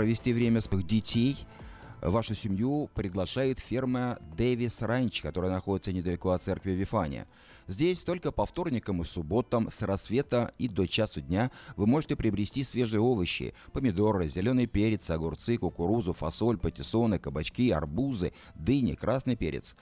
[0.00, 1.46] провести время своих детей–
[2.02, 7.26] Вашу семью приглашает ферма Дэвис Ранч, которая находится недалеко от церкви Вифания.
[7.66, 12.64] Здесь только по вторникам и субботам с рассвета и до часу дня вы можете приобрести
[12.64, 19.76] свежие овощи, помидоры, зеленый перец, огурцы, кукурузу, фасоль, патиссоны, кабачки, арбузы, дыни, красный перец.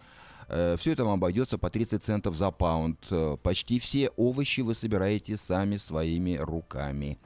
[0.48, 2.98] Э, Все это вам обойдется по 30 центов за паунд.
[3.12, 7.16] Э, почти все овощи вы собираете сами своими руками.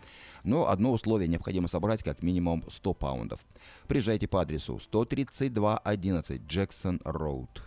[0.45, 3.41] Но одно условие необходимо собрать как минимум 100 паундов.
[3.87, 7.63] Приезжайте по адресу 13211 Джексон Роуд.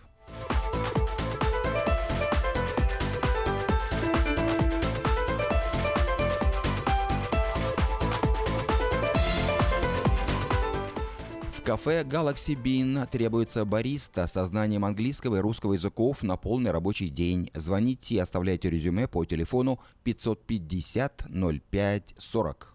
[11.66, 17.50] Кафе Galaxy Bean требуется бариста со знанием английского и русского языков на полный рабочий день.
[17.54, 21.24] Звоните и оставляйте резюме по телефону 550
[21.68, 22.72] 05 40.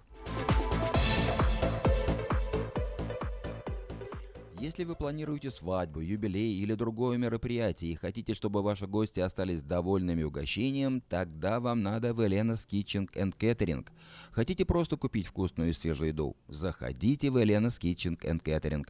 [4.62, 10.22] Если вы планируете свадьбу, юбилей или другое мероприятие и хотите, чтобы ваши гости остались довольными
[10.22, 13.88] угощением, тогда вам надо в Элена's Kitchen and Catering.
[14.32, 16.36] Хотите просто купить вкусную и свежую еду?
[16.48, 18.86] Заходите в Элена's Kitchen and Catering.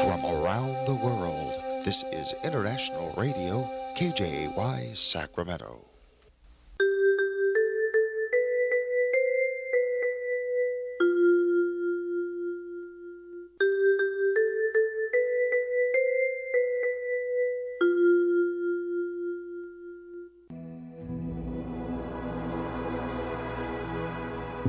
[0.00, 1.52] From around the world,
[1.84, 5.89] this is International Radio, KJY, Sacramento.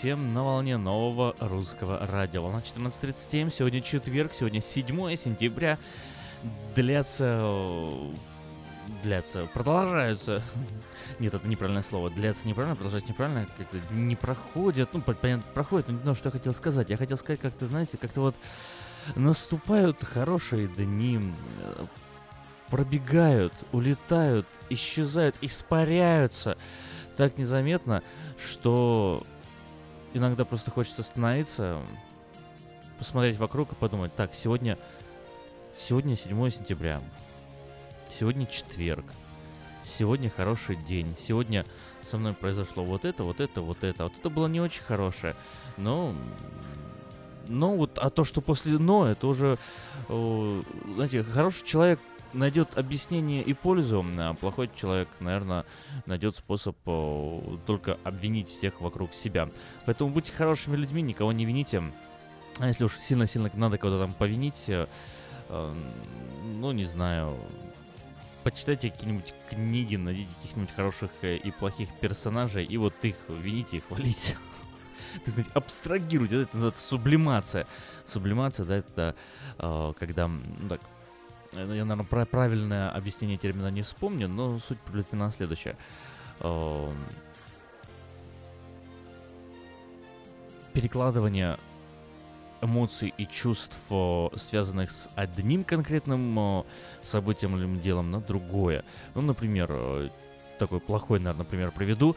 [0.00, 2.42] Всем на волне нового русского радио.
[2.42, 5.76] Волна 14.37, сегодня четверг, сегодня 7 сентября.
[6.74, 7.92] Длятся,
[9.02, 10.42] длятся, продолжаются.
[11.18, 12.08] Нет, это неправильное слово.
[12.08, 14.88] Длятся неправильно, продолжать неправильно, как-то не проходят.
[14.94, 16.88] Ну, понятно, проходят, но не знаю, что я хотел сказать.
[16.88, 18.34] Я хотел сказать, как-то, знаете, как-то вот
[19.16, 21.20] наступают хорошие дни,
[22.70, 26.56] пробегают, улетают, исчезают, испаряются
[27.18, 28.02] так незаметно,
[28.42, 29.26] что
[30.14, 31.80] иногда просто хочется остановиться,
[32.98, 34.78] посмотреть вокруг и подумать, так, сегодня,
[35.78, 37.00] сегодня 7 сентября,
[38.10, 39.04] сегодня четверг,
[39.84, 41.64] сегодня хороший день, сегодня
[42.04, 45.36] со мной произошло вот это, вот это, вот это, вот это было не очень хорошее,
[45.76, 46.14] но
[47.48, 49.58] но вот, а то, что после но, это уже,
[50.06, 51.98] знаете, хороший человек
[52.32, 55.64] найдет объяснение и пользу, а плохой человек, наверное,
[56.06, 56.76] найдет способ
[57.66, 59.48] только обвинить всех вокруг себя.
[59.86, 61.82] Поэтому будьте хорошими людьми, никого не вините.
[62.58, 64.86] А если уж сильно-сильно надо кого-то там повинить, э,
[65.48, 65.74] э,
[66.58, 67.34] ну, не знаю,
[68.44, 73.80] почитайте какие-нибудь книги, найдите каких-нибудь хороших э, и плохих персонажей, и вот их вините и
[73.80, 74.36] хвалите.
[75.24, 77.66] так сказать, абстрагируйте, это называется сублимация.
[78.06, 79.14] Сублимация, да, это
[79.58, 80.30] э, когда,
[80.68, 80.80] так,
[81.52, 85.76] я, наверное, про правильное объяснение термина не вспомню, но суть приблизительно следующая.
[86.40, 86.88] Э,
[90.72, 91.56] перекладывание
[92.62, 93.76] эмоций и чувств,
[94.36, 96.64] связанных с одним конкретным
[97.02, 98.84] событием или делом, на другое.
[99.14, 100.08] Ну, например, э,
[100.58, 102.16] такой плохой, наверное, пример приведу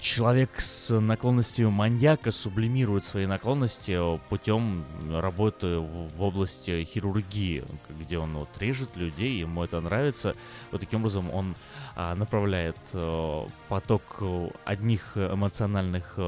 [0.00, 3.98] человек с наклонностью маньяка сублимирует свои наклонности
[4.28, 7.64] путем работы в области хирургии,
[8.00, 10.34] где он вот режет людей, ему это нравится.
[10.72, 11.54] Вот таким образом он
[11.94, 14.22] а, направляет а, поток
[14.64, 16.18] одних эмоциональных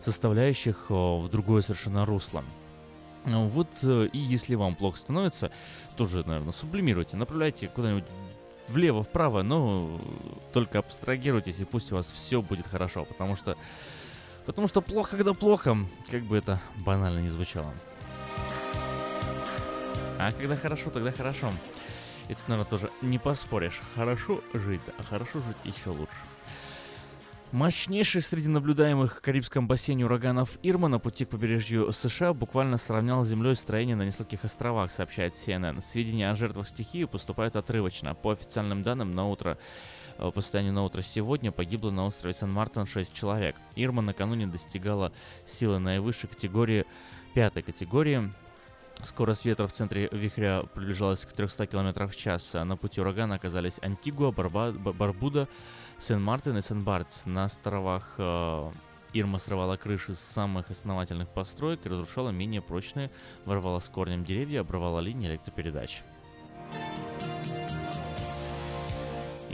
[0.00, 2.44] составляющих а, в другое совершенно русло.
[3.24, 5.50] Вот и если вам плохо становится,
[5.96, 8.04] тоже, наверное, сублимируйте, направляйте куда-нибудь
[8.68, 10.00] влево, вправо, но
[10.52, 13.56] только абстрагируйтесь, и пусть у вас все будет хорошо, потому что...
[14.46, 15.76] Потому что плохо, когда плохо,
[16.10, 17.72] как бы это банально не звучало.
[20.18, 21.50] А когда хорошо, тогда хорошо.
[22.28, 23.80] И тут, наверное, тоже не поспоришь.
[23.94, 26.12] Хорошо жить, а хорошо жить еще лучше.
[27.54, 33.24] Мощнейший среди наблюдаемых в Карибском бассейне ураганов Ирма на пути к побережью США буквально сравнял
[33.24, 35.80] с землей строение на нескольких островах, сообщает CNN.
[35.80, 38.16] Сведения о жертвах стихии поступают отрывочно.
[38.16, 39.56] По официальным данным, на утро
[40.18, 43.54] э, по состоянию на утро сегодня погибло на острове Сан-Мартин 6 человек.
[43.76, 45.12] Ирма накануне достигала
[45.46, 46.84] силы наивысшей категории,
[47.34, 48.32] пятой категории.
[49.04, 52.52] Скорость ветра в центре вихря приближалась к 300 км в час.
[52.54, 55.48] На пути урагана оказались Антигуа, Барба, Барбуда,
[56.04, 57.24] Сен-Мартин и Сен-Бартс.
[57.24, 58.70] На островах э,
[59.14, 63.10] Ирма срывала крыши с самых основательных построек и разрушала менее прочные,
[63.46, 66.02] ворвала с корнем деревья, обрывала линии электропередач.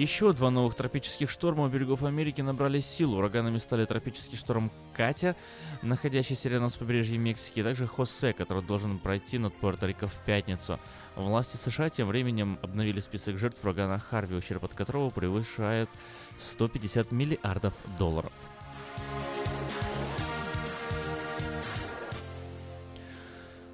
[0.01, 3.19] Еще два новых тропических шторма у берегов Америки набрали силу.
[3.19, 5.37] Ураганами стали тропический шторм Катя,
[5.83, 10.81] находящийся рядом с побережьем Мексики, и также Хосе, который должен пройти над Пуэрто-Рико в пятницу.
[11.17, 15.91] Власти США тем временем обновили список жертв урагана Харви, ущерб от которого превышает
[16.39, 18.33] 150 миллиардов долларов.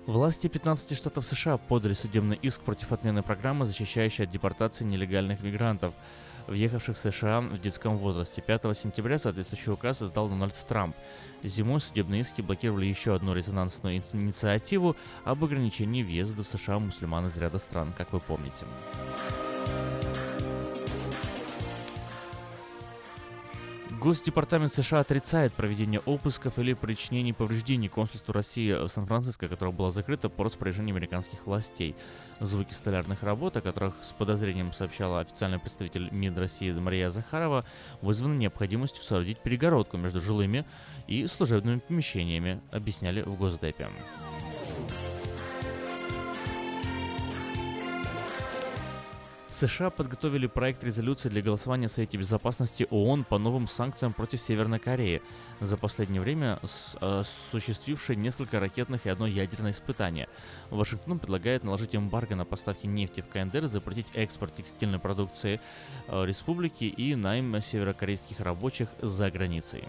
[0.06, 5.94] Власти 15 штатов США подали судебный иск против отмены программы, защищающей от депортации нелегальных мигрантов,
[6.46, 8.40] въехавших в США в детском возрасте.
[8.40, 10.94] 5 сентября соответствующий указ издал Дональд Трамп.
[11.42, 14.94] Зимой судебные иски блокировали еще одну резонансную инициативу
[15.25, 18.64] об ограничении въезда в США мусульман из ряда стран, как вы помните.
[24.00, 30.28] Госдепартамент США отрицает проведение обысков или причинение повреждений консульству России в Сан-Франциско, которое было закрыто
[30.28, 31.96] по распоряжению американских властей.
[32.38, 37.64] Звуки столярных работ, о которых с подозрением сообщала официальный представитель МИД России Мария Захарова,
[38.02, 40.66] вызваны необходимостью соорудить перегородку между жилыми
[41.06, 43.88] и служебными помещениями, объясняли в Госдепе.
[49.56, 54.78] США подготовили проект резолюции для голосования в Совете Безопасности ООН по новым санкциям против Северной
[54.78, 55.22] Кореи,
[55.60, 56.58] за последнее время
[57.00, 60.28] осуществившей несколько ракетных и одно ядерное испытание.
[60.68, 65.58] Вашингтон предлагает наложить эмбарго на поставки нефти в КНДР, запретить экспорт текстильной продукции
[66.08, 69.84] э, республики и найм северокорейских рабочих за границей.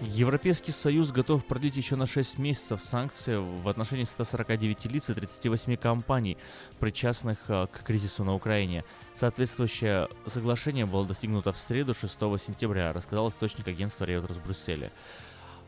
[0.00, 5.76] Европейский Союз готов продлить еще на 6 месяцев санкции в отношении 149 лиц и 38
[5.76, 6.36] компаний,
[6.78, 8.84] причастных э, к кризису на Украине.
[9.14, 14.92] Соответствующее соглашение было достигнуто в среду 6 сентября, рассказал источник агентства Reuters в Брюсселе.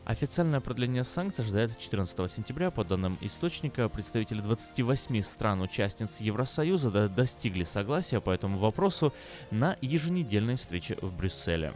[0.05, 2.71] Официальное продление санкций ожидается 14 сентября.
[2.71, 9.13] По данным источника, представители 28 стран-участниц Евросоюза достигли согласия по этому вопросу
[9.51, 11.73] на еженедельной встрече в Брюсселе.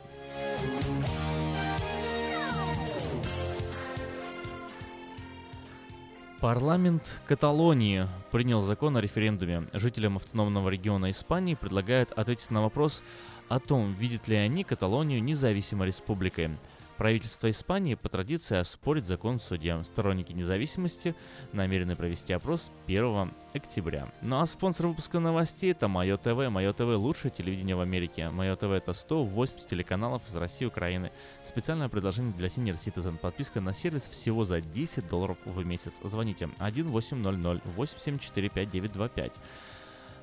[6.46, 9.64] Парламент Каталонии принял закон о референдуме.
[9.74, 13.02] Жителям автономного региона Испании предлагают ответить на вопрос
[13.50, 16.52] о том, видят ли они Каталонию независимой республикой.
[16.98, 19.84] Правительство Испании по традиции оспорит закон суде.
[19.84, 21.14] Сторонники независимости
[21.52, 24.08] намерены провести опрос 1 октября.
[24.22, 26.50] Ну а спонсор выпуска новостей это Майо ТВ.
[26.50, 28.30] Майо ТВ лучшее телевидение в Америке.
[28.30, 31.12] Майо ТВ это 180 телеканалов из России и Украины.
[31.44, 33.18] Специальное предложение для Senior Citizen.
[33.18, 35.96] Подписка на сервис всего за 10 долларов в месяц.
[36.02, 39.34] Звоните 1800 874 5925.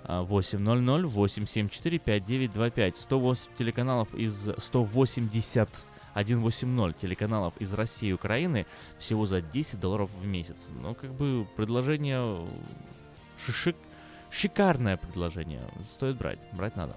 [0.05, 5.69] 800 874 5925 108 телеканалов из 180
[6.15, 8.67] 180 телеканалов из России и Украины
[8.99, 10.67] всего за 10 долларов в месяц.
[10.81, 12.47] Ну, как бы предложение
[13.45, 13.77] шишик,
[14.31, 15.63] шикарное предложение.
[15.91, 16.97] Стоит брать, брать надо.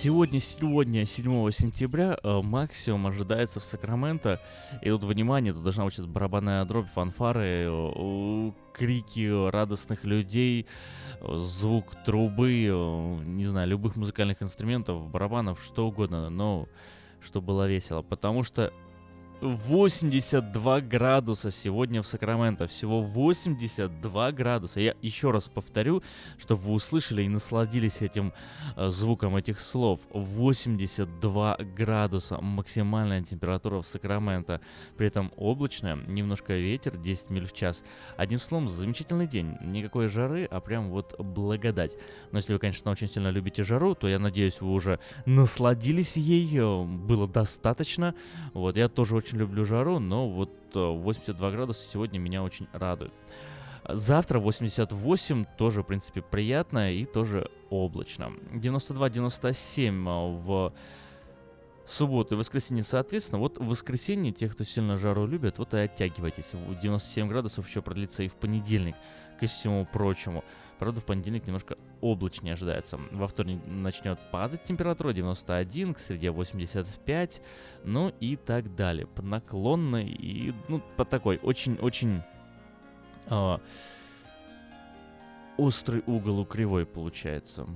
[0.00, 4.40] Сегодня, сегодня, 7 сентября, э, максимум ожидается в Сакраменто.
[4.80, 10.66] И тут, внимание, тут должна учиться барабанная дробь, фанфары, э, крики радостных людей,
[11.20, 16.68] звук трубы, э, не знаю, любых музыкальных инструментов, барабанов, что угодно, но
[17.20, 18.02] чтобы было весело.
[18.02, 18.72] Потому что
[19.40, 22.66] 82 градуса сегодня в Сакраменто.
[22.66, 24.80] Всего 82 градуса.
[24.80, 26.02] Я еще раз повторю,
[26.38, 28.32] чтобы вы услышали и насладились этим
[28.76, 30.00] э, звуком этих слов.
[30.10, 32.40] 82 градуса.
[32.40, 34.60] Максимальная температура в Сакраменто.
[34.96, 37.84] При этом облачная, немножко ветер, 10 миль в час.
[38.16, 39.56] Одним словом, замечательный день.
[39.60, 41.96] Никакой жары, а прям вот благодать.
[42.32, 46.16] Но если вы, конечно, очень сильно любите жару, то я надеюсь, вы уже насладились.
[46.16, 48.16] Э, было достаточно.
[48.52, 52.66] Вот, я тоже очень очень люблю жару, но вот 82 э, градуса сегодня меня очень
[52.72, 53.12] радует.
[53.86, 58.32] Завтра 88, тоже, в принципе, приятно и тоже облачно.
[58.52, 60.72] 92-97 э, в
[61.86, 63.38] субботу и воскресенье, соответственно.
[63.38, 66.52] Вот в воскресенье, тех, кто сильно жару любит, вот и оттягивайтесь.
[66.80, 68.96] 97 градусов еще продлится и в понедельник,
[69.38, 70.42] ко всему прочему.
[70.78, 72.98] Правда, в понедельник немножко облачнее ожидается.
[73.10, 77.42] Во вторник начнет падать температура 91, к среде 85,
[77.84, 79.06] ну и так далее.
[79.06, 82.22] По наклонной и, ну, по такой очень-очень...
[83.26, 83.58] Э,
[85.56, 87.66] острый угол у кривой получается.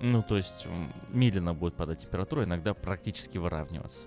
[0.00, 0.68] Ну, то есть
[1.08, 4.06] медленно будет падать температура, иногда практически выравниваться.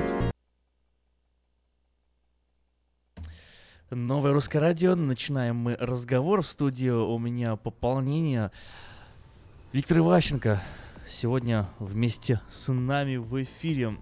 [3.93, 4.95] Новое русское радио.
[4.95, 6.43] Начинаем мы разговор.
[6.43, 8.49] В студии у меня пополнение.
[9.73, 10.63] Виктор Иващенко
[11.09, 13.97] сегодня вместе с нами в эфире.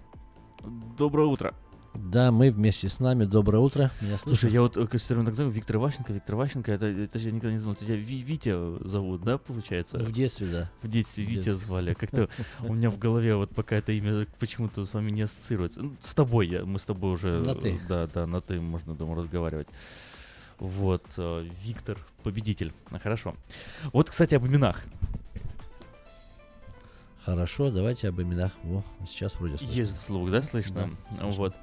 [0.96, 1.54] Доброе утро.
[1.94, 3.24] Да, мы вместе с нами.
[3.24, 3.90] Доброе утро.
[4.00, 7.18] Меня Слушай, я вот э, все время так знаю, Виктор Иващенко, Виктор Иващенко, это, это
[7.18, 7.74] я никогда не знал.
[7.74, 9.98] Тебя Ви- Витя зовут, да, получается?
[9.98, 10.70] В детстве, да.
[10.82, 11.54] В детстве В Витя детстве.
[11.54, 11.94] звали.
[11.94, 12.28] Как-то
[12.60, 15.82] у меня в голове вот пока это имя почему-то с вами не ассоциируется.
[15.82, 17.40] Ну, С тобой я, мы с тобой уже...
[17.40, 17.80] На «ты».
[17.88, 19.68] Да, да, на ты можно, думаю, разговаривать.
[20.58, 22.72] Вот, э, Виктор, победитель.
[23.02, 23.34] Хорошо.
[23.92, 24.84] Вот, кстати, об именах.
[27.24, 28.52] Хорошо, давайте об именах.
[28.62, 29.74] Во, сейчас вроде слышно.
[29.74, 30.90] Есть звук, да, слышно?
[31.10, 31.30] Да, слышно.
[31.32, 31.54] Вот.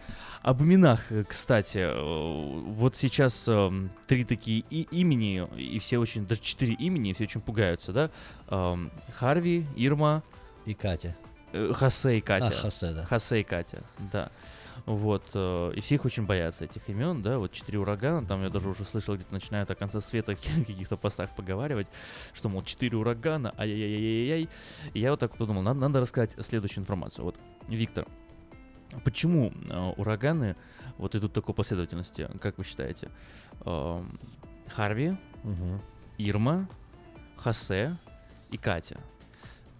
[0.43, 6.27] Об именах, э, кстати, э, вот сейчас эм, три такие и- имени, и все очень,
[6.27, 8.11] даже четыре имени, и все очень пугаются, да?
[8.49, 10.21] Эм, Харви, Ирма,
[10.65, 11.15] И Катя.
[11.53, 12.47] э, Хосе и Катя.
[12.55, 13.05] А, Хосе, да.
[13.05, 14.29] Хосе и Катя, да.
[14.87, 18.49] Вот, э, и все их очень боятся, этих имен, да, вот четыре урагана, там я
[18.49, 21.87] даже уже слышал, где-то начинают о конце света в каких-то постах поговаривать,
[22.33, 24.47] что, мол, четыре урагана, ай-яй-яй-яй-яй.
[24.93, 27.25] И я вот так подумал, надо, надо рассказать следующую информацию.
[27.25, 27.35] Вот,
[27.67, 28.07] Виктор,
[29.03, 30.55] почему э, ураганы
[30.97, 33.11] вот идут в такой последовательности, как вы считаете?
[33.65, 34.17] Эм,
[34.69, 35.81] Харви, Мгм.
[36.17, 36.69] Ирма,
[37.35, 37.97] Хосе
[38.51, 38.97] и Катя.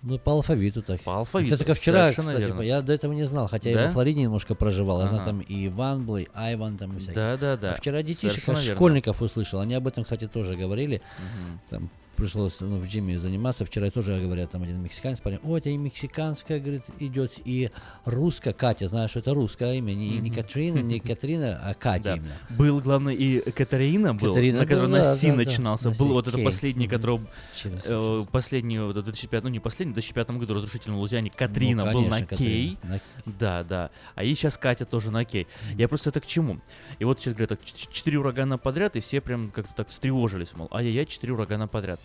[0.04, 1.02] Ну, по алфавиту так.
[1.02, 2.62] По алфавиту, Это только вчера, кстати, верно.
[2.62, 3.80] я до этого не знал, хотя Да?
[3.82, 5.02] я во Флориде немножко проживал.
[5.02, 5.32] Я знаю, Ага.
[5.32, 7.16] там и Иван был, и Айван там и всякие.
[7.16, 8.76] Да-да-да, А вчера детишек, аж верно.
[8.76, 9.60] школьников услышал.
[9.60, 11.02] Они об этом, кстати, тоже говорили.
[11.18, 11.60] Мгм.
[11.70, 13.66] Там пришлось ну, в джиме заниматься.
[13.66, 17.70] Вчера тоже, говорят, там один мексиканец парень о, это и мексиканская, говорит, идет, и
[18.04, 22.16] русская Катя, знаешь, что это русское имя, не, не Катрина, не Катрина, а Катя да.
[22.16, 22.36] именно.
[22.50, 26.28] Был, главное, и Катарина был, Катарина, на которой на Си да, начинался, да, был вот
[26.28, 27.22] это последний, который,
[27.64, 31.92] э, последний, вот, 2005, ну не последний, в 2005 году разрушительный лузяник, ну, Катрина ну,
[31.92, 33.00] конечно, был на Кей, на...
[33.26, 35.48] да, да, а и сейчас Катя тоже на Кей.
[35.76, 36.60] Я просто это к чему?
[37.00, 40.68] И вот сейчас говорят, так, четыре урагана подряд, и все прям как-то так встревожились, мол,
[40.72, 42.00] а я я четыре урагана подряд.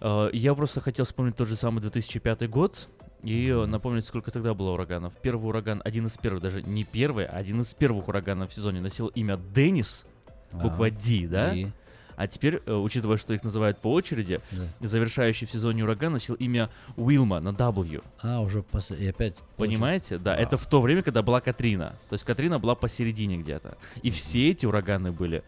[0.00, 2.88] Э, я просто хотел вспомнить тот же самый 2005 год
[3.22, 5.14] и э, напомнить, сколько тогда было ураганов.
[5.22, 8.80] Первый ураган, один из первых, даже не первый, а один из первых ураганов в сезоне
[8.80, 10.04] носил имя Деннис,
[10.52, 11.54] а, буква D, да?
[11.54, 11.68] И...
[12.16, 14.66] А теперь, э, учитывая, что их называют по очереди, да.
[14.86, 18.04] завершающий в сезоне ураган носил имя Уилма на W.
[18.22, 18.98] А, уже после...
[18.98, 19.36] И опять...
[19.56, 20.18] Понимаете?
[20.18, 20.24] Получилось.
[20.24, 20.36] Да, а.
[20.36, 21.94] это в то время, когда была Катрина.
[22.10, 23.78] То есть Катрина была посередине где-то.
[24.02, 24.10] И mm-hmm.
[24.12, 25.42] все эти ураганы были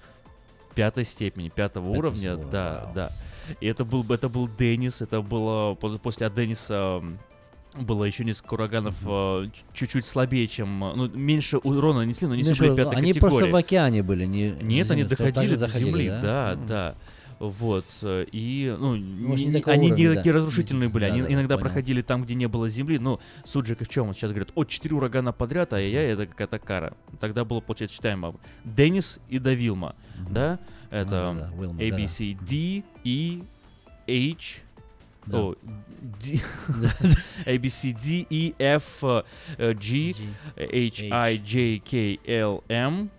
[0.75, 2.95] пятой степени, пятого Пятый уровня, уровня, да, вау.
[2.95, 3.13] да.
[3.61, 7.03] И это был, это был Деннис, это было после от Денниса
[7.77, 10.85] было еще несколько ураганов а, чуть-чуть слабее, чем...
[10.85, 14.27] А, ну, меньше урона нанесли, но не меньше, были пятой Они просто в океане были,
[14.27, 14.51] не...
[14.63, 16.67] Нет, они доходили, до земли, да, да.
[16.67, 16.95] Да.
[17.41, 17.85] Вот.
[18.03, 20.39] И, ну, ну Может, не, не они уровня, не такие да.
[20.39, 21.07] разрушительные были.
[21.07, 21.67] Да, они да, иногда понял.
[21.67, 22.99] проходили там, где не было земли.
[22.99, 24.15] Но суджик в чем?
[24.15, 26.95] Сейчас говорят, о, четыре урагана подряд, а я, я это какая-то кара.
[27.21, 28.37] Тогда было, получается, читаемо.
[28.65, 30.33] Деннис и Давилма, mm-hmm.
[30.33, 30.59] да?
[30.95, 33.43] Это а, да, A, B, C, D, E,
[34.07, 34.63] H,
[35.27, 35.41] да.
[35.41, 35.55] О,
[36.23, 36.41] D,
[37.47, 40.15] A, B, C, D, E, F, э, G,
[40.57, 43.11] H, I, J, K, L, M,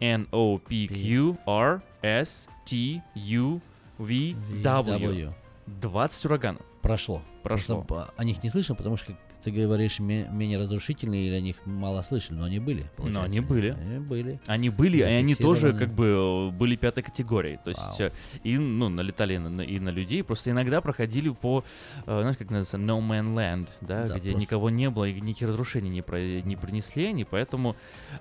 [0.00, 3.60] N, O, P, Q, R, S, T, U,
[3.98, 5.34] V, W.
[5.66, 6.62] 20 ураганов.
[6.80, 7.22] Прошло.
[7.42, 7.82] Прошло.
[7.82, 9.12] Просто о них не слышно, потому что
[9.48, 12.86] ты говоришь, менее разрушительные или о них мало слышали, но они были.
[12.96, 13.20] Получается.
[13.20, 13.70] Но они были.
[13.70, 14.40] Они были.
[14.46, 17.58] Они были, и они тоже как бы э, были пятой категории.
[17.64, 18.08] То есть Вау.
[18.08, 18.10] Э,
[18.44, 21.64] и ну, налетали и на, и на людей, просто иногда проходили по,
[22.06, 24.40] э, знаешь, как называется, No Man Land, да, да где просто...
[24.40, 27.74] никого не было и никаких разрушений не, про, не принесли они, поэтому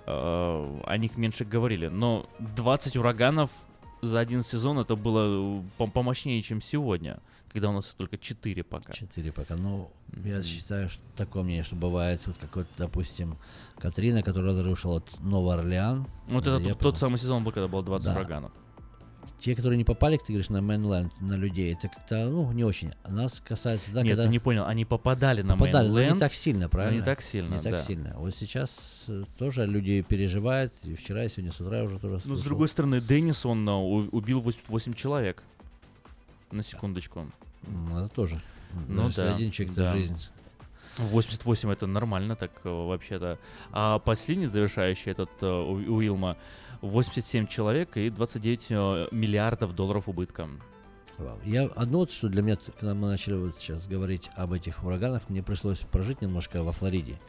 [0.05, 0.09] э,
[0.85, 1.87] о них меньше говорили.
[1.87, 3.49] Но 20 ураганов
[4.01, 7.19] за один сезон это было помощнее, чем сегодня
[7.58, 8.93] когда у нас только 4 пока.
[8.93, 9.56] 4 пока.
[9.56, 10.30] Ну, mm-hmm.
[10.30, 13.38] я считаю, что такое мнение, что бывает вот какой-то, допустим,
[13.80, 16.06] Катрина, которая разрушила Новый Орлеан.
[16.28, 18.13] Вот это тот, тот самый сезон был, когда было 20 да.
[18.13, 18.52] ураганов.
[19.39, 22.93] Те, которые не попали, ты говоришь, на Mainland, на людей, это как-то, ну, не очень.
[23.08, 24.26] Нас касается, да, Нет, когда...
[24.26, 26.10] ты не понял, они попадали на попадали, Mainland.
[26.10, 26.93] но не так сильно, ну, правильно?
[26.93, 27.78] Но не так сильно, Не так да.
[27.80, 28.13] сильно.
[28.17, 32.20] Вот сейчас э, тоже люди переживают, и вчера, и сегодня с утра уже тоже ну,
[32.20, 32.36] слышал.
[32.36, 35.41] Но с другой стороны, Деннис, он э, убил 8 человек.
[36.52, 37.28] На секундочку.
[37.63, 38.41] Ну, это тоже.
[38.74, 39.36] Ну, ну, Если да.
[39.36, 39.91] один человек, это да.
[39.91, 40.17] жизнь.
[40.98, 43.38] 88 это нормально, так э, вообще-то.
[43.72, 46.38] А последний завершающий этот э, у Уилма
[46.82, 50.50] 87 человек и 29 э, миллиардов долларов убытка.
[51.17, 51.38] Вау.
[51.43, 55.30] Я одно вот, что для меня, когда мы начали вот сейчас говорить об этих ураганах,
[55.30, 57.20] мне пришлось прожить немножко во Флориде.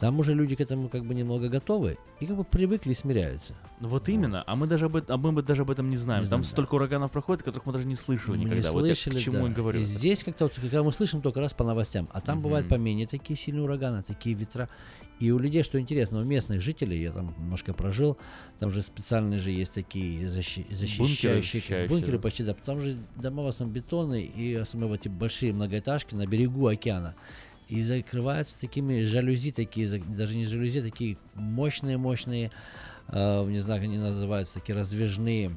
[0.00, 3.54] Там уже люди к этому как бы немного готовы и как бы привыкли и смиряются.
[3.80, 6.22] Ну вот именно, а мы даже об, этом, а мы даже об этом не знаем.
[6.22, 6.54] Не знаем Там да.
[6.54, 8.56] столько ураганов проходит, которых мы даже не слышали никогда.
[8.56, 9.50] Не слышали, вот я к чему да.
[9.50, 9.80] и говорю.
[9.80, 12.42] Здесь как-то, вот, когда мы слышим только раз по новостям, а там mm-hmm.
[12.42, 14.70] бывают поменее такие сильные ураганы, такие ветра.
[15.18, 18.16] И у людей, что интересно, у местных жителей, я там немножко прожил,
[18.58, 22.22] там же специальные же есть такие защи- защищающие бункеры, защищающие, бункеры да.
[22.22, 26.14] почти, да, там же дома в основном бетонные и а, в основном эти большие многоэтажки
[26.14, 27.14] на берегу океана
[27.70, 32.50] и закрываются такими жалюзи, такие, даже не жалюзи, а такие мощные-мощные,
[33.08, 35.56] э, не знаю, как они называются, такие раздвижные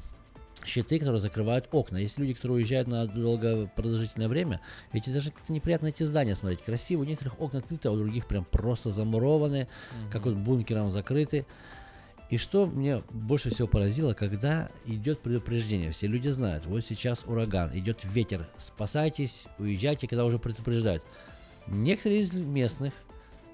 [0.63, 1.97] щиты, которые закрывают окна.
[1.97, 4.61] Есть люди, которые уезжают на долго продолжительное время,
[4.93, 6.61] ведь даже как-то неприятно эти здания смотреть.
[6.61, 10.11] Красиво, у некоторых окна открыты, а у других прям просто замурованы, mm-hmm.
[10.11, 11.47] как вот бункером закрыты.
[12.29, 17.71] И что мне больше всего поразило, когда идет предупреждение, все люди знают, вот сейчас ураган,
[17.77, 21.03] идет ветер, спасайтесь, уезжайте, когда уже предупреждают.
[21.67, 22.93] Некоторые из местных,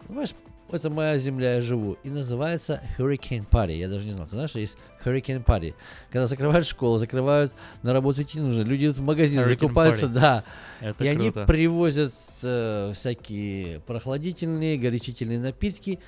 [0.08, 0.32] ну, знаешь,
[0.72, 1.98] это моя земля, я живу.
[2.04, 3.78] И называется Hurricane Party.
[3.78, 4.26] Я даже не знал.
[4.26, 5.74] Ты знаешь, есть Hurricane Party.
[6.12, 8.62] Когда закрывают школу, закрывают, на работу идти нужно.
[8.62, 10.14] Люди идут в магазин, Hurricane закупаются, party.
[10.14, 10.44] да.
[10.82, 11.42] Это и круто.
[11.42, 16.00] они привозят э, всякие прохладительные, горячительные напитки,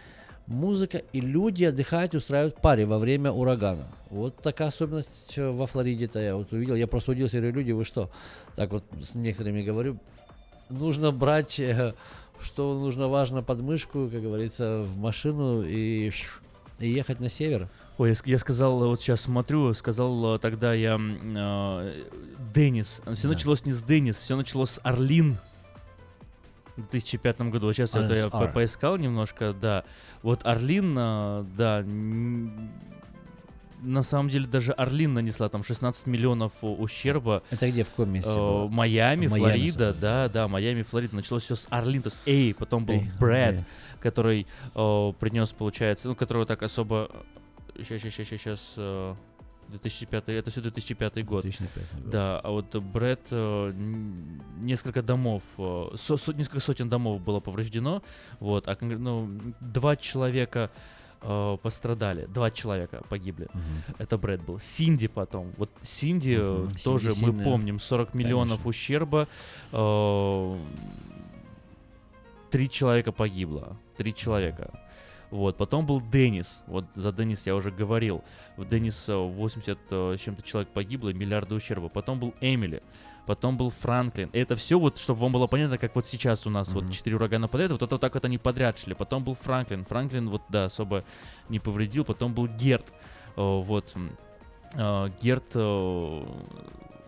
[0.47, 3.87] музыка, и люди отдыхают, устраивают пари во время урагана.
[4.09, 6.75] Вот такая особенность э, во Флориде-то я вот увидел.
[6.75, 8.11] Я просто удивился, говорю, люди, вы что?
[8.55, 9.97] Так вот с некоторыми говорю,
[10.71, 11.93] нужно брать, э,
[12.41, 16.11] что нужно важно подмышку, как говорится, в машину и,
[16.79, 17.69] и ехать на север.
[17.97, 21.93] Ой, я, я сказал, э, вот сейчас смотрю, сказал э, тогда я э,
[22.53, 23.01] Денис.
[23.13, 23.33] Все да.
[23.35, 25.37] началось не с Денис, все началось с Орлин.
[26.77, 27.67] В 2005 году.
[27.67, 27.99] Вот сейчас NSR.
[27.99, 29.83] А, это я по поискал немножко, да.
[30.23, 31.85] Вот Орлин, да,
[33.81, 37.43] на самом деле даже Орлин нанесла там 16 миллионов ущерба.
[37.49, 38.67] Это где, в каком месте Э?
[38.69, 41.15] Майами, Майами, Флорида, да, да, Майами, Флорида.
[41.15, 43.65] Началось все с Орлин, то есть Эй, потом был Эй, Брэд, Эй.
[43.99, 47.09] который принес, получается, ну, которого так особо...
[47.77, 48.77] Сейчас, сейчас, сейчас, сейчас...
[49.71, 51.43] 2005, это все 2005 год.
[51.43, 52.09] 2005 год.
[52.11, 53.71] Да, а вот Брэд, э,
[54.59, 58.03] несколько домов, э, со- со- несколько сотен домов было повреждено,
[58.41, 59.29] вот, а ну,
[59.61, 60.71] два человека
[61.21, 63.47] э, пострадали, два человека погибли.
[63.97, 64.59] Это Брэд был.
[64.59, 66.69] Синди потом, вот Синди э, Мгм.
[66.83, 67.45] тоже Синди мы сильная.
[67.45, 68.69] помним, 40 миллионов Конечно.
[68.69, 69.27] ущерба,
[69.71, 70.57] э,
[72.49, 74.71] три человека погибло, три человека.
[75.29, 76.61] Вот, потом был Деннис.
[76.67, 78.21] Вот за Деннис я уже говорил.
[78.57, 81.87] В Деннис э, 80 э, с чем-то человек погибло, миллиарды ущерба.
[81.87, 82.83] Потом был Эмили.
[83.31, 84.29] Потом был Франклин.
[84.33, 87.15] И это все вот, чтобы вам было понятно, как вот сейчас у нас вот четыре
[87.15, 88.93] урагана подряд, вот это вот так вот они подряд шли.
[88.93, 89.85] Потом был Франклин.
[89.85, 91.05] Франклин вот, да, особо
[91.47, 92.03] не повредил.
[92.03, 92.85] Потом был Герт.
[93.37, 93.95] Э, Вот.
[94.75, 96.25] э, Герт э,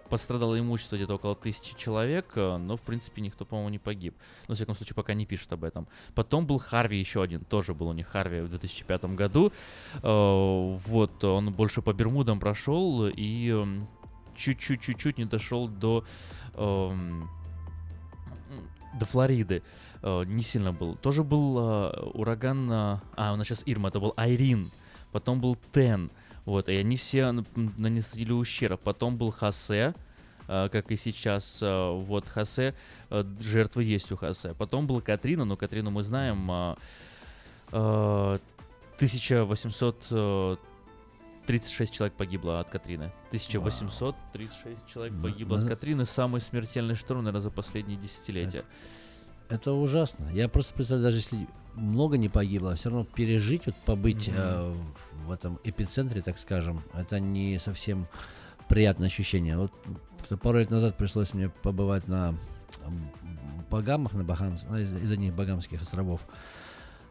[0.08, 4.16] пострадало имущество где-то около тысячи человек, но, в принципе, никто, по-моему, не погиб.
[4.44, 5.90] Ну, во всяком случае, пока не пишут об этом.
[6.16, 9.52] Потом был Харви еще один, тоже был у них Харви в 2005 году.
[10.02, 13.66] Вот, он больше по Бермудам прошел и
[14.34, 16.04] эм, чуть-чуть-чуть-чуть не дошел до...
[16.56, 17.30] эм,
[19.00, 19.63] до Флориды.
[20.02, 20.96] Э, Не сильно был.
[20.96, 22.72] Тоже был э, ураган...
[22.72, 24.72] э, А, у нас сейчас Ирма, это был Айрин.
[25.12, 26.12] Потом был Тен.
[26.46, 28.82] Вот, и они все нанесли ущерб.
[28.82, 29.93] Потом был Хосе,
[30.48, 31.60] э, как и сейчас.
[31.62, 32.76] э, Вот Хосе,
[33.10, 34.54] э, жертвы есть у Хосе.
[34.54, 36.76] Потом был Катрина, но Катрину мы знаем.
[40.12, 40.58] э,
[41.44, 43.12] э, 1836 человек погибло от Катрины.
[43.28, 46.06] 1836 человек М, погибло от ну, Катрины.
[46.06, 48.66] Самый смертельный шторм, наверное, за последние десятилетия.
[49.50, 50.30] Это ужасно.
[50.34, 54.38] Я просто представляю, даже если много не погибло, все равно пережить, вот побыть Мгм.
[54.38, 54.74] э,
[55.26, 58.08] в этом эпицентре, так скажем, это не совсем
[58.70, 59.58] приятное ощущение.
[59.58, 59.72] Вот
[60.42, 62.36] пару лет назад пришлось мне побывать на
[63.70, 66.22] Багамах, на Бахамс, ну, из, из одних Багамских островов.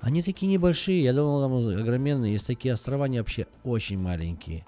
[0.02, 2.32] Они такие небольшие, я думал, там огроменные.
[2.32, 4.66] Есть такие острова, они вообще очень маленькие.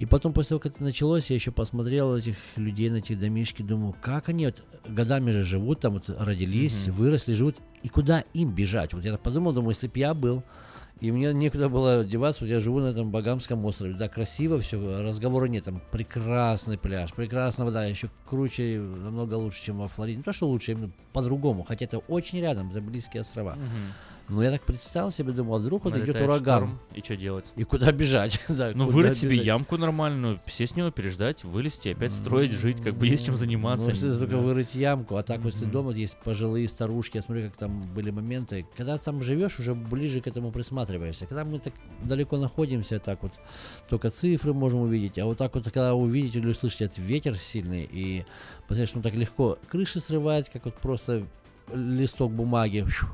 [0.00, 3.62] И потом, после того, как это началось, я еще посмотрел этих людей на этих домишки,
[3.62, 6.96] думаю, как они вот годами же живут, там вот родились, Мгм.
[6.96, 8.92] выросли, живут, и куда им бежать?
[8.92, 10.42] Вот я так подумал, думаю, если бы я был,
[11.00, 15.02] и мне некуда было деваться, вот я живу на этом Багамском острове, да, красиво все,
[15.02, 20.18] разговора нет, там прекрасный пляж, прекрасная вода, еще круче, намного лучше, чем во Флориде.
[20.18, 23.54] Не то, что лучше, именно по-другому, хотя это очень рядом, это близкие острова.
[23.54, 23.94] Мгм.
[24.28, 26.58] Но я так представил себе, думал, а вдруг вот идет Налетает ураган.
[26.58, 27.44] шторм, И что делать?
[27.56, 28.40] И куда бежать?
[28.48, 32.80] Да, Ну, куда вырыть себе ямку нормальную, все с него переждать, вылезти, опять строить, жить,
[32.80, 33.84] как бы есть чем заниматься.
[33.86, 34.40] Ну, если только Да.
[34.40, 38.66] вырыть ямку, а так, если дома есть пожилые старушки, я смотрю, как там были моменты,
[38.76, 41.26] когда там живешь, уже ближе к этому присматриваешься.
[41.26, 43.32] Когда мы так далеко находимся, так вот
[43.90, 47.86] только цифры можем увидеть, а вот так вот, когда увидите или услышите этот ветер сильный,
[47.92, 48.24] и
[48.68, 51.26] посмотришь, ну так легко крыши срывать, как вот просто
[51.72, 53.08] листок бумаги, фью,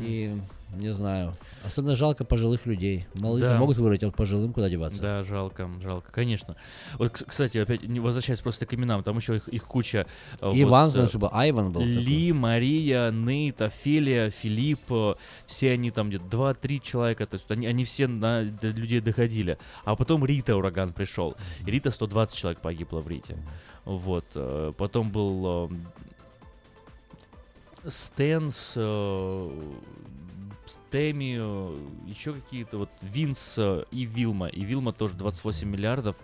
[0.00, 0.36] и
[0.76, 1.34] не знаю.
[1.64, 3.06] Особенно жалко пожилых людей.
[3.20, 3.58] Молодые Да.
[3.58, 5.00] могут вырыть, а вот пожилым куда деваться?
[5.00, 6.56] Да, жалко, жалко, конечно.
[6.98, 10.06] Вот, кс- кстати, опять не возвращаясь просто к именам, там еще их, их куча.
[10.40, 11.94] э, Иван, вот, знаешь, э, чтобы Айван был такой.
[11.94, 15.14] Ли, Мария, Нейт, Офелия, Филипп, э,
[15.46, 19.58] все они там где-то 2-3 человека, то есть они, они все на, людей доходили.
[19.84, 21.36] А потом Рита ураган пришел.
[21.64, 23.36] И Рита 120 человек погибло в Рите.
[23.84, 24.24] Вот.
[24.76, 25.70] Потом был
[27.86, 28.76] Стэнс,
[30.66, 31.34] Стеми,
[32.08, 34.46] еще какие-то, вот Винс э, и Вилма.
[34.48, 36.16] И Вилма тоже 28 миллиардов.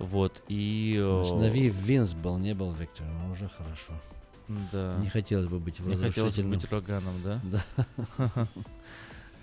[0.00, 0.96] Вот, и...
[0.98, 3.92] э, Значит, на Ви Винс был, не был Виктор, ну уже хорошо.
[4.72, 4.96] Да.
[4.98, 7.40] Не хотелось бы быть Не хотелось бы быть ураганом, да?
[8.18, 8.46] Да.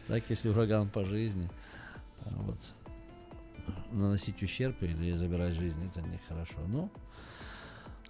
[0.07, 1.49] Так, если ураган по жизни,
[2.25, 2.57] а вот
[3.91, 6.59] наносить ущерб или забирать жизнь, это нехорошо.
[6.67, 6.89] Ну,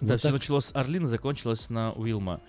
[0.00, 2.40] Да, вот все так- началось с Орлина, закончилось на Уилма.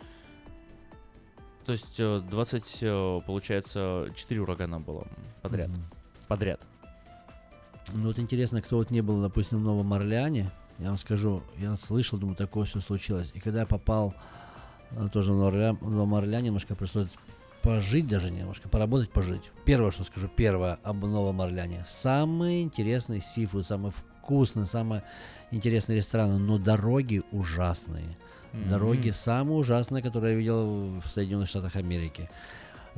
[1.68, 5.06] То есть э, 20, э, получается, 4 урагана было
[5.42, 5.68] подряд.
[5.68, 5.84] Мгм.
[6.30, 6.62] Подряд.
[7.94, 10.50] Ну вот интересно, кто вот не был, допустим, в Новом Орлеане,
[10.80, 13.32] я вам скажу, я слышал, думаю, такое все случилось.
[13.34, 14.14] И когда я попал
[14.92, 17.10] э, тоже в Новом Орлеане, немножко пришлось
[17.62, 19.52] пожить даже немножко, поработать, пожить.
[19.66, 21.84] Первое, что скажу, первое об Новом Орлеане.
[21.86, 25.04] Самый интересный сифуд, самый вкусный, самые
[25.52, 28.18] интересные рестораны, но дороги ужасные.
[28.66, 29.14] Дороги Мгм.
[29.16, 32.30] самые ужасные, которые я видел в Соединенных Штатах Америки.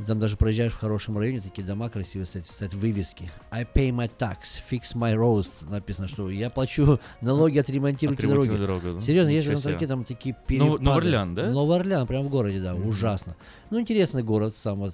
[0.07, 3.29] Там даже проезжаешь в хорошем районе, такие дома красивые, стоят, стоят вывески.
[3.51, 5.49] I pay my tax, fix my roads.
[5.69, 8.55] Написано, что я плачу налоги, отремонтируйте дороги.
[8.55, 9.01] Дорогу, да?
[9.01, 9.87] Серьезно, есть Ничего на себе.
[9.87, 10.83] там такие перепады.
[10.83, 11.51] Новый Орлеан, да?
[11.51, 12.87] Новый Орлеан, прям в городе, да, Мгм.
[12.87, 13.35] ужасно.
[13.71, 14.93] Ну, интересный город сам вот.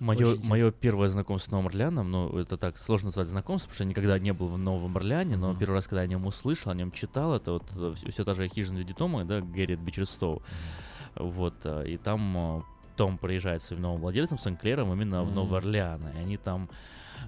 [0.00, 3.84] Мое, мое первое знакомство с Новым Орлеаном, ну, это так сложно назвать знакомством, потому что
[3.84, 6.72] я никогда не был в Новом Орлеане, но первый раз, когда я о нем услышал,
[6.72, 10.42] о нем читал, это вот все, та же хижина в виде дома, да, Гэррит Бичерстоу.
[11.16, 12.62] Вот, э, и там э,
[12.96, 15.34] Том приезжает своим новым владельцем, Сенклером, именно в Мгм.
[15.34, 16.68] Новый Орлеан, и они там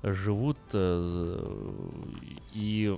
[0.03, 1.73] живут, э,
[2.55, 2.97] и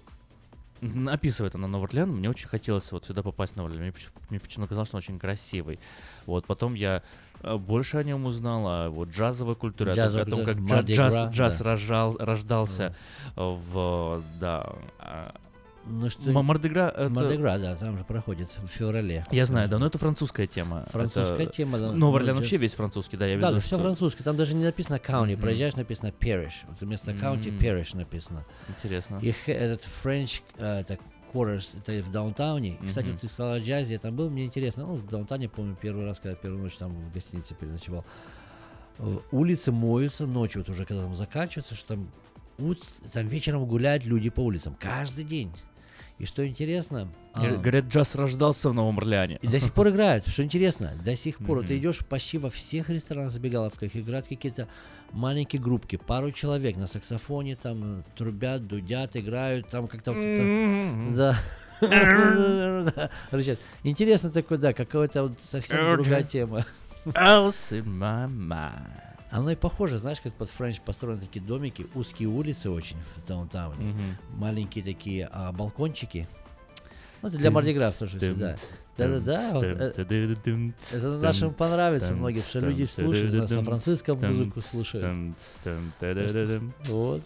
[1.08, 4.10] описывает она Новый Орлеан, мне очень хотелось вот сюда попасть на Новый Орлеан, мне, поч-
[4.30, 5.80] мне почему-то казалось, что он очень красивый.
[6.26, 7.02] Вот, потом я э,
[7.58, 11.14] больше о нем узнал, о вот, джазовой культуре, о том- Джазовая о том, как джаз,
[11.14, 11.64] Gras, джаз да.
[11.64, 12.94] рождал- рождался
[13.36, 13.40] э,
[13.72, 15.34] в, да, а,
[15.86, 16.32] Ну что...
[16.42, 19.22] Мардегра это- Мардегра, да, там же проходит в феврале.
[19.30, 20.86] Я знаю, да, но это французская тема.
[20.88, 21.86] Французская Это- тема, да.
[21.92, 24.24] Новый Ну, Орлеан джаз- вообще весь французский, да, я Да, видел, да, все что- французское.
[24.24, 25.42] Там даже не написано county, Мгм.
[25.42, 26.54] проезжаешь, написано parish.
[26.68, 27.58] Вот вместо county М.
[27.58, 28.44] parish написано.
[28.68, 29.18] Интересно.
[29.20, 30.98] И этот French, это
[31.34, 32.78] quarters, это в даунтауне.
[32.80, 33.18] И, Кстати, Мгм.
[33.18, 34.86] ты сказал о джазе, я там был, мне интересно.
[34.86, 38.04] Ну, в даунтауне, помню, первый раз, когда первую ночь там в гостинице переночевал.
[39.32, 42.08] Улицы моются ночью, вот уже когда там заканчивается, что там,
[42.58, 44.76] ут- там вечером гуляют люди по улицам.
[44.78, 45.50] Каждый день.
[46.18, 47.08] И что интересно...
[47.32, 49.38] А, Говорят, джаз рождался в Новом Орлеане.
[49.42, 50.26] и до сих пор играют.
[50.28, 51.66] Что интересно, до сих пор.
[51.66, 54.68] Ты идешь почти во всех ресторанах, забегаловках, играют какие-то
[55.10, 60.12] маленькие группки, пару человек на саксофоне, там трубят, дудят, играют, там как-то...
[61.14, 61.38] Да.
[63.30, 63.58] Рычат.
[63.82, 66.64] Интересно такое, да, какая-то вот совсем другая тема.
[67.06, 69.13] Else in my mind.
[69.34, 73.84] Оно и похоже, знаешь, как под Френч построены такие домики, узкие улицы очень в даунтауне,
[73.86, 74.16] Мгм.
[74.36, 76.28] маленькие такие а, балкончики.
[77.20, 77.50] Ну, это для
[78.20, 78.54] тым, всегда.
[78.96, 79.60] тым, Да-да-да.
[79.60, 79.92] э,
[80.92, 85.04] Это нашим понравится многим, что люди слушают, на Сан-Франциско музыку слушают.
[86.90, 87.22] Вот.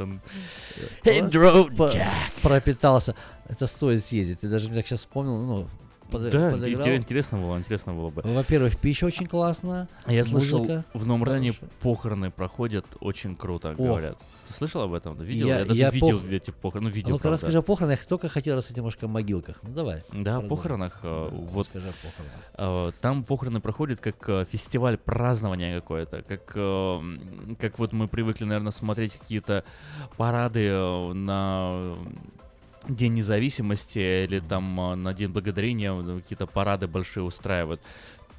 [1.34, 2.08] road, Jack.
[2.40, 3.14] Пропитался.
[3.48, 4.40] Это стоит съездить.
[4.40, 5.68] Ты даже меня сейчас вспомнил, ну,
[6.10, 6.86] под- Да, подыграл.
[6.86, 8.22] интерес- интересно было, интересно было бы.
[8.22, 9.88] Во-первых, пища очень классная.
[10.04, 11.52] А Я слышал, в хорошая.
[11.80, 14.18] похороны проходят очень круто, говорят.
[14.48, 15.14] Ты слышал об этом?
[15.22, 15.46] Видел?
[15.46, 16.88] Я- Я, даже я видел пох- эти похороны.
[16.88, 17.34] Ну, А видел, ну-ка правда.
[17.36, 18.00] расскажи о похоронах.
[18.00, 19.60] Я только хотел рассказать немножко о могилках.
[19.62, 20.02] Ну давай.
[20.12, 21.00] Да, о похоронах.
[21.02, 22.90] э, Да, вот Расскажи о похоронах.
[22.94, 26.46] э, там похороны проходят как э, фестиваль празднования какое-то, как
[27.58, 29.64] как вот мы привыкли, наверное, смотреть какие-то
[30.16, 30.70] парады
[31.12, 31.94] на
[32.86, 37.80] День независимости или там э, на День благодарения какие-то парады большие устраивают.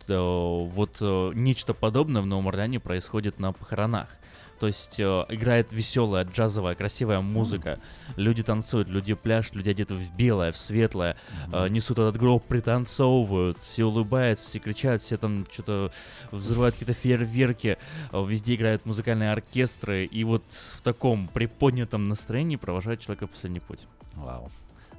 [0.07, 4.18] Вот э, нечто подобное в Новом Орлеане происходит на похоронах.
[4.59, 7.79] То есть э, играет веселая, джазовая, красивая музыка.
[8.17, 11.15] Люди танцуют, люди пляшут, люди одеты в белое, в светлое,
[11.51, 15.91] э, несут этот гроб, пританцовывают, все улыбаются, все кричат, все там что-то
[16.31, 17.77] взрывают какие-то фейерверки,
[18.11, 23.61] э, везде играют музыкальные оркестры, и вот в таком приподнятом настроении провожают человека в последний
[23.61, 23.87] путь.
[24.15, 24.51] Вау.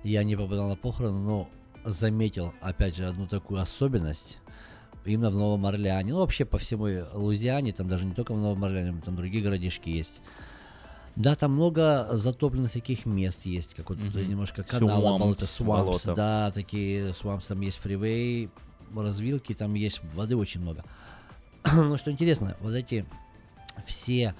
[0.02, 1.48] Я не попадал на похороны, но
[1.84, 4.38] заметил, опять же, одну такую особенность.
[5.04, 6.12] Именно в Новом Орлеане.
[6.12, 9.88] Ну, вообще по всему Лузиане, там даже не только в Новом Орлеане, там другие городишки
[9.88, 10.20] есть.
[11.16, 14.28] Да, там много затопленных таких мест есть, как вот тут Мгм.
[14.28, 16.14] немножко болота, swamps, болота.
[16.14, 18.50] да, такие swamps, там есть фривей,
[18.94, 20.84] развилки, там есть воды очень много.
[21.72, 23.04] Но что интересно, вот эти
[23.86, 24.34] все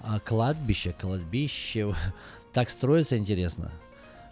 [0.00, 1.94] а, кладбища, кладбища,
[2.52, 3.70] так строятся интересно,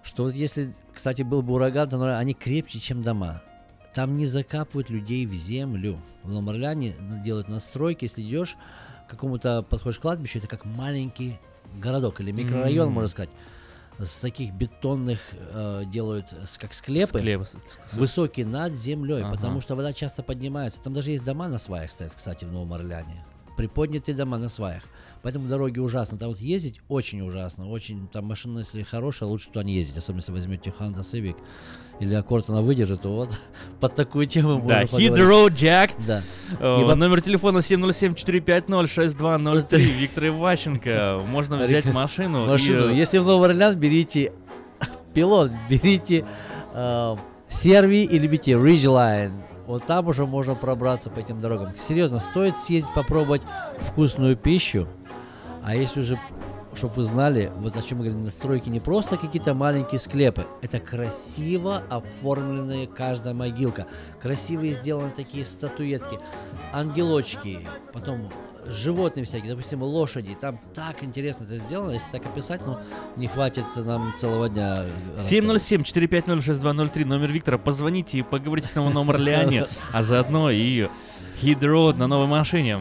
[0.03, 3.43] что вот если, кстати, был бы ураган, то они крепче, чем дома.
[3.95, 5.99] Там не закапывают людей в землю.
[6.23, 8.57] В Орлеане делают настройки, если идешь
[9.07, 11.39] к какому-то подходишь к кладбищу, это как маленький
[11.77, 12.93] городок или микрорайон, М.
[12.95, 13.31] можно сказать.
[13.99, 16.27] С таких бетонных э, делают
[16.59, 17.43] как склепы, Склеп,
[17.93, 19.35] высокие над землей, Ага.
[19.35, 20.81] потому что вода часто поднимается.
[20.81, 23.25] Там даже есть дома на сваях стоят, кстати, в Новом Орлеане.
[23.59, 24.85] Приподнятые дома на сваях.
[25.23, 26.17] Поэтому дороги ужасно.
[26.19, 27.69] Там вот ездить очень ужасно.
[27.69, 29.99] Очень, там машина, если хорошая, лучше туда не ездить.
[29.99, 31.37] Особенно, если возьмете Honda Civic
[32.01, 33.39] или Accord, она выдержит, вот
[33.81, 35.19] под такую тему Да, можно поговорить.
[35.19, 35.91] road, Jack.
[36.07, 36.23] Да.
[36.59, 39.77] Э, И во- Номер телефона 707-450-6203.
[39.79, 41.21] Виктор Иващенко.
[41.29, 42.45] Можно взять Рек- машину.
[42.45, 42.89] и, Машину.
[42.91, 44.33] э, Если в Новый Орлеан, берите
[45.15, 46.25] пилот, берите
[46.75, 47.17] э,
[47.49, 49.33] Серви или берите Ridgeline.
[49.67, 51.75] Вот там уже можно пробраться по этим дорогам.
[51.77, 53.43] Серьезно, стоит съездить попробовать
[53.79, 54.89] вкусную пищу.
[55.63, 56.21] А если уже,
[56.75, 60.47] чтобы вы знали, вот о чем мы говорим, настройки не просто какие-то маленькие склепы.
[60.63, 63.87] Это красиво оформленная каждая могилка.
[64.21, 66.19] Красивые сделаны такие статуэтки.
[66.73, 67.69] Ангелочки.
[67.93, 68.31] Потом
[68.67, 70.37] животные всякие, допустим, лошади.
[70.41, 71.93] Там так интересно это сделано.
[71.93, 72.79] Если так описать, ну,
[73.17, 74.77] не хватит нам целого дня.
[75.17, 75.33] рассказать.
[75.33, 77.05] 707-450-6203.
[77.05, 77.59] Номер Виктора.
[77.59, 79.67] Позвоните и поговорите с ним в Новом Орлеане.
[79.93, 80.89] А заодно и
[81.43, 82.79] road на новой машине.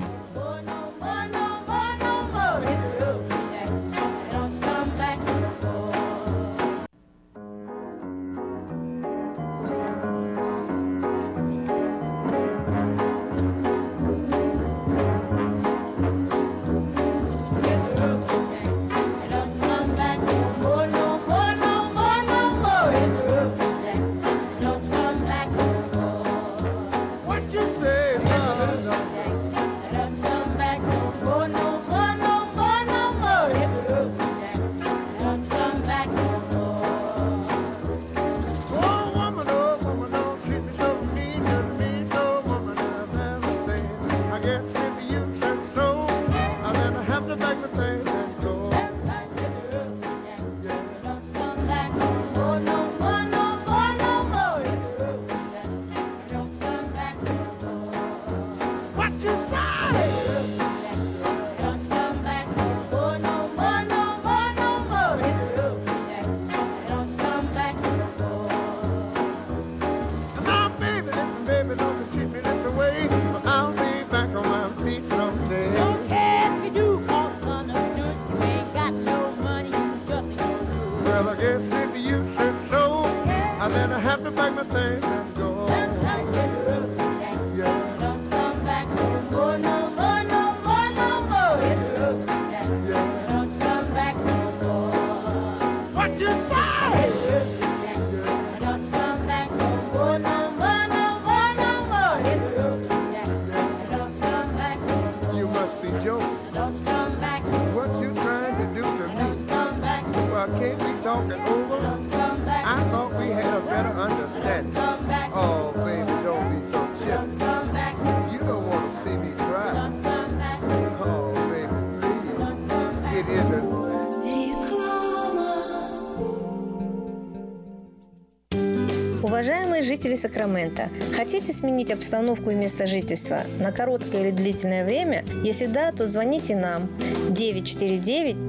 [130.20, 135.24] Сакрамента, хотите сменить обстановку и место жительства на короткое или длительное время?
[135.44, 136.90] Если да, то звоните нам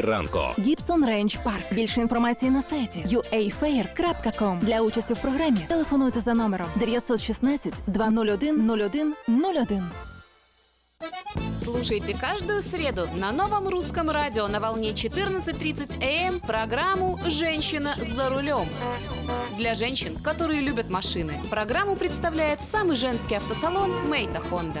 [0.00, 0.40] ранку.
[0.58, 1.72] Гібсон Рейндж Парк.
[1.72, 4.60] Більше інформації на сайті uafair.com.
[4.60, 9.82] Для участі в програмі телефонуйте за номером 916 201 01 01.
[11.64, 18.68] Слушайте каждую среду на новом русском радио на волне 14.30 АМ программу «Женщина за рулем».
[19.58, 24.80] Для женщин, которые любят машины, программу представляет самый женский автосалон «Мейта Хонда».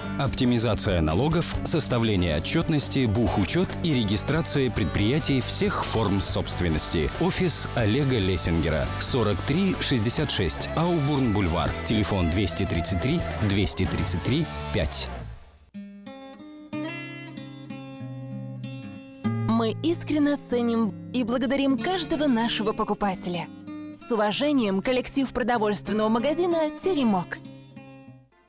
[0.21, 7.09] Оптимизация налогов, составление отчетности, бухучет и регистрация предприятий всех форм собственности.
[7.21, 8.85] Офис Олега Лессингера.
[8.99, 11.71] 4366 Аубурн-Бульвар.
[11.87, 13.19] Телефон 233
[13.49, 14.45] 233
[14.75, 15.09] 5.
[19.23, 23.47] Мы искренне ценим и благодарим каждого нашего покупателя.
[23.97, 27.39] С уважением, коллектив продовольственного магазина «Теремок».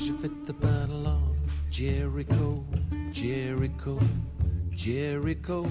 [0.00, 1.36] Georgia fit the battle of
[1.68, 2.64] Jericho,
[3.12, 4.00] Jericho,
[4.70, 5.70] Jericho.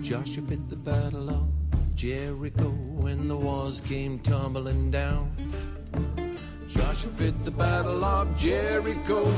[0.00, 1.48] Joshua fit the battle of
[1.94, 5.30] Jericho when the walls came tumbling down.
[6.66, 9.32] Joshua fit the battle of Jericho,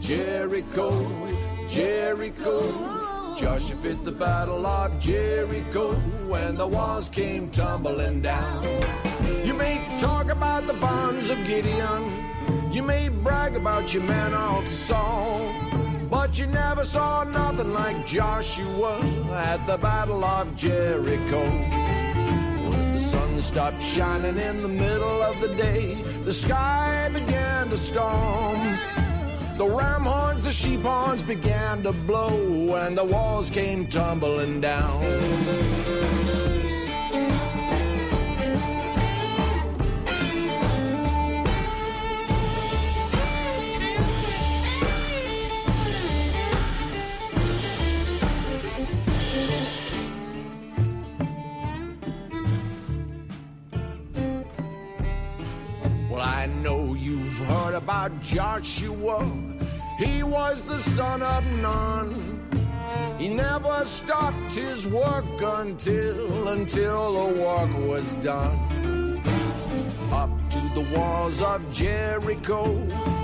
[0.00, 1.06] Jericho,
[1.68, 3.36] Jericho.
[3.36, 5.92] Joshua fit the battle of Jericho
[6.28, 8.64] when the walls came tumbling down.
[9.44, 12.29] You may talk about the bonds of Gideon.
[12.70, 15.52] You may brag about your man of Saul.
[16.08, 19.00] But you never saw nothing like Joshua
[19.32, 21.42] at the Battle of Jericho.
[22.70, 27.76] When the sun stopped shining in the middle of the day, the sky began to
[27.76, 28.78] storm.
[29.58, 35.02] The ram horns, the sheep horns began to blow, and the walls came tumbling down.
[57.82, 59.26] About Joshua.
[59.98, 62.08] He was the son of Nun.
[63.18, 68.58] He never stopped his work until, until the work was done.
[70.10, 72.64] Up to the walls of Jericho,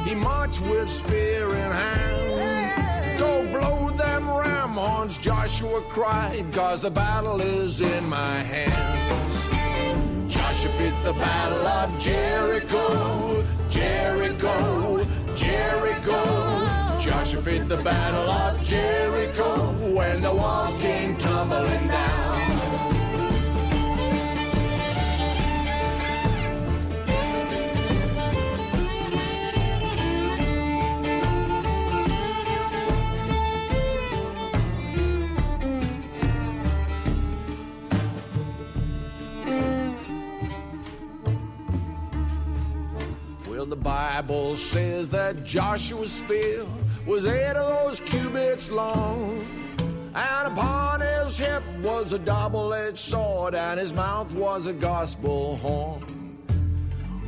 [0.05, 3.19] he marched with spear in hand.
[3.19, 9.35] Go blow them ram horns, Joshua cried, cause the battle is in my hands.
[10.33, 13.45] Joshua fit the battle of Jericho,
[13.77, 16.99] Jericho, Jericho.
[16.99, 22.46] Joshua fit the battle of Jericho when the walls came tumbling down.
[43.71, 46.65] The Bible says that Joshua's spear
[47.05, 49.45] was eight of those cubits long.
[50.15, 55.57] And upon his hip was a double edged sword, and his mouth was a gospel
[55.57, 56.39] horn.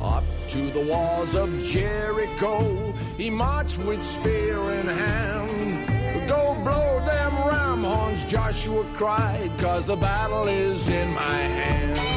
[0.01, 6.29] Up to the walls of Jericho, he marched with spear in hand.
[6.29, 12.08] Go blow them ram horns, Joshua cried, cause the battle is in my hands.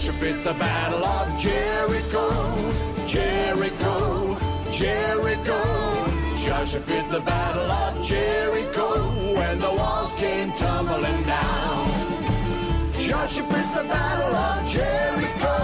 [0.00, 4.34] Joshua fit the battle of Jericho, Jericho,
[4.72, 5.60] Jericho.
[6.42, 11.90] Joshua fit the battle of Jericho when the walls came tumbling down.
[12.98, 15.56] Joshua fit the battle of Jericho,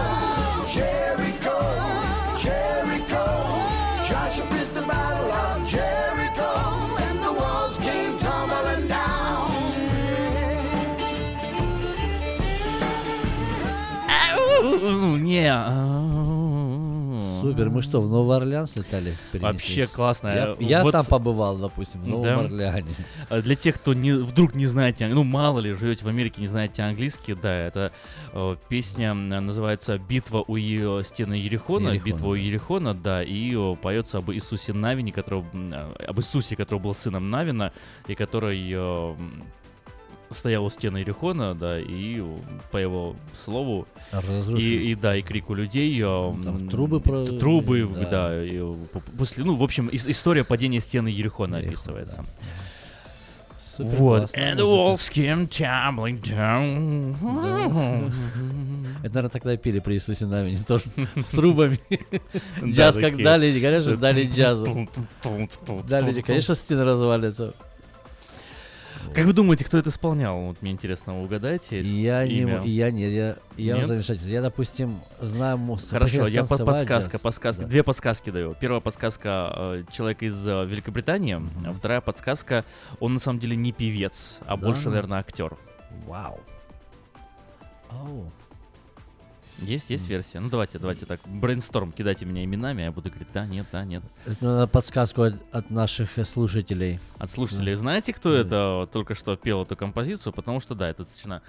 [0.70, 1.59] Jericho,
[2.39, 2.96] Jericho.
[14.91, 15.53] Не.
[17.41, 19.16] Супер, мы что, в Новый Орлеан слетали?
[19.32, 20.28] Вообще классно.
[20.28, 22.41] Я, Э, я вот- там побывал, допустим, в Новом Да.
[22.41, 22.95] Орлеане.
[23.28, 26.47] А Для тех, кто не, вдруг не знаете, ну мало ли, живете в Америке, не
[26.47, 27.93] знаете английский, да, это
[28.32, 33.55] э, песня м, называется «Битва у ее стены Ерехона», Ерехона, «Битва у Ерехона», да, и
[33.57, 37.72] э, поется об Иисусе Навине, которого, м, э, об Иисусе, который был сыном Навина,
[38.09, 39.14] и который э,
[40.31, 42.22] стоял у стены Ерехона, да, и
[42.70, 43.87] по его слову
[44.57, 46.05] и, и да, и крику людей, э,
[46.45, 48.11] там трубы про- трубы, да.
[48.11, 48.61] да, и,
[49.16, 52.24] после, ну, в общем, ис- история падения стены Ерехона описывается.
[53.59, 54.22] Супер Вот.
[54.35, 57.14] And the walls came tumbling down.
[59.03, 60.85] Это, наверное, тогда пели при Иисусе Навине тоже
[61.16, 61.79] с трубами.
[62.62, 64.89] Да, Джаз как дали, же, дали джазу.
[65.87, 67.53] Дали, конечно, стены развалится.
[69.15, 70.41] Как вы думаете, кто это исполнял?
[70.43, 71.81] Вот мне интересно, вы угадаете?
[71.81, 72.57] Я не, имя?
[72.57, 74.33] м- я нет, я, я в замешательстве.
[74.33, 77.63] Я, допустим, знаю мус- Хорошо, я под подсказка, подсказка.
[77.63, 77.69] Да.
[77.69, 78.55] Две подсказки даю.
[78.61, 82.65] Первая подсказка э, человек из э, Великобритании, а вторая подсказка
[83.01, 84.67] он на самом деле не певец, а Да?
[84.67, 85.57] больше, наверное, актер.
[86.07, 86.41] Вау.
[87.91, 88.31] Ау.
[89.59, 90.39] Есть, есть версия.
[90.41, 91.21] Ну давайте, давайте так.
[91.27, 94.03] Брейнсторм, кидайте меня именами, я буду говорить, да, нет, да, нет.
[94.27, 97.01] Это надо подсказку от, от наших э, слушателей.
[97.19, 97.75] От слушателей.
[97.75, 100.35] Знаете, кто это вот только что пел эту композицию?
[100.35, 101.41] Потому что, да, это достаточно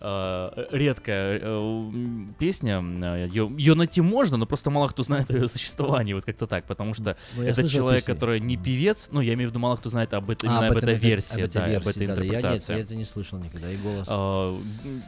[0.00, 1.90] э, редкая э,
[2.38, 2.82] песня.
[3.26, 6.12] Ее, найти можно, но просто мало кто знает о ее существовании.
[6.12, 6.66] Вот как-то так.
[6.66, 8.14] Потому что Ну, это человек, песню.
[8.14, 9.08] который не певец.
[9.10, 11.48] Ну, я имею в виду, мало кто знает об, этой- А, об, этой версии, об
[11.48, 12.22] этой да, об этой да-да.
[12.22, 12.74] Я нет, интерпретации.
[12.74, 14.06] я это не слышал никогда, и голос.
[14.10, 14.60] А,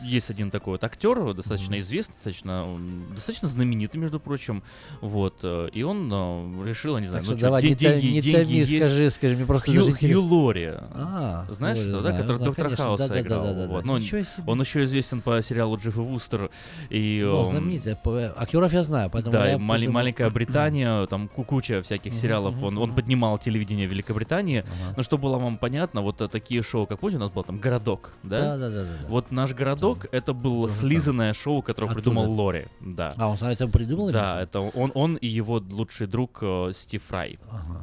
[0.02, 4.62] Есть один такой вот актер, достаточно известный, достаточно достаточно, достаточно знаменитый, между прочим,
[5.00, 8.06] вот, э, и он э, решил, не знаю, Так ну что давай, не та- деньги,
[8.06, 8.76] не деньги томи, есть.
[8.78, 10.22] скажи, скажи, мне просто Хью, даже Хью.
[10.22, 10.72] Лори.
[10.92, 13.52] А, Знаешь, Лори что, да, знаю, который знаю, доктора конечно, Хауса да-да-да-да-да.
[13.62, 13.68] играл.
[13.68, 13.84] вот.
[13.84, 14.42] Ну, он, Ничего себе.
[14.46, 16.50] он еще известен по сериалу Джефф и Вустер
[16.90, 17.96] и Ну, эм, знаменитый.
[17.96, 22.62] По- Актеров я знаю, поэтому да, я подумал- маленькая Британия, там ку- куча всяких сериалов.
[22.62, 24.64] Он, он поднимал телевидение Великобритании.
[24.96, 27.58] Но что было вам понятно, вот э, такие шоу, как помните, у нас был там
[27.58, 28.56] городок, да?
[28.56, 29.08] Да-да-да-да-да.
[29.08, 32.66] Вот наш городок это было слизанное шоу, которое придумал Лори.
[32.80, 33.14] Да.
[33.16, 34.10] А, он сам это придумал?
[34.12, 34.38] Да, что?
[34.38, 37.38] это он, он и его лучший друг э, Стив Фрай.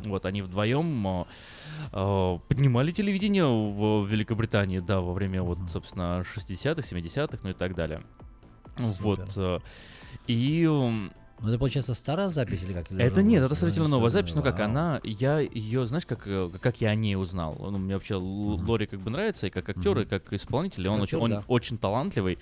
[0.05, 1.23] Вот они вдвоем э,
[1.91, 7.75] э, поднимали телевидение в Великобритании, да, во время вот, собственно, 60-х, 70-х, ну и так
[7.75, 8.01] далее.
[8.77, 9.21] Вот.
[9.35, 9.59] э,
[10.27, 12.91] И Ну, это, получается, старая запись или как?
[12.91, 14.33] Или это нет, это сравнительно новая запись.
[14.35, 17.57] Ну как она, я ее, знаешь, как э, как я о ней узнал.
[17.59, 20.85] Ну, мне вообще Л- Лори как бы нравится и как актер, и как исполнитель.
[20.85, 21.43] и Он Как очень, актер, он да.
[21.47, 22.37] очень талантливый,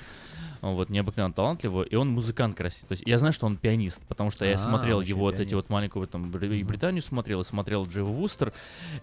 [0.62, 2.88] вот необыкновенно талантливый, и он музыкант красивый.
[2.89, 5.55] То есть я знаю, что он пианист, потому что я А, смотрел его вот эти
[5.55, 8.53] вот маленькую там Британию смотрел, и смотрел Дживс и Вустер,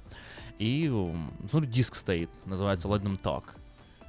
[0.59, 3.59] И, м, смотрю, диск стоит, называется Them Talk.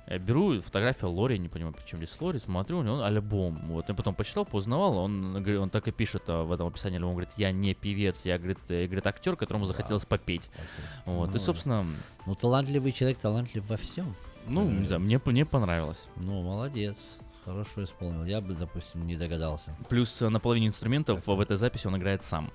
[0.08, 3.60] Я беру фотографию Лори, не понимаю, причем здесь Лори, смотрю, у него альбом.
[3.68, 7.14] Вот, я потом почитал, познавал, он, он так и пишет а, в этом описании альбома,
[7.14, 10.50] говорит, я не певец, я, говорит, э, говорит актер, которому захотелось попеть.
[11.06, 11.86] Вот, и, Ну, собственно,
[12.26, 14.16] Ну, талантливый человек, талантлив во всем.
[14.48, 16.08] ну, не знаю, мне, мне понравилось.
[16.16, 17.18] Ну, молодец.
[17.44, 18.24] Хорошо исполнил.
[18.26, 19.76] Я бы, допустим, не догадался.
[19.90, 22.50] Плюс э, на половине инструментов в этой записи он играет сам.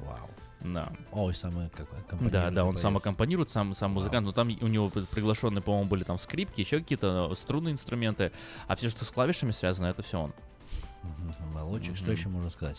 [0.00, 0.30] Вау.
[0.60, 0.92] Да.
[1.12, 4.90] Ой, самый какой Да, да, он сам аккомпанирует, сам, сам музыкант, но там у него
[4.90, 8.32] при- приглашенные, по-моему, были там скрипки, еще какие-то э, струнные инструменты,
[8.66, 10.32] а все, что с клавишами связано, это все он.
[11.54, 12.76] Молодчик, что еще можно сказать?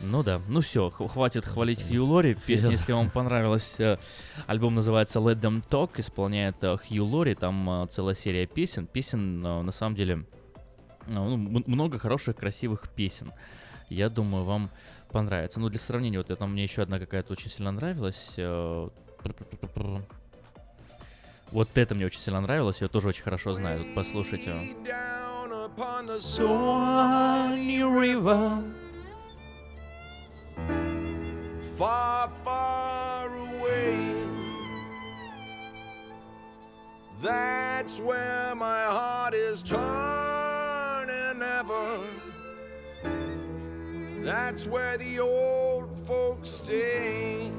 [0.00, 2.34] Ну да, ну все, хватит хвалить Хью Лори.
[2.46, 3.98] Песня, если вам понравилась, э,
[4.46, 8.86] альбом называется Let Them Talk, исполняет э, Хью Лори, там целая серия песен.
[8.86, 10.24] Песен, на самом деле,
[11.06, 13.32] ну, много хороших, красивых песен.
[13.90, 14.70] Я думаю, вам
[15.12, 15.60] понравится.
[15.60, 18.34] Ну, для сравнения, вот это мне еще одна какая-то очень сильно нравилась.
[18.36, 18.88] э.
[21.52, 23.80] Вот это мне очень сильно нравилось, я тоже очень хорошо знаю.
[23.80, 24.54] Тут послушайте.
[31.78, 33.96] Far, far away.
[37.22, 42.31] That's where my heart is turning ever.
[44.22, 47.50] That's where the old folks stay.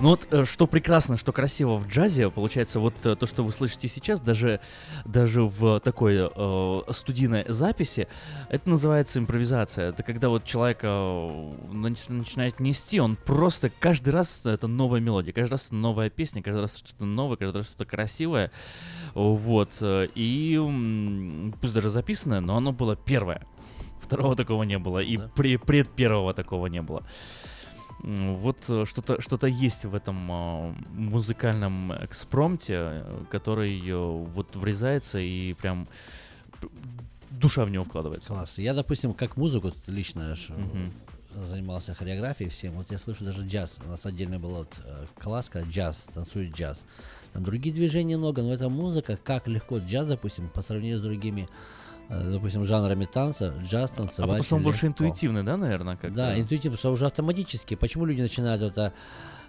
[0.00, 3.52] Ну вот, э, что прекрасно, что красиво в джазе, получается, вот э, то, что вы
[3.52, 4.60] слышите сейчас, даже,
[5.04, 8.08] даже в такой э, студийной записи,
[8.48, 9.90] это называется импровизация.
[9.90, 15.34] Это когда вот человек э, нач- начинает нести, он просто каждый раз это новая мелодия,
[15.34, 18.50] каждый раз это новая песня, каждый раз что-то новое, каждый раз что-то красивое.
[19.12, 19.70] Вот.
[19.82, 23.42] И пусть даже записанное, но оно было первое.
[24.00, 27.04] Второго такого не было, и при, пред первого такого не было.
[28.02, 35.18] Вот э, что-то что есть в этом а, музыкальном экспромте, э, который э, вот врезается
[35.18, 35.86] и прям
[37.30, 38.28] душа в него вкладывается.
[38.30, 38.56] Класс.
[38.58, 40.90] Я, допустим, как музыку лично Мгм.
[41.46, 42.72] занимался хореографией всем.
[42.72, 43.78] Вот я слышу даже джаз.
[43.84, 44.74] У нас отдельно был вот
[45.18, 46.84] класс, когда джаз, танцует джаз.
[47.32, 51.48] Там другие движения много, но эта музыка, как легко джаз, допустим, по сравнению с другими
[52.10, 54.28] допустим, жанрами танца, джаз, А танцевать.
[54.28, 55.04] потому что он больше легко.
[55.04, 57.76] интуитивный, да, наверное, как Да, интуитивно, потому что уже автоматически.
[57.76, 58.92] Почему люди начинают это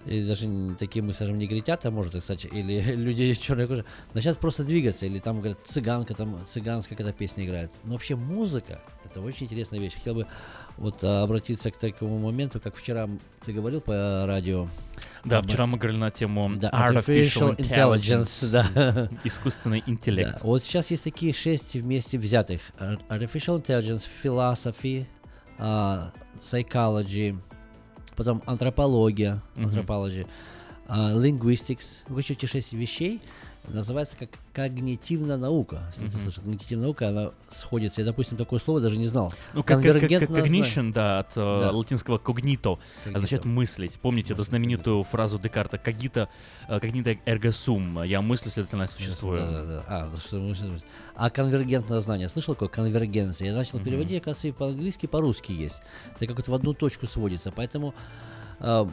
[0.06, 3.86] или даже такие мы, скажем, негритята, может, кстати, или люди черной кожи,
[4.16, 7.72] начинают просто двигаться, или там, говорят, цыганка, там, цыганская какая-то песня играет.
[7.84, 9.94] Но вообще музыка, это очень интересная вещь.
[9.94, 10.28] Хотел бы
[10.78, 13.08] вот а, обратиться к такому моменту, как вчера
[13.46, 14.68] ты говорил по радио.
[15.26, 19.10] Да, об- вчера мы говорили на тему Да, artificial intelligence, да.
[19.24, 20.34] искусственный интеллект.
[20.34, 22.62] Да, Вот сейчас есть такие шесть вместе взятых.
[22.80, 25.06] Ar- Artificial Intelligence, Philosophy,
[25.60, 27.38] а, Psychology,
[28.16, 29.70] потом антропология, Мгм.
[29.70, 30.28] anthropology,
[30.88, 32.04] а, Linguistics.
[32.08, 33.22] Короче, эти шесть вещей
[33.68, 35.84] называется как когнитивная наука.
[35.94, 38.02] Если ты слышал, когнитивная наука, она сходится.
[38.02, 39.34] Я, допустим, такое слово даже не знал.
[39.54, 40.94] Ну, как, как- cognition, знание.
[40.94, 41.72] да, от э, Да.
[41.72, 44.00] латинского cognito, означает мыслить.
[44.00, 46.28] Помните эту знаменитую фразу Декарта «cogito,
[46.68, 49.40] э, cognito ergo sum» «я мыслю, следовательно, существую».
[49.42, 49.84] Да, да, да.
[49.88, 50.40] А, что
[51.16, 52.70] а конвергентное знание, слышал такое?
[52.70, 53.50] Конвергенция.
[53.50, 53.86] Я начал Мгм.
[53.86, 55.82] переводить, оказывается, и по-английски, и по-русски есть.
[56.16, 57.52] Это как вот в одну точку сводится.
[57.52, 57.94] Поэтому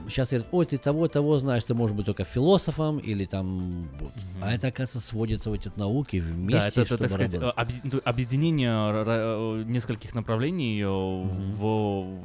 [0.08, 3.88] сейчас говорят, ой, ты того, того знаешь, ты можешь быть только философом или там...
[4.00, 4.12] вот».
[4.40, 7.80] А это, оказывается, сводится в эти науки вместе, Да, это, это, так сказать, э, объ-
[7.84, 12.18] ну, объединение нескольких напряжений э, в...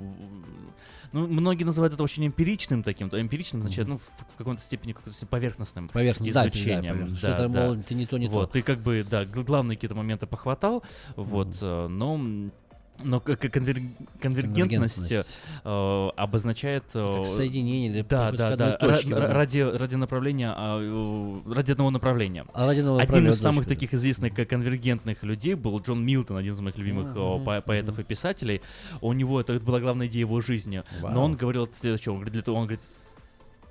[1.12, 4.02] Ну, многие называют это очень эмпиричным таким, то эмпиричным означает, ну, в,
[4.34, 6.94] в какой-то степени, какой-то степени поверхностным Поверхность, да, да, изучением.
[6.94, 7.20] поверхность.
[7.20, 8.32] Что-то, мол, ты не то, не то.
[8.34, 10.82] вот, ты как бы, да, главные какие-то моменты похватал,
[11.16, 12.50] вот, э, но...
[13.04, 13.82] Но конвер-
[14.22, 15.40] конвергентность Конвергентность.
[15.66, 16.84] э, обозначает...
[16.94, 21.72] э, Как соединение или да, да, да, точки, ра- ради, ради направления, а, э, ради
[21.72, 22.46] одного направления.
[22.54, 26.38] А ради одного Одним из самых точки, таких известных как конвергентных людей был Джон Милтон,
[26.38, 28.62] один из моих любимых э, Мгм, по- поэтов и писателей.
[29.02, 30.84] У него это была главная идея его жизни.
[31.02, 31.14] Вау.
[31.14, 32.82] Но он говорил следующее, он говорит, для того, он говорит,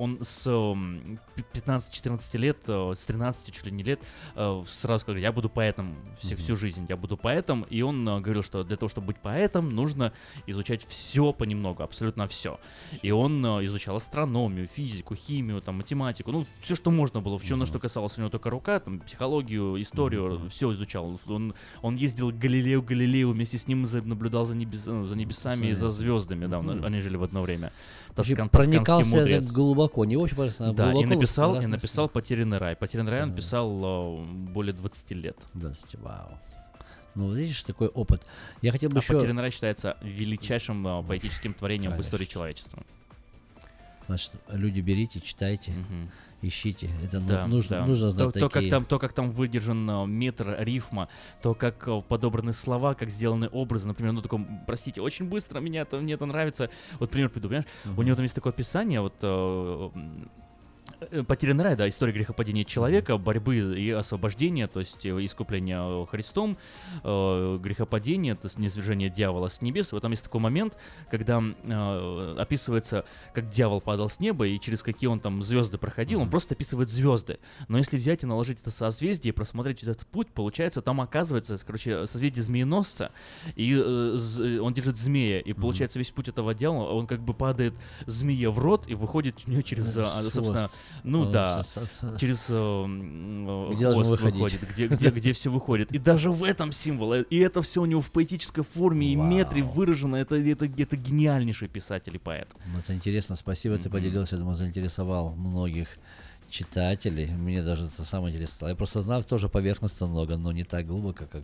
[0.03, 4.00] он с эм, пи- 15-14 лет, э, с 13 чуть ли не лет,
[4.34, 7.62] э, сразу сказал, я буду поэтом всю, всю жизнь, я буду поэтом.
[7.70, 10.12] И он э, говорил, что для того, чтобы быть поэтом, нужно
[10.46, 12.59] изучать все понемногу, абсолютно все.
[13.03, 17.66] И он изучал астрономию, физику, химию, там, математику, ну, все, что можно было, все, на
[17.66, 21.18] что касалось у него только рука, там, психологию, историю, все изучал.
[21.26, 25.74] Он, он ездил к Галилею Галилею, вместе с ним наблюдал за, небес- за небесами и
[25.74, 27.72] за звездами, да, он- они жили в одно время.
[28.14, 29.46] Тоскан- проникался мудрец.
[29.88, 30.36] так глубоко, не очень
[30.74, 32.76] Да, и глубоко написал, и написал «Потерянный рай».
[32.76, 35.36] «Потерянный рай» он писал э, более 20 лет.
[35.55, 36.38] 20, вау.
[37.14, 38.26] Ну, видишь, такой опыт.
[38.62, 39.14] Я хотел бы А еще...
[39.14, 42.32] «Потерянный рай» считается величайшим э, поэтическим творением в истории Конечно.
[42.32, 42.82] человечества.
[44.09, 45.72] Значит, люди берите, читайте,
[46.43, 46.90] ищите.
[47.05, 47.86] Это ну- Да, нужно, да.
[47.86, 48.70] нужно то, знать то, как такие...
[48.70, 51.09] там, то, как там выдержан э, метр рифма,
[51.40, 53.86] то, как э, подобраны слова, как сделаны образы.
[53.88, 56.70] Например, ну, таком, простите, очень быстро меня это, мне это нравится.
[56.99, 57.68] Вот пример приду, понимаешь?
[57.97, 59.90] У него там есть такое описание, вот э,
[61.26, 66.57] Потерянный рай, да, история грехопадения человека, борьбы и освобождения, то есть э, искупления э, Христом,
[67.03, 69.92] э, грехопадение, то есть низвержение дьявола с небес.
[69.92, 70.76] Вот там есть такой момент,
[71.11, 76.20] когда э, описывается, как дьявол падал с неба и через какие он там звезды проходил,
[76.20, 77.38] он просто описывает звезды.
[77.68, 82.07] Но если взять и наложить это созвездие и просмотреть этот путь, получается, там оказывается, короче,
[82.07, 83.12] созвездие змееносца,
[83.57, 87.34] и э, з- он держит змея, и получается весь путь этого дьявола, он как бы
[87.34, 87.74] падает
[88.07, 90.70] змее в рот и выходит у нее через, а, собственно.
[91.05, 91.62] Ну Э, да,
[92.18, 95.93] через э, э, Где хвост выходит, где, где, где все выходит.
[95.93, 99.16] И даже в этом символ, э, и это все у него в поэтической форме и
[99.16, 102.49] метре выражено, это, это, это гениальнейший писатель и поэт.
[102.72, 105.88] Ну, это интересно, спасибо, ты поделился, я думаю, заинтересовал многих
[106.49, 107.26] читателей.
[107.26, 108.68] Мне даже это самое интересное стало.
[108.70, 111.43] Я просто знал тоже поверхностно много, но не так глубоко, как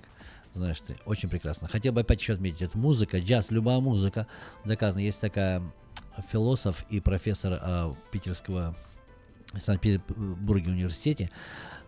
[0.55, 0.97] знаешь ты.
[1.07, 1.69] Очень прекрасно.
[1.69, 4.27] Хотел бы опять еще отметить, это музыка, джаз, любая музыка.
[4.65, 5.63] Доказано, есть такая
[6.31, 8.77] философ и профессор а, питерского
[9.55, 11.31] в Санкт-Петербурге университете,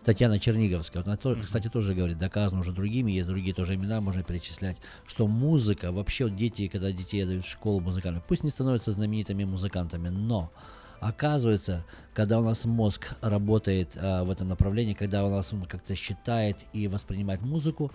[0.03, 1.03] Татьяна Черниговская.
[1.03, 5.27] Вот Она, кстати, тоже говорит, доказано уже другими, есть другие тоже имена, можно перечислять, что
[5.27, 10.51] музыка, вообще дети, когда детей дают в школу музыкальную, пусть не становятся знаменитыми музыкантами, но
[10.99, 15.95] оказывается, когда у нас мозг работает а, в этом направлении, когда у нас он как-то
[15.95, 17.91] считает и воспринимает музыку,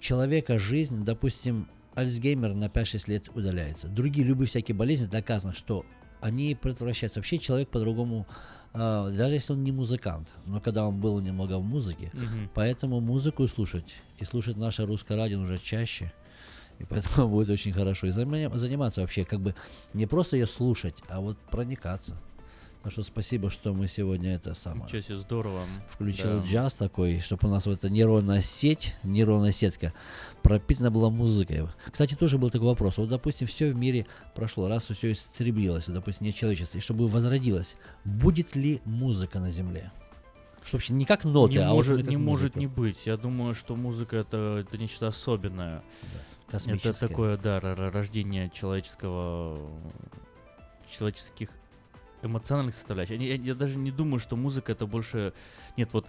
[0.00, 3.88] человека жизнь, допустим, Альцгеймер на 5-6 лет удаляется.
[3.88, 5.84] Другие любые всякие болезни доказано, что
[6.22, 7.20] они предотвращаются.
[7.20, 8.26] Вообще человек по-другому,
[8.74, 12.50] а, даже если он не музыкант, но когда он был немного в музыке, Мгм.
[12.54, 16.12] поэтому музыку слушать, и слушать наше русское радио уже чаще,
[16.78, 18.06] и поэтому будет очень хорошо.
[18.06, 19.54] И заниматься вообще, как бы
[19.94, 22.16] не просто ее слушать, а вот проникаться.
[22.82, 25.60] Так что спасибо, что мы сегодня это самое Ничего себе, здорово.
[25.88, 26.44] включил Да.
[26.44, 29.92] джаз такой, чтобы у нас вот эта нейронная сеть, нейронная сетка
[30.42, 31.68] пропитана была музыкой.
[31.92, 32.98] Кстати, тоже был такой вопрос.
[32.98, 37.06] Вот, допустим, все в мире прошло, раз все истребилось, вот, допустим, нет человечества, и чтобы
[37.06, 39.92] возродилось, будет ли музыка на Земле?
[40.64, 42.58] Что вообще не как ноты, не а может, как не может музыка.
[42.60, 43.06] не быть.
[43.06, 45.78] Я думаю, что музыка это, это нечто особенное.
[45.78, 47.08] это космическое.
[47.08, 49.58] такое, да, ро- ро- рождение человеческого,
[50.90, 51.48] человеческих
[52.22, 53.20] эмоциональных составляющих.
[53.20, 55.32] Я, я- я даже не думаю, что музыка это больше...
[55.76, 56.06] Нет, вот,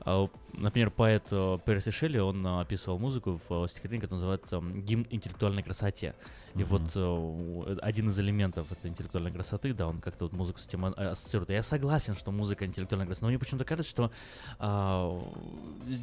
[0.00, 4.60] а, например, поэт а, Перси Шелли, он а, описывал музыку в а, стихотворении, которое называется
[4.60, 6.14] «Гимн интеллектуальной красоте».
[6.54, 10.66] И вот а, один из элементов этой интеллектуальной красоты, да, он как-то вот музыку с
[10.66, 11.50] этим а- ассоциирует.
[11.50, 14.10] И Я согласен, что музыка интеллектуальная красота, но мне почему-то кажется, что
[14.58, 15.18] а,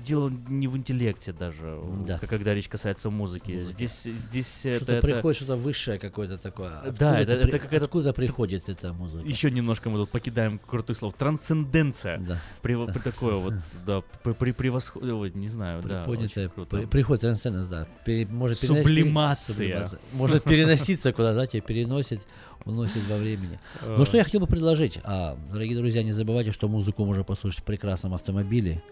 [0.05, 2.17] дело не в интеллекте даже, Да.
[2.19, 3.51] когда речь касается музыки.
[3.51, 3.71] Музыка.
[3.73, 6.69] Здесь, здесь это, Что-то это- приходит, что-то высшее какое-то такое.
[6.69, 7.85] Да, Откуда это, при- это какая-то...
[7.85, 9.27] Откуда приходит эта музыка?
[9.27, 11.13] Еще немножко мы тут покидаем крутых слов.
[11.15, 12.17] Трансценденция.
[12.19, 12.39] Да.
[12.61, 13.53] При, при такое вот,
[13.85, 16.03] да, при, ой, не знаю, да.
[16.05, 16.77] Очень круто.
[16.77, 17.87] при- приходит трансценденс, да.
[18.05, 19.53] Пере- может Сублимация.
[19.55, 19.99] сублимация.
[20.13, 22.21] Может переноситься куда, да, тебя переносит,
[22.65, 23.59] уносит во времени.
[23.85, 24.99] Ну что я хотел бы предложить.
[25.03, 28.83] А, дорогие друзья, не забывайте, что музыку можно послушать в прекрасном автомобиле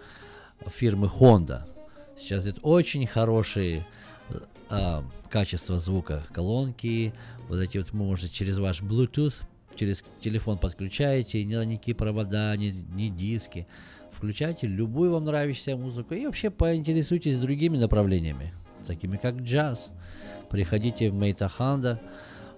[0.65, 1.63] фирмы Honda.
[2.17, 3.85] Сейчас идет очень хорошие
[4.69, 7.13] а, качество звука колонки.
[7.47, 9.35] Вот эти вот можете через ваш Bluetooth,
[9.75, 13.67] через телефон подключаете, не никакие провода, ни, ни диски.
[14.11, 18.51] Включайте любую вам нравящуюся музыку и вообще поинтересуйтесь другими направлениями,
[18.87, 19.91] такими как джаз.
[20.49, 22.01] Приходите в Мейта Ханда,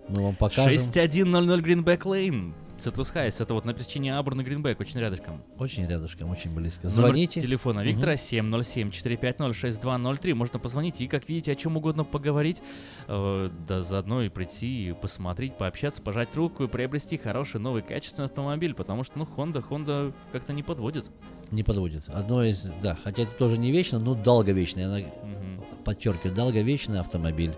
[0.07, 0.69] мы вам покажем.
[0.71, 2.53] 6100 Greenback Lane.
[2.79, 3.41] Citrus Heights.
[3.43, 5.41] Это вот на пересечении Абурна Гринбек, очень рядышком.
[5.57, 6.83] Очень рядышком, очень близко.
[6.87, 7.41] Номер Звоните.
[7.41, 7.81] телефона.
[7.81, 10.33] Виктора 707-450-6203.
[10.33, 12.61] Можно позвонить и, как видите, о чем угодно поговорить.
[13.07, 18.25] Э, да заодно и прийти, и посмотреть, пообщаться, пожать руку и приобрести хороший, новый, качественный
[18.25, 18.73] автомобиль.
[18.73, 21.05] Потому что, ну, Honda, Honda как-то не подводит.
[21.51, 22.07] Не подводит.
[22.07, 24.85] Одно из, да, хотя это тоже не вечно, но долговечный.
[24.85, 25.63] Она Мгм.
[25.89, 27.55] Подчеркивает, долговечный автомобиль.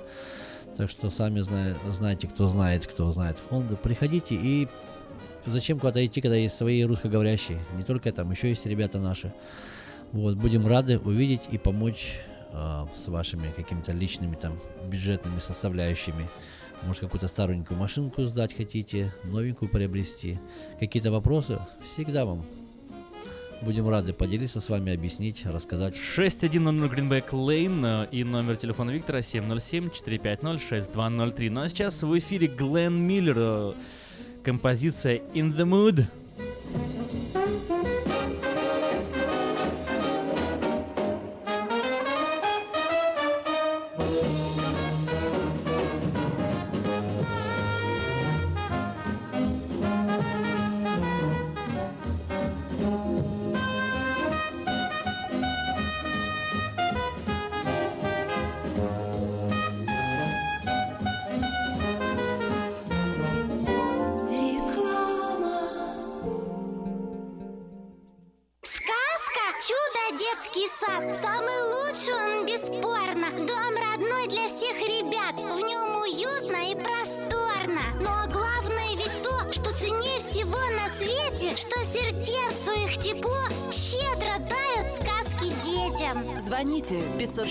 [0.77, 4.69] Так что сами зна- знаете, кто знает, кто знает Honda, приходите и
[5.45, 7.59] зачем куда-то идти, когда есть свои русскоговорящие.
[7.75, 9.33] Не только там, еще есть ребята наши.
[10.13, 12.19] Вот, будем рады увидеть и помочь
[12.53, 14.57] а, с вашими какими-то личными там
[14.87, 16.29] бюджетными составляющими.
[16.83, 20.39] Может, какую-то старенькую машинку сдать хотите, новенькую приобрести.
[20.79, 22.45] Какие-то вопросы, всегда вам
[23.61, 25.95] будем рады поделиться с вами, объяснить, рассказать.
[25.95, 31.49] 6100 Greenback Lane э, и номер телефона Виктора 707-450-6203.
[31.49, 33.35] Ну а сейчас в эфире Глен Миллер.
[33.37, 33.73] э,
[34.43, 36.05] Композиция In the Mood.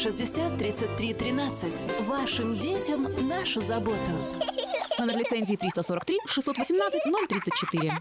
[0.00, 1.72] 260 33 13.
[2.06, 4.12] Вашим детям нашу заботу.
[4.98, 8.00] Номер лицензии 343 618 034.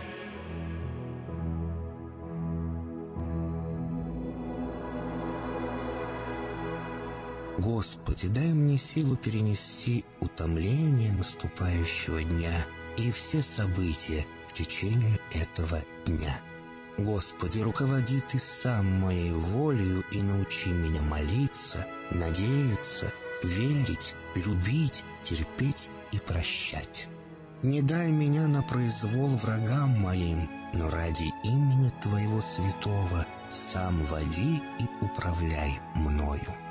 [7.57, 12.65] Господи, дай мне силу перенести утомление наступающего дня
[12.97, 16.39] и все события в течение этого дня.
[16.97, 23.11] Господи, руководи Ты сам моей волею и научи меня молиться, надеяться,
[23.43, 27.07] верить, любить, терпеть и прощать.
[27.63, 35.05] Не дай меня на произвол врагам моим, но ради имени Твоего святого сам води и
[35.05, 36.70] управляй мною.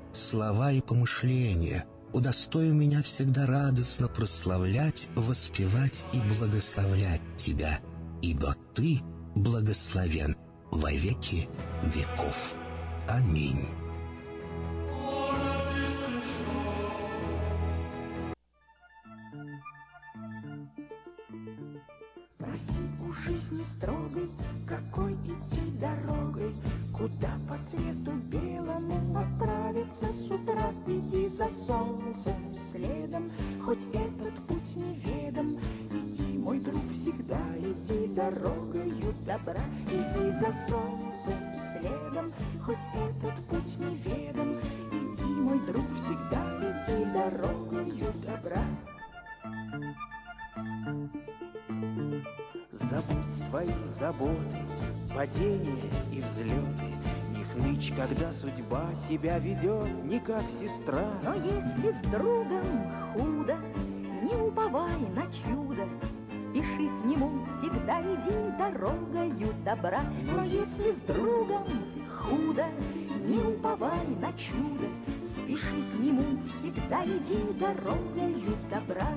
[0.13, 1.85] слова и помышления.
[2.13, 7.79] Удостой меня всегда радостно прославлять, воспевать и благословлять Тебя,
[8.21, 9.01] ибо Ты
[9.35, 10.35] благословен
[10.71, 11.47] во веки
[11.83, 12.53] веков.
[13.07, 13.65] Аминь.
[24.67, 26.53] Какой идти дорогой,
[26.93, 28.40] Куда по свету белому
[29.41, 33.29] отправиться с утра, иди за солнцем следом,
[33.63, 35.57] хоть этот путь неведом.
[35.91, 41.39] Иди, мой друг, всегда иди дорогою добра, иди за солнцем
[41.71, 42.31] следом,
[42.63, 44.59] хоть этот путь неведом.
[44.91, 48.63] Иди, мой друг, всегда иди дорогою добра.
[52.71, 54.57] Забудь свои заботы,
[55.15, 57.00] падения и взлеты.
[57.61, 61.05] Хнычь, когда судьба себя ведет не как сестра.
[61.23, 62.65] Но если с другом
[63.13, 63.55] худо,
[64.23, 65.87] не уповай на чудо,
[66.31, 70.01] Спеши к нему, всегда иди дорогою добра.
[70.23, 71.65] Но если с другом
[72.17, 72.65] худо,
[73.25, 74.87] не уповай на чудо,
[75.23, 79.07] Спеши к нему, всегда иди дорогою добра.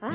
[0.00, 0.14] Ах,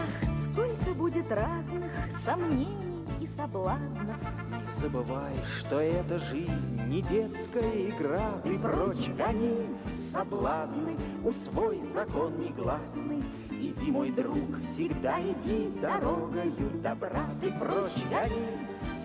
[0.50, 1.92] сколько будет разных
[2.24, 2.95] сомнений
[3.36, 4.22] соблазнов.
[4.50, 8.32] Не забывай, что эта жизнь не детская игра.
[8.46, 9.68] И прочь гони
[10.12, 13.24] соблазны, усвой закон негласный.
[13.52, 17.26] Иди, мой друг, всегда иди дорогою добра.
[17.42, 18.48] И прочь гони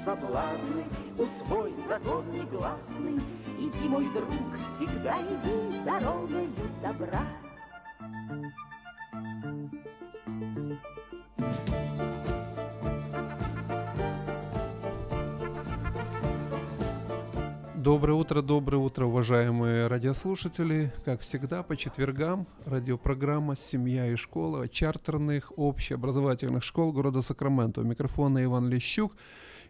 [0.05, 0.85] соблазны,
[1.19, 3.21] усвой закон негласный.
[3.59, 4.31] Иди, мой друг,
[4.75, 6.49] всегда иди дорогою
[6.83, 7.27] добра.
[17.81, 20.93] Доброе утро, доброе утро, уважаемые радиослушатели.
[21.07, 27.81] Как всегда, по четвергам радиопрограмма «Семья и школа» чартерных общеобразовательных школ города Сакраменто.
[27.81, 29.17] У микрофона Иван Лещук.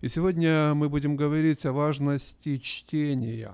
[0.01, 3.53] И сегодня мы будем говорить о важности чтения.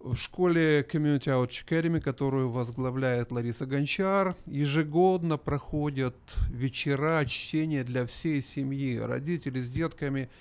[0.00, 6.16] В школе Community Outreach Academy, которую возглавляет Лариса Гончар, ежегодно проходят
[6.50, 8.98] вечера чтения для всей семьи.
[8.98, 10.28] Родители с детками–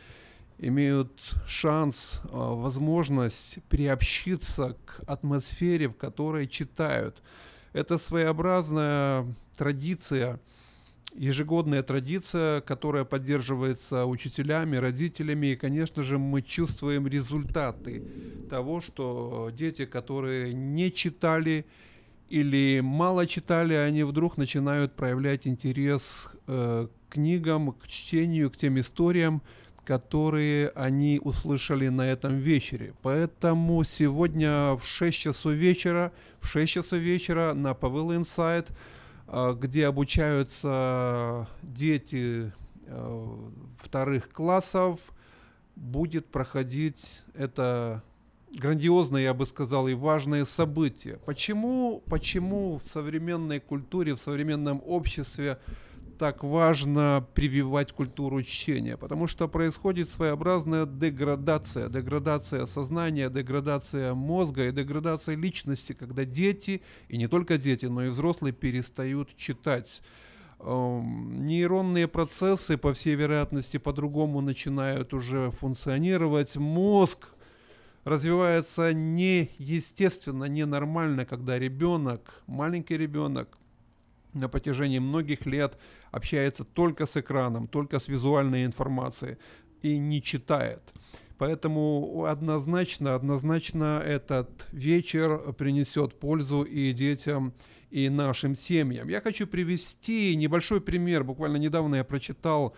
[0.61, 1.11] имеют
[1.47, 7.21] шанс, а, возможность приобщиться к атмосфере, в которой читают.
[7.73, 9.25] Это своеобразная
[9.57, 10.39] традиция,
[11.15, 18.03] ежегодная традиция, которая поддерживается учителями, родителями, и, конечно же, мы чувствуем результаты
[18.49, 21.65] того, что дети, которые не читали
[22.29, 28.79] или мало читали, они вдруг начинают проявлять интерес э, к книгам, к чтению, к тем
[28.79, 29.41] историям,
[29.83, 32.93] которые они услышали на этом вечере.
[33.01, 38.69] Поэтому сегодня в 6 часов вечера, в 6 часов вечера на Павел Инсайт,
[39.55, 42.51] где обучаются дети
[42.85, 43.27] э,
[43.77, 45.13] вторых классов,
[45.75, 48.03] будет проходить это
[48.53, 51.17] грандиозное, я бы сказал, и важное событие.
[51.25, 55.59] Почему, почему в современной культуре, в современном обществе
[56.21, 64.71] так важно прививать культуру чтения, потому что происходит своеобразная деградация, деградация сознания, деградация мозга и
[64.71, 70.03] деградация личности, когда дети, и не только дети, но и взрослые перестают читать.
[70.59, 76.55] Эм, нейронные процессы, по всей вероятности, по-другому начинают уже функционировать.
[76.55, 77.29] Мозг
[78.03, 83.57] развивается неестественно, ненормально, когда ребенок, маленький ребенок,
[84.33, 85.77] на протяжении многих лет
[86.11, 89.37] общается только с экраном, только с визуальной информацией
[89.81, 90.81] и не читает.
[91.37, 97.53] Поэтому однозначно, однозначно этот вечер принесет пользу и детям,
[97.89, 99.09] и нашим семьям.
[99.09, 101.23] Я хочу привести небольшой пример.
[101.23, 102.75] Буквально недавно я прочитал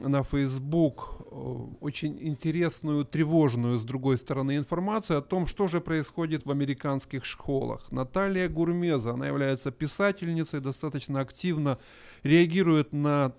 [0.00, 1.34] на Facebook э,
[1.80, 7.92] очень интересную, тревожную, с другой стороны, информацию о том, что же происходит в американских школах.
[7.92, 11.78] Наталья Гурмеза, она является писательницей, достаточно активно
[12.22, 13.32] реагирует на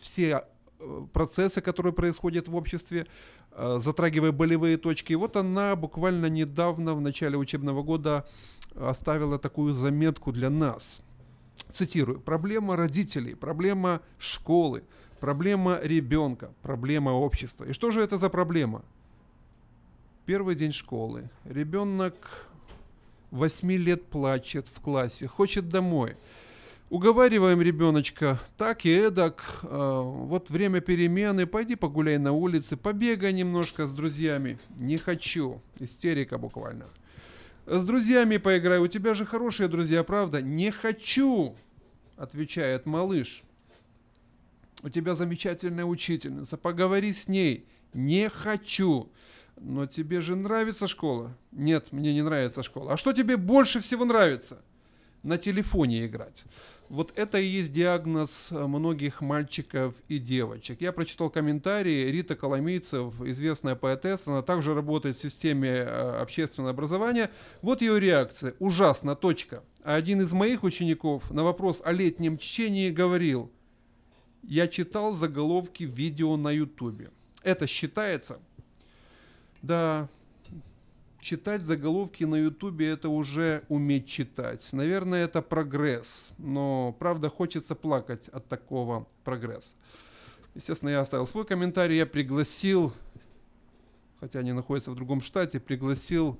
[0.00, 0.44] все
[0.78, 3.06] э, процессы, которые происходят в обществе,
[3.52, 5.12] э, затрагивая болевые точки.
[5.12, 8.26] И вот она буквально недавно, в начале учебного года,
[8.74, 11.02] оставила такую заметку для нас.
[11.70, 12.20] Цитирую.
[12.20, 14.84] «Проблема родителей, проблема школы,
[15.20, 17.64] Проблема ребенка, проблема общества.
[17.64, 18.84] И что же это за проблема?
[20.26, 21.28] Первый день школы.
[21.44, 22.14] Ребенок
[23.30, 26.16] 8 лет плачет в классе, хочет домой.
[26.90, 33.86] Уговариваем ребеночка так и эдак, э, вот время перемены, пойди погуляй на улице, побегай немножко
[33.86, 34.58] с друзьями.
[34.78, 36.86] Не хочу, истерика буквально.
[37.66, 40.40] С друзьями поиграй, у тебя же хорошие друзья, правда?
[40.40, 41.56] Не хочу,
[42.16, 43.42] отвечает малыш
[44.82, 47.66] у тебя замечательная учительница, поговори с ней.
[47.94, 49.10] Не хочу.
[49.60, 51.36] Но тебе же нравится школа?
[51.50, 52.92] Нет, мне не нравится школа.
[52.92, 54.62] А что тебе больше всего нравится?
[55.24, 56.44] На телефоне играть.
[56.88, 60.80] Вот это и есть диагноз э, многих мальчиков и девочек.
[60.80, 67.30] Я прочитал комментарии Рита Коломейцев, известная поэтесса, она также работает в системе э, общественного образования.
[67.62, 68.54] Вот ее реакция.
[68.58, 69.64] Ужасно, точка.
[69.82, 73.50] А один из моих учеников на вопрос о летнем чтении говорил–
[74.42, 77.10] я читал заголовки видео на ютубе.
[77.42, 78.40] Это считается?
[79.62, 80.08] Да,
[81.20, 84.68] читать заголовки на Ютубе это уже уметь читать.
[84.72, 89.74] Наверное, это прогресс, но правда хочется плакать от такого прогресса.
[90.54, 92.92] Естественно, я оставил свой комментарий, я пригласил,
[94.20, 96.38] хотя они находятся в другом штате, пригласил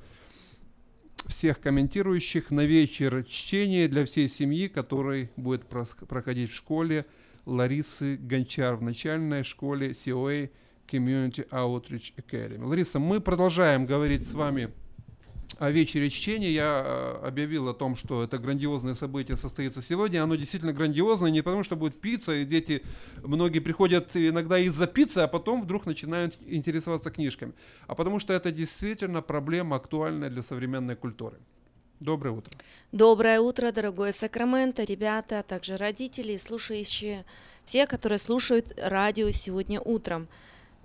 [1.26, 7.04] всех комментирующих на вечер чтения для всей семьи, который будет проходить в школе
[7.48, 10.50] Ларисы Гончар в начальной школе COA
[10.86, 12.62] Community Outreach Academy.
[12.62, 14.70] Лариса, мы продолжаем говорить с вами
[15.58, 16.50] о вечере чтения.
[16.52, 20.22] Я э, объявил о том, что это грандиозное событие состоится сегодня.
[20.22, 22.82] Оно действительно грандиозное, не потому что будет пицца, и дети,
[23.22, 27.54] многие приходят иногда из-за пиццы, а потом вдруг начинают интересоваться книжками,
[27.86, 31.38] а потому что это действительно проблема актуальная для современной культуры.
[32.00, 32.52] Доброе утро.
[32.92, 37.24] Доброе утро, дорогое Сакраменто, ребята, а также родители, слушающие,
[37.64, 40.28] все, которые слушают радио сегодня утром.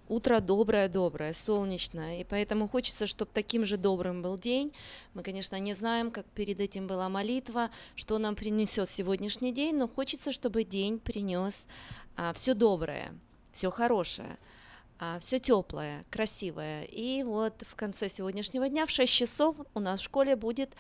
[0.10, 4.74] Утро доброе-доброе, солнечное, и поэтому хочется, чтобы таким же добрым был день.
[5.14, 9.88] Мы, конечно, не знаем, как перед этим была молитва, что нам принесет сегодняшний день, но
[9.88, 11.68] хочется, чтобы день принес
[12.16, 13.14] а, все доброе,
[13.52, 14.38] все хорошее,
[15.20, 16.84] все теплое, красивое.
[16.84, 20.76] И вот в конце сегодняшнего дня в 6 часов у нас в школе будет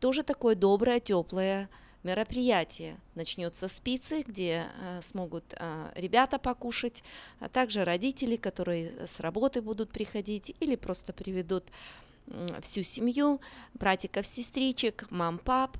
[0.00, 1.68] тоже такое доброе, теплое
[2.02, 2.98] мероприятие.
[3.14, 7.02] Начнется пиццы, где э, смогут э, ребята покушать,
[7.40, 11.64] а также родители, которые с работы будут приходить или просто приведут
[12.28, 13.40] э, всю семью,
[13.74, 15.76] братиков, сестричек, мам, пап.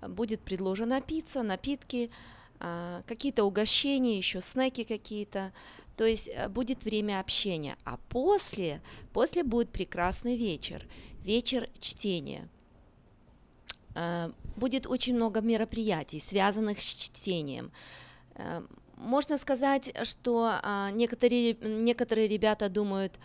[0.00, 2.10] Будет предложена пицца, напитки,
[2.58, 5.52] э, какие-то угощения, еще снеки какие-то.
[5.96, 7.76] То есть э, будет время общения.
[7.84, 8.80] А после,
[9.12, 10.86] после будет прекрасный вечер,
[11.22, 12.48] вечер чтения.
[13.94, 17.70] Э, будет очень много мероприятий, связанных с чтением.
[18.34, 18.62] Э,
[18.96, 23.18] можно сказать, что а, некоторые, некоторые ребята думают,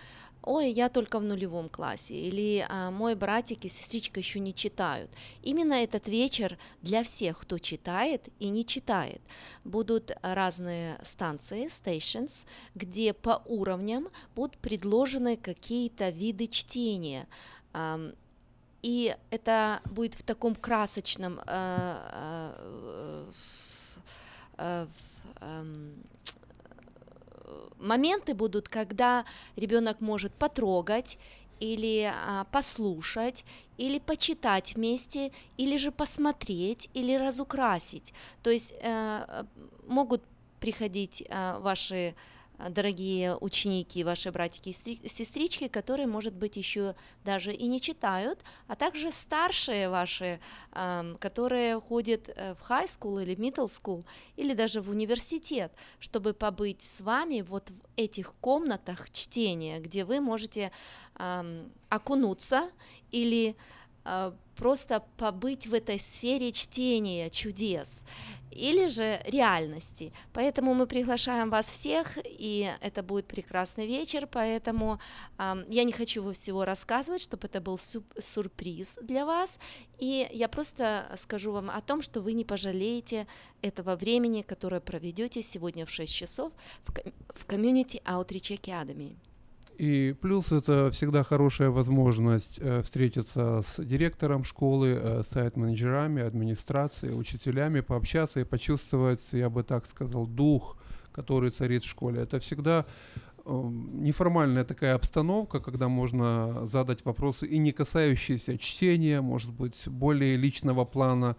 [0.47, 5.11] ой, я только в нулевом классе, или а, мой братик и сестричка еще не читают.
[5.43, 9.21] Именно этот вечер для всех, кто читает и не читает.
[9.63, 12.45] Будут разные станции, stations,
[12.75, 17.27] где по уровням будут предложены какие-то виды чтения
[18.87, 23.31] и это будет в таком красочном э, э,
[24.57, 24.87] э,
[25.41, 25.93] эм,
[27.77, 29.25] моменты будут, когда
[29.55, 31.17] ребенок может потрогать
[31.59, 33.45] или а, послушать,
[33.77, 38.13] или почитать вместе, или же посмотреть, или разукрасить.
[38.43, 39.43] То есть э,
[39.87, 40.21] могут
[40.59, 42.15] приходить э, ваши
[42.69, 48.75] дорогие ученики, ваши братики и сестрички, которые, может быть, еще даже и не читают, а
[48.75, 50.39] также старшие ваши,
[51.19, 54.03] которые ходят э, в high school или middle school,
[54.35, 60.19] или даже в университет, чтобы побыть с вами вот в этих комнатах чтения, где вы
[60.19, 60.71] можете
[61.89, 62.69] окунуться
[63.11, 63.55] или
[64.55, 68.03] просто побыть в этой сфере чтения чудес
[68.57, 70.11] или же реальности.
[70.33, 74.99] Поэтому мы приглашаем вас всех, и это будет прекрасный вечер, поэтому
[75.37, 79.59] э, я не хочу всего рассказывать, чтобы это был сюрприз для вас,
[79.99, 83.27] и я просто скажу вам о том, что вы не пожалеете
[83.61, 86.51] этого времени, которое проведете сегодня в 6 часов
[86.85, 89.15] в Community Outreach Academy.
[89.77, 97.81] И плюс это всегда хорошая возможность э, встретиться с директором школы, э, сайт-менеджерами, администрацией, учителями,
[97.81, 100.77] пообщаться и почувствовать, я бы так сказал, дух,
[101.11, 102.23] который царит в школе.
[102.23, 102.87] Это всегда
[103.45, 110.37] э, неформальная такая обстановка, когда можно задать вопросы и не касающиеся чтения, может быть, более
[110.37, 111.35] личного плана,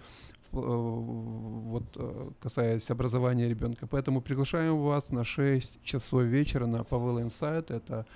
[0.52, 3.86] вот э, касаясь образования ребенка.
[3.86, 7.74] Поэтому приглашаем вас на 6 часов вечера на Pavel Insight.
[7.74, 8.06] Это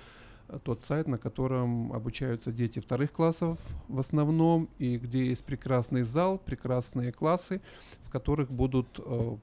[0.63, 3.57] тот сайт, на котором обучаются дети вторых классов
[3.87, 7.61] в основном, и где есть прекрасный зал, прекрасные классы,
[8.01, 9.37] в которых будут э,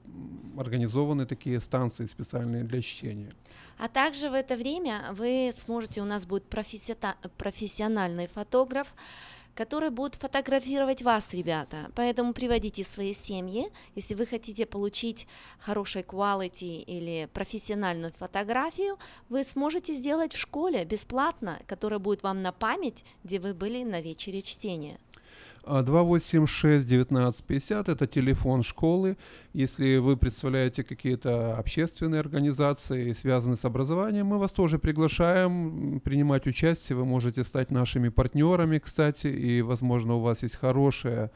[0.57, 3.33] организованы такие станции специальные для чтения.
[3.77, 8.93] А также в это время вы сможете, у нас будет профессиональный фотограф,
[9.55, 11.91] которые будут фотографировать вас, ребята.
[11.95, 13.71] Поэтому приводите свои семьи.
[13.95, 15.27] Если вы хотите получить
[15.59, 18.97] хорошей quality или профессиональную фотографию,
[19.29, 24.01] вы сможете сделать в школе бесплатно, которая будет вам на память, где вы были на
[24.01, 24.99] вечере чтения.
[25.63, 29.17] 286-1950 это телефон школы.
[29.53, 36.97] Если вы представляете какие-то общественные организации, связанные с образованием, мы вас тоже приглашаем принимать участие.
[36.97, 41.31] Вы можете стать нашими партнерами, кстати, и, возможно, у вас есть хорошая,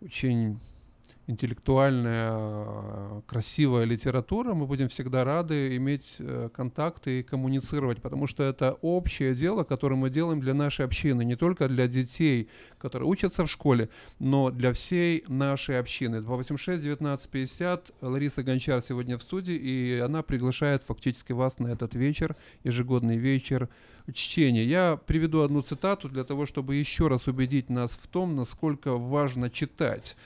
[0.00, 0.60] очень
[1.26, 8.44] интеллектуальная, э, красивая литература, мы будем всегда рады иметь э, контакты и коммуницировать, потому что
[8.44, 12.48] это общее дело, которое мы делаем для нашей общины, не только для детей,
[12.78, 13.88] которые учатся в школе,
[14.18, 16.16] но для всей нашей общины.
[16.16, 23.16] 286-1950, Лариса Гончар сегодня в студии, и она приглашает фактически вас на этот вечер, ежегодный
[23.16, 23.68] вечер
[24.12, 24.64] чтения.
[24.64, 29.50] Я приведу одну цитату для того, чтобы еще раз убедить нас в том, насколько важно
[29.50, 30.16] читать.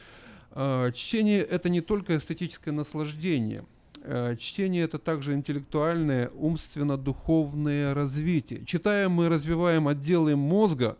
[0.53, 3.65] А, чтение– это не только эстетическое наслаждение.
[4.03, 8.65] А, чтение– это также интеллектуальное, умственно-духовное развитие.
[8.67, 10.97] Читая, мы развиваем отделы мозга,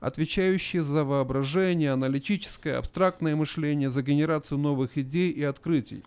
[0.00, 6.02] отвечающие за воображение, аналитическое, абстрактное мышление, за генерацию новых идей и открытий.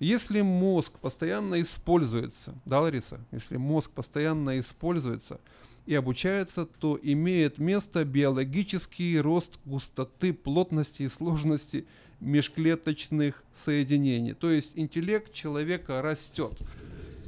[0.00, 5.40] Если мозг постоянно используется, да, Лариса, если мозг постоянно используется
[5.86, 11.86] и обучается, то имеет место биологический рост густоты, плотности и сложности–
[12.24, 14.32] межклеточных соединений.
[14.32, 16.58] То есть интеллект человека растет.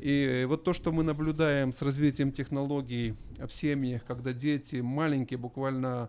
[0.00, 6.08] И вот то, что мы наблюдаем с развитием технологий в семьях, когда дети маленькие, буквально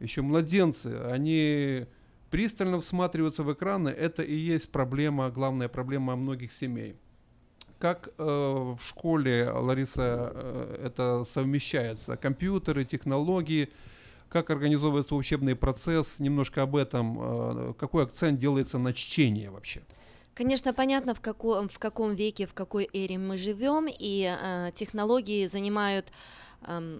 [0.00, 1.86] еще младенцы, они
[2.30, 6.96] пристально всматриваются в экраны, это и есть проблема, главная проблема многих семей.
[7.78, 12.16] Как э, в школе, Лариса, э, это совмещается?
[12.16, 13.68] Компьютеры, технологии–
[14.28, 17.18] как организовывается учебный процесс, немножко об этом,
[17.70, 19.82] э, какой акцент делается на чтение вообще?
[20.34, 25.46] Конечно, понятно, в каком, в каком веке, в какой эре мы живем, и э, технологии
[25.46, 26.12] занимают
[26.62, 26.98] э,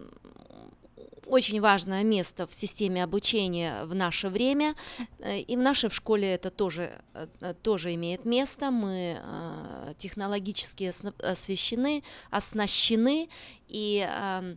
[1.26, 4.76] очень важное место в системе обучения в наше время,
[5.18, 8.70] э, и в нашей в школе это тоже, э, тоже имеет место.
[8.70, 10.92] Мы э, технологически
[11.22, 13.28] освещены, оснащены,
[13.66, 14.56] и э,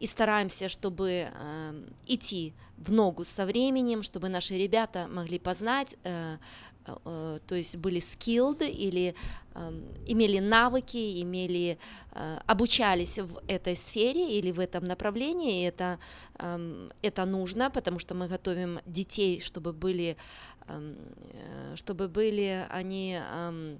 [0.00, 6.38] и стараемся, чтобы э, идти в ногу со временем, чтобы наши ребята могли познать, э,
[6.86, 9.14] э, то есть были skilled или
[9.54, 11.78] э, имели навыки, имели,
[12.12, 15.62] э, обучались в этой сфере или в этом направлении.
[15.62, 15.98] И это,
[16.38, 20.16] э, это нужно, потому что мы готовим детей, чтобы были,
[20.66, 20.94] э,
[21.76, 23.78] чтобы были они э,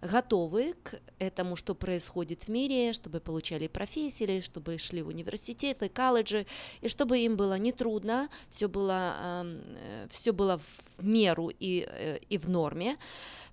[0.00, 6.46] готовы к этому, что происходит в мире, чтобы получали профессии, чтобы шли в университеты, колледжи,
[6.80, 12.38] и чтобы им было нетрудно, все было, э, все было в меру и, э, и
[12.38, 12.96] в норме.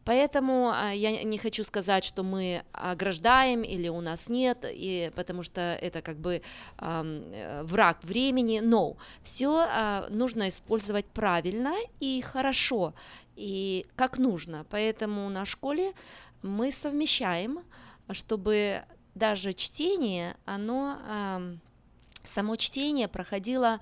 [0.06, 5.42] Поэтому а, я не хочу сказать, что мы ограждаем или у нас нет, и, потому
[5.42, 6.44] что это как бы
[6.78, 12.94] э, враг времени, но все а, нужно использовать правильно и хорошо,
[13.36, 14.66] и как нужно.
[14.70, 15.94] Поэтому на школе
[16.42, 17.60] мы совмещаем,
[18.12, 18.84] чтобы
[19.16, 21.58] даже чтение, оно,
[22.24, 23.80] само чтение проходило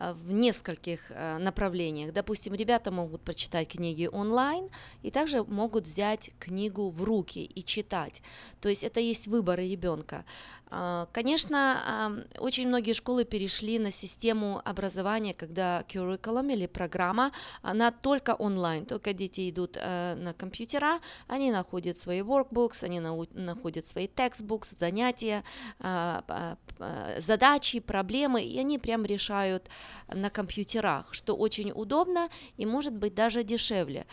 [0.00, 2.12] в нескольких э, направлениях.
[2.12, 4.68] Допустим, ребята могут прочитать книги онлайн
[5.02, 8.22] и также могут взять книгу в руки и читать.
[8.60, 10.24] То есть это есть выборы ребенка.
[10.70, 17.30] А, конечно, очень многие школы перешли на систему образования, когда curriculum или программа,
[17.62, 23.86] она только онлайн, только дети идут э, на компьютера, они находят свои workbooks, они находят
[23.86, 25.44] свои textbooks, занятия,
[27.18, 29.68] задачи, проблемы, и они прям решают
[30.08, 34.06] на компьютерах, что очень удобно и может быть даже дешевле.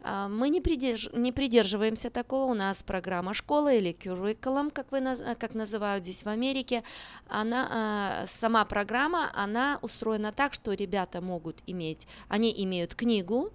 [0.00, 1.10] А, мы не, придерж...
[1.12, 5.02] не придерживаемся такого, у нас программа школы или curriculum, как, вы,
[5.38, 6.84] как называют здесь в Америке,
[7.28, 13.52] она, а, сама программа, она устроена так, что ребята могут иметь, они имеют книгу,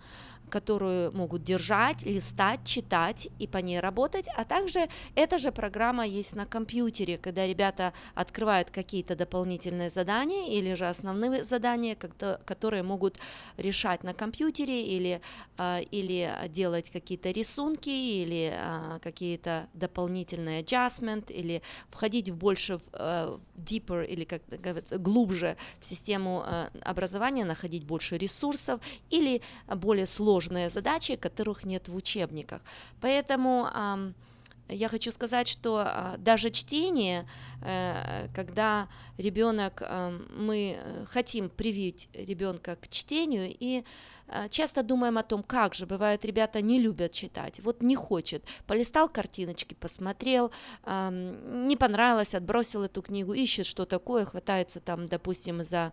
[0.54, 6.36] которую могут держать, листать, читать и по ней работать, а также эта же программа есть
[6.36, 13.18] на компьютере, когда ребята открывают какие-то дополнительные задания или же основные задания, которые могут
[13.58, 15.22] решать на компьютере или,
[15.58, 22.82] а, или делать какие-то рисунки или а, какие-то дополнительные adjustment или входить в больше в
[22.94, 26.46] а, deeper или как говорится глубже в систему
[26.84, 32.61] образования, находить больше ресурсов или более сложные сложные задачи, которых нет в учебниках.
[33.02, 34.14] Поэтому
[34.70, 37.28] я хочу сказать, что а, даже чтение,
[37.61, 38.88] э, когда
[39.18, 39.84] ребенок,
[40.38, 40.80] мы
[41.10, 43.84] хотим привить ребенка к чтению и
[44.28, 48.44] а, часто думаем о том, как же, бывает, ребята не любят читать, вот не хочет,
[48.65, 50.52] полистал картиночки, посмотрел,
[50.88, 55.91] не понравилось, отбросил эту книгу, ищет что такое, хватается там, допустим, за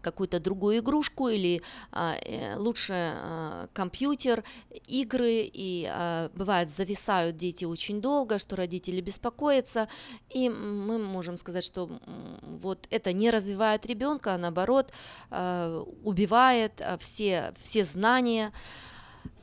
[0.00, 1.62] какую-то другую игрушку или
[1.92, 4.44] а, э, лучше а, компьютер,
[4.86, 9.88] игры, и а, бывает зависают дети очень долго, что родители беспокоятся,
[10.28, 11.90] и мы можем сказать, что
[12.42, 14.92] вот это не развивает ребенка, а наоборот
[15.30, 18.52] а, убивает все, все знания.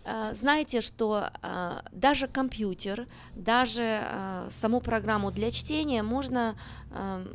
[0.05, 6.55] э, знаете, что э, даже компьютер, даже э, саму программу для чтения можно
[6.91, 7.25] э,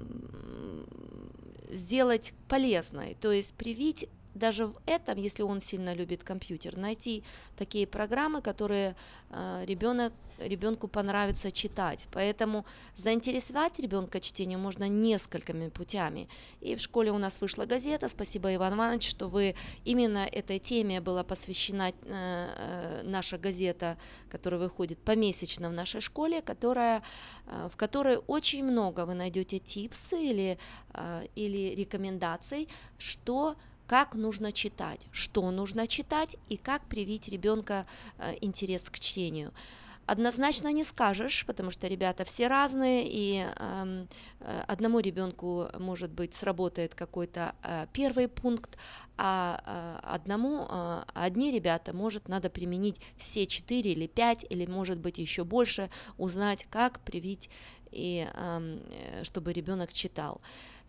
[1.72, 7.22] сделать полезной, то есть привить даже в этом, если он сильно любит компьютер, найти
[7.56, 8.96] такие программы, которые
[9.30, 12.08] э, ребенок, ребенку понравится читать.
[12.12, 12.64] Поэтому
[12.96, 16.28] заинтересовать ребенка чтению можно несколькими путями.
[16.60, 18.08] И в школе у нас вышла газета.
[18.08, 19.54] Спасибо, Иван Иванович, что вы
[19.84, 23.98] именно этой теме была посвящена э, э, наша газета,
[24.30, 27.02] которая выходит помесячно в нашей школе, которая,
[27.46, 30.58] э, в которой очень много вы найдете типсы или,
[30.94, 32.68] э, или рекомендаций,
[32.98, 33.56] что
[33.86, 37.86] как нужно читать, что нужно читать и как привить ребенка
[38.18, 39.52] э, интерес к чтению.
[40.04, 44.08] Однозначно не скажешь, потому что ребята все разные, и эм,
[44.40, 48.76] э, одному ребенку, может быть, сработает какой-то э, первый пункт,
[49.16, 54.98] а э, одному, э, одни ребята, может, надо применить все четыре или пять, или, может
[54.98, 55.88] быть, еще больше,
[56.18, 57.48] узнать, как привить,
[57.92, 60.40] и эм, э, чтобы ребенок читал.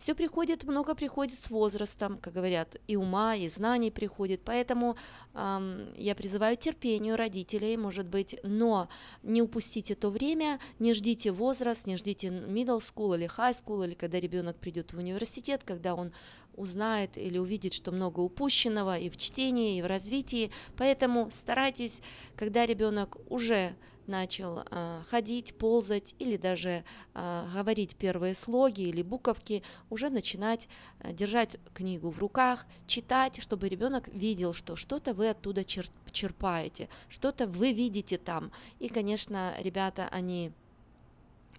[0.04, 4.42] Все приходит, много приходит с возрастом, как говорят, и ума, и знаний приходит.
[4.44, 4.98] Поэтому
[5.32, 8.90] эм, я призываю терпению родителей, может быть, но
[9.22, 13.94] не упустите то время, не ждите возраст, не ждите middle school или high school, или
[13.94, 16.12] когда ребенок придет в университет, когда он
[16.54, 20.50] узнает или увидит, что много упущенного и в чтении, и в развитии.
[20.76, 22.02] Поэтому старайтесь,
[22.36, 23.74] когда ребенок уже
[24.08, 30.68] начал э, ходить, ползать или даже э, говорить первые слоги или буковки, уже начинать
[31.00, 36.88] э, держать книгу в руках, читать, чтобы ребенок видел, что что-то вы оттуда чер- черпаете,
[37.08, 38.50] что-то вы видите там.
[38.78, 40.52] И, конечно, ребята, они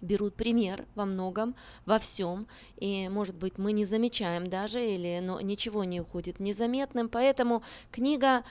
[0.00, 1.54] берут пример во многом,
[1.84, 2.46] во всем,
[2.76, 8.44] и, может быть, мы не замечаем даже, или но ничего не уходит незаметным, поэтому книга,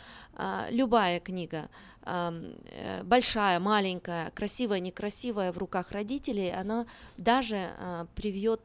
[0.70, 1.70] любая книга,
[2.06, 6.86] Э, большая, маленькая, красивая, некрасивая в руках родителей, она
[7.18, 8.62] даже а, привьет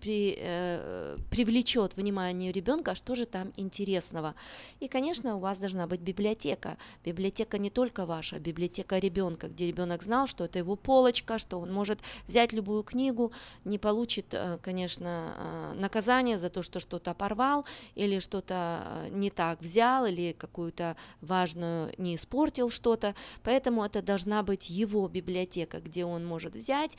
[0.00, 4.34] при, э, привлечет внимание ребенка, что же там интересного.
[4.80, 6.76] И, конечно, у вас должна быть библиотека.
[7.04, 11.58] Библиотека не только ваша, а библиотека ребенка, где ребенок знал, что это его полочка, что
[11.58, 13.32] он может взять любую книгу,
[13.64, 17.64] не получит, э, конечно, э, наказание за то, что что-то порвал
[17.96, 23.14] или что-то э, не так взял или какую-то важную не испортил что-то.
[23.42, 26.96] Поэтому это должна быть его библиотека, где он может взять,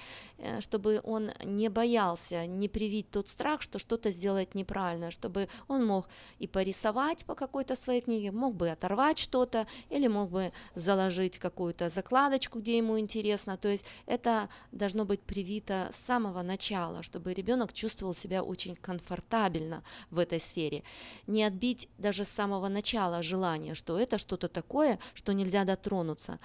[0.59, 5.85] чтобы он не боялся, не привязался привить тот страх, что что-то сделать неправильно, чтобы он
[5.85, 6.09] мог
[6.39, 11.89] и порисовать по какой-то своей книге, мог бы оторвать что-то или мог бы заложить какую-то
[11.89, 13.57] закладочку, где ему интересно.
[13.57, 19.83] То есть это должно быть привито с самого начала, чтобы ребенок чувствовал себя очень комфортабельно
[20.09, 20.81] в этой сфере.
[21.27, 26.39] Не отбить даже с самого начала желание, что это что-то такое, что нельзя дотронуться.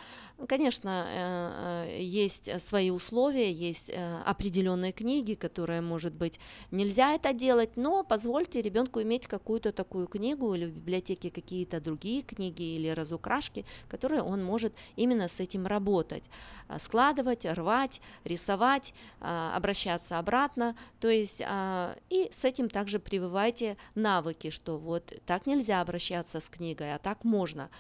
[0.46, 6.40] Конечно, э, э, есть свои условия, есть э, определенные книги, которые, может быть, быть,
[6.70, 12.22] нельзя это делать, но позвольте ребенку иметь какую-то такую книгу или в библиотеке какие-то другие
[12.22, 16.24] книги или разукрашки, которые он может именно с этим работать,
[16.68, 23.76] а, складывать, рвать, рисовать, а, обращаться обратно, то есть а, и с этим также прививайте
[23.94, 27.70] навыки, что вот так нельзя обращаться с книгой, а так можно.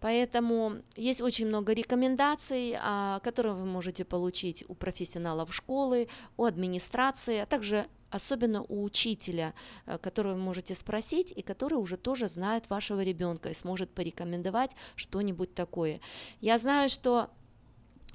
[0.00, 7.38] Поэтому есть очень много рекомендаций, а, которые вы можете получить у профессионалов школы, у администрации,
[7.38, 9.54] а также особенно у учителя,
[9.86, 14.72] э, которого вы можете спросить и который уже тоже знает вашего ребенка и сможет порекомендовать
[14.96, 16.00] что-нибудь такое.
[16.40, 17.30] Я знаю, что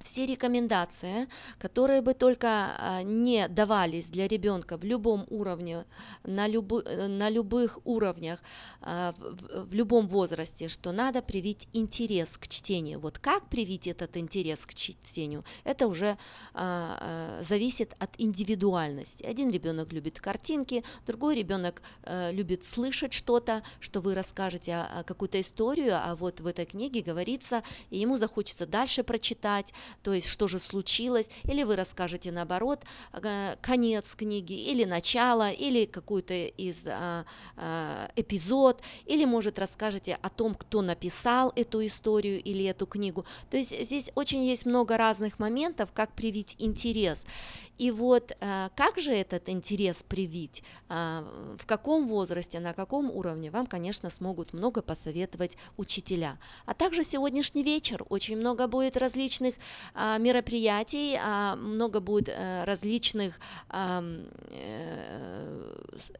[0.02, 1.28] все рекомендации,
[1.58, 5.86] которые бы только а, не давались для ребенка в любом уровне,
[6.24, 8.40] на, любы, э, на любых уровнях,
[8.82, 13.00] а, в, в любом возрасте, что надо привить интерес к чтению.
[13.00, 16.18] Вот как привить этот интерес к чтению, это уже
[16.54, 19.24] а, зависит от индивидуальности.
[19.24, 25.96] Один ребенок любит картинки, другой ребенок э, любит слышать что-то, что вы расскажете какую-то историю,
[25.96, 29.74] а вот в этой книге говорится, и ему захочется дальше прочитать,
[30.04, 35.86] то есть что же случилось, или вы расскажете наоборот э, конец книги, или начало, или
[35.86, 37.26] какой-то из а,
[37.58, 43.26] а, эпизод, или может расскажете о том, кто написал эту историю или эту книгу.
[43.50, 47.26] То есть здесь очень есть много разных моментов, как привить интерес.
[47.78, 51.24] И вот э, как же этот интерес привить, э,
[51.60, 56.38] в каком возрасте, на каком уровне, вам, конечно, смогут много посоветовать учителя.
[56.66, 58.06] А также сегодняшний вечер.
[58.10, 59.56] Очень много будет различных
[59.94, 63.40] а, мероприятий, а, много будет а, различных
[63.70, 64.04] а,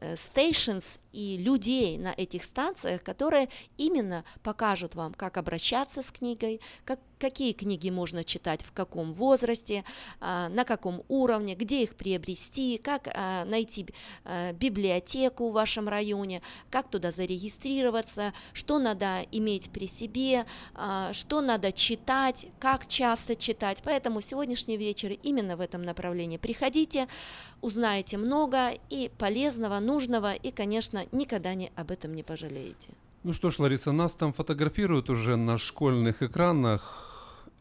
[0.00, 7.00] stations и людей на этих станциях, которые именно покажут вам, как обращаться с книгой, как,
[7.18, 9.84] какие книги можно читать в каком возрасте,
[10.20, 13.86] а, на каком уровне, где их приобрести, как а, найти
[14.24, 20.46] а, библиотеку в вашем районе, как туда зарегистрироваться, что надо иметь при себе,
[21.12, 23.82] что надо читать, как часто читать.
[23.84, 26.36] Поэтому сегодняшний вечер именно в этом направлении.
[26.36, 27.08] Приходите,
[27.60, 32.88] узнаете много и полезного, нужного, и, конечно, никогда не, об этом не пожалеете.
[33.26, 37.05] Ну что ж, Лариса, нас там фотографируют уже на школьных экранах,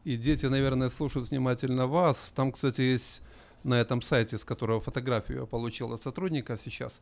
[0.06, 2.32] и дети, наверное, слушают внимательно вас.
[2.36, 3.22] Там, кстати, есть
[3.64, 7.02] на этом сайте, с которого фотографию я получил от сотрудника сейчас.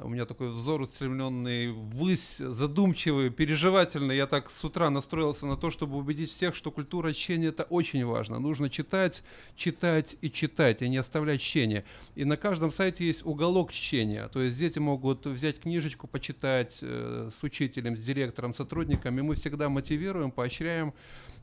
[0.00, 4.16] У меня такой взор устремленный ввысь, задумчивый, переживательный.
[4.16, 8.06] Я так с утра настроился на то, чтобы убедить всех, что культура чтения это очень
[8.06, 8.38] важно.
[8.38, 9.22] Нужно читать,
[9.54, 11.84] читать и читать, а не оставлять чтение.
[12.14, 14.28] И на каждом сайте есть уголок чтения.
[14.28, 19.20] То есть дети могут взять книжечку, почитать э, с учителем, с директором, сотрудниками.
[19.20, 20.94] Мы всегда мотивируем, поощряем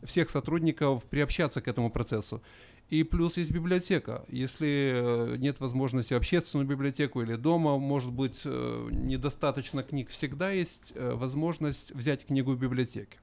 [0.06, 2.41] всех сотрудников приобщаться к этому процессу.
[2.90, 4.23] И плюс есть библиотека.
[4.30, 10.91] Если э, нет возможности общественную библиотеку или дома, может быть, э, недостаточно книг, всегда есть
[10.94, 13.18] э, возможность взять книгу в библиотеке.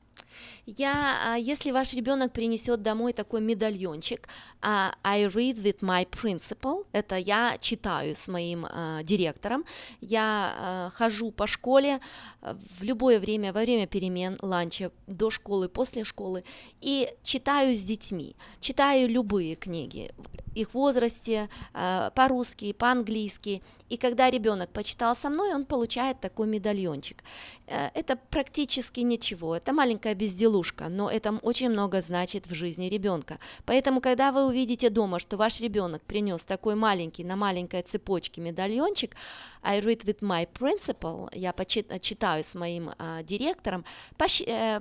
[0.67, 4.29] Я, а, если ваш ребенок принесет домой такой медальончик,
[4.61, 9.65] а, I read with my principal, это я читаю с моим uh, директором,
[10.01, 12.01] я хожу по школе
[12.41, 16.45] в любое время, во время перемен, ланча, до школы, после школы,
[16.81, 20.13] и читаю с детьми, читаю любые книги,
[20.55, 27.23] их возрасте, по-русски, по-английски, и когда ребенок почитал со мной, он получает такой медальончик.
[27.67, 33.39] Это практически ничего, это маленькая безделушка, но это очень много значит в жизни ребенка.
[33.67, 39.15] Поэтому, когда вы увидите дома, что ваш ребенок принес такой маленький на маленькой цепочке медальончик,
[39.63, 43.85] I read with my principal, я почитаю с моим а, директором,
[44.17, 44.81] пощ, э,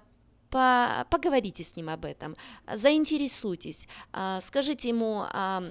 [0.52, 2.36] по, поговорите с ним об этом,
[2.72, 5.64] заинтересуйтесь, а, скажите ему а,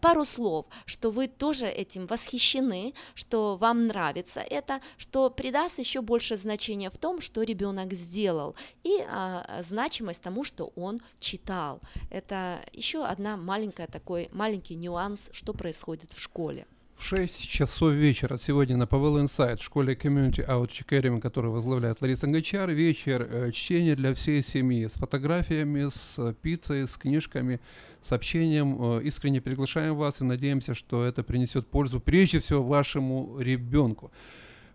[0.00, 6.36] пару слов, что вы тоже этим восхищены, что вам нравится это, что придаст еще больше
[6.36, 8.54] значения в том, что ребенок сделал,
[8.84, 11.80] и а, значимость тому, что он читал.
[12.10, 16.66] Это еще одна маленькая такой маленький нюанс, что происходит в школе.
[16.98, 22.26] В 6 часов вечера сегодня на Павел Инсайт, школе Community Outreach Academy, которую возглавляет Лариса
[22.26, 27.60] Гончар, вечер э, чтения для всей семьи с фотографиями, с э, пиццей, с книжками,
[28.02, 28.98] с общением.
[28.98, 34.10] Э, искренне приглашаем вас и надеемся, что это принесет пользу прежде всего вашему ребенку.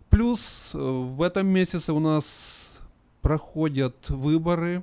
[0.08, 2.70] Плюс в этом месяце у нас
[3.20, 4.82] проходят выборы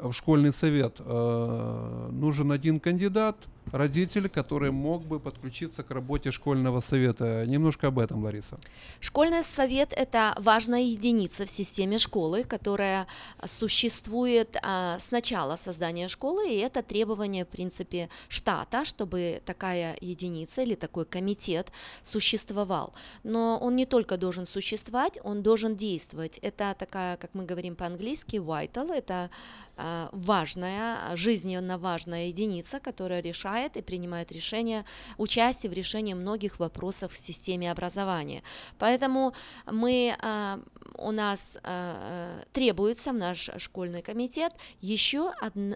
[0.00, 1.00] в школьный совет.
[1.00, 3.36] Нужен один кандидат–
[3.72, 7.44] родитель, который мог бы подключиться к работе школьного совета.
[7.46, 8.58] Немножко об этом, Лариса.
[9.00, 13.06] Школьный совет– это важная единица в системе школы, которая
[13.44, 20.62] существует а, с начала создания школы, и это требование, в принципе, штата, чтобы такая единица
[20.62, 21.72] или такой комитет
[22.02, 22.92] существовал.
[23.22, 26.38] Но он не только должен существовать, он должен действовать.
[26.42, 29.30] Это такая, как мы говорим по-английски, vital, это
[29.76, 34.84] а, важная, жизненно важная единица, которая решает решает и принимает решения,
[35.18, 38.42] участие в решении многих вопросов в системе образования.
[38.78, 39.32] Поэтому
[39.66, 40.60] мы, а,
[41.00, 45.32] у нас а, требуется в наш школьный комитет еще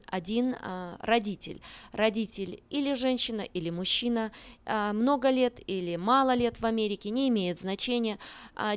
[0.06, 1.60] один а, родитель.
[1.92, 4.32] Родитель или женщина, или мужчина,
[4.66, 8.18] много лет или мало лет в Америке, не имеет значения.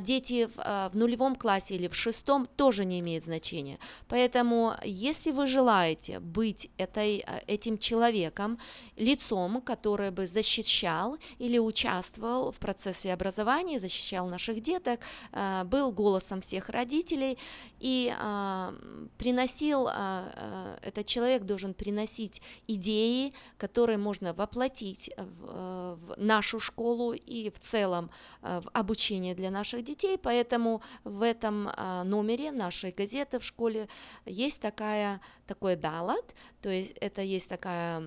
[0.00, 3.78] Дети в нулевом классе или в шестом тоже не имеет значения.
[4.08, 8.58] Поэтому, если вы желаете быть этой, этим человеком,
[8.96, 15.00] лицом, который бы защищал или участвовал в процессе образования, защищал наших деток,
[15.32, 17.38] э, был голосом всех родителей.
[17.80, 26.60] И э, приносил, э, этот человек должен приносить идеи, которые можно воплотить в, в нашу
[26.60, 28.10] школу и в целом
[28.42, 31.70] в обучение для наших детей, поэтому в этом
[32.04, 33.88] номере нашей газеты в школе
[34.26, 38.02] есть такая, такой баллот, то есть это есть такая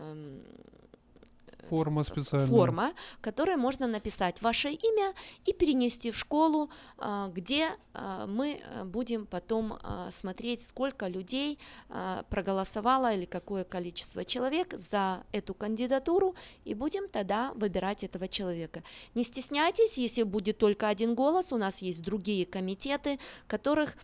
[0.00, 0.42] Эм,
[1.68, 2.48] форма специальная.
[2.48, 5.14] Форма, которой можно написать ваше имя
[5.44, 11.58] и перенести в школу, а, где а, мы э, будем потом а, смотреть, сколько людей
[12.30, 16.34] проголосовало или какое количество человек за эту кандидатуру,
[16.64, 18.82] и будем тогда выбирать этого человека.
[19.14, 23.96] Не стесняйтесь, если будет только один голос, у нас есть другие комитеты, которых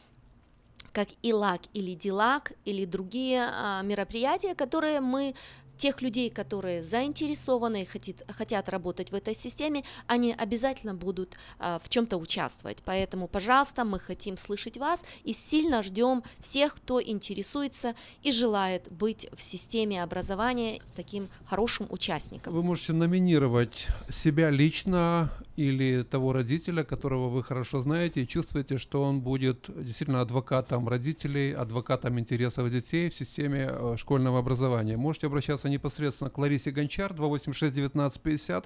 [0.97, 5.35] как ИЛАК или ДИЛАК или другие а, мероприятия, которые мы
[5.77, 11.79] тех людей, которые заинтересованы и хотят, хотят работать в этой системе, они обязательно будут а,
[11.79, 12.79] в чем-то участвовать.
[12.85, 19.29] Поэтому, пожалуйста, мы хотим слышать вас и сильно ждем всех, кто интересуется и желает быть
[19.35, 22.53] в системе образования таким хорошим участником.
[22.53, 29.03] Вы можете номинировать себя лично или того родителя, которого вы хорошо знаете и чувствуете, что
[29.03, 34.97] он будет действительно адвокатом родителей, адвокатом интересов детей в системе э, школьного образования.
[34.97, 38.65] Можете обращаться непосредственно к Ларисе Гончар, 286-1950.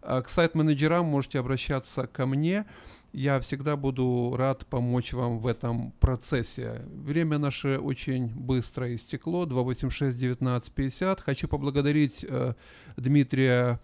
[0.00, 2.64] К сайт-менеджерам можете обращаться ко мне.
[3.12, 6.82] Я всегда буду рад помочь вам в этом процессе.
[6.86, 9.44] Время наше очень быстро истекло.
[9.44, 11.20] 286-1950.
[11.20, 12.54] Хочу поблагодарить э,
[12.96, 13.80] Дмитрия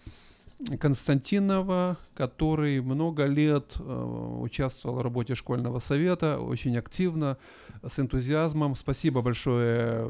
[0.81, 7.39] Константинова, который много лет э, участвовал в работе школьного совета, очень активно,
[7.87, 8.75] с энтузиазмом.
[8.75, 10.09] Спасибо большое,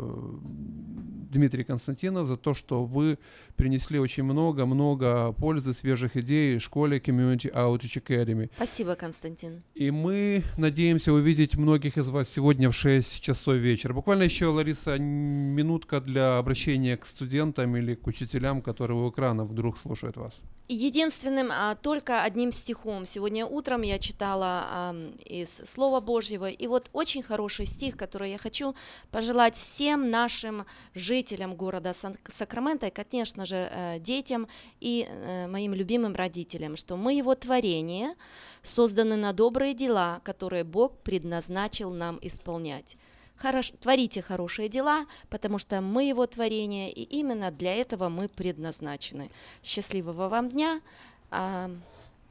[1.31, 3.19] Дмитрий Константинов, за то, что вы
[3.57, 8.51] принесли очень много-много пользы, свежих идей школе Community Outreach Academy.
[8.57, 9.63] Спасибо, Константин.
[9.75, 13.93] И мы надеемся увидеть многих из вас сегодня в 6 часов вечера.
[13.93, 19.79] Буквально еще, Лариса, минутка для обращения к студентам или к учителям, которые у экрана вдруг
[19.79, 20.35] слушают вас.
[20.71, 23.07] Единственным, а, только одним стихом.
[23.07, 28.39] Сегодня утром я читала а, из Слова Божьего, и вот очень хороший стих, который я
[28.39, 28.75] хочу
[29.11, 34.49] пожелать всем нашим жителям города Сан- Сакраменто, и, конечно же, э, детям
[34.81, 38.15] и э, моим любимым родителям, что мы его творение,
[38.63, 42.97] созданы на добрые дела, которые Бог предназначил нам исполнять.
[43.37, 49.31] Хорош, творите хорошие дела, потому что мы его творение, и именно для этого мы предназначены.
[49.63, 50.81] Счастливого вам дня.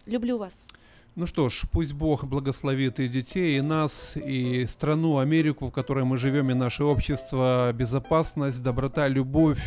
[0.05, 0.67] Люблю вас.
[1.17, 6.05] Ну что ж, пусть Бог благословит и детей, и нас, и страну, Америку, в которой
[6.05, 9.59] мы живем, и наше общество, безопасность, доброта, любовь,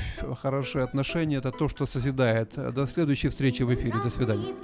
[0.43, 2.55] хорошие отношения– это то, что созидает.
[2.55, 3.94] До следующей встречи в эфире.
[4.01, 4.55] До свидания.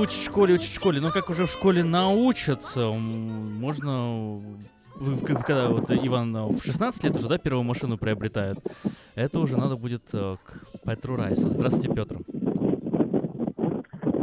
[0.00, 0.98] Учить в школе, учить в школе.
[0.98, 4.40] Но как уже в школе научатся, можно...
[4.94, 8.56] Вы, когда вот Иван э, в 16 лет уже, да, первую машину приобретает,
[9.14, 11.50] это уже надо будет э, к Петру Райсу.
[11.50, 12.16] Здравствуйте, Петр.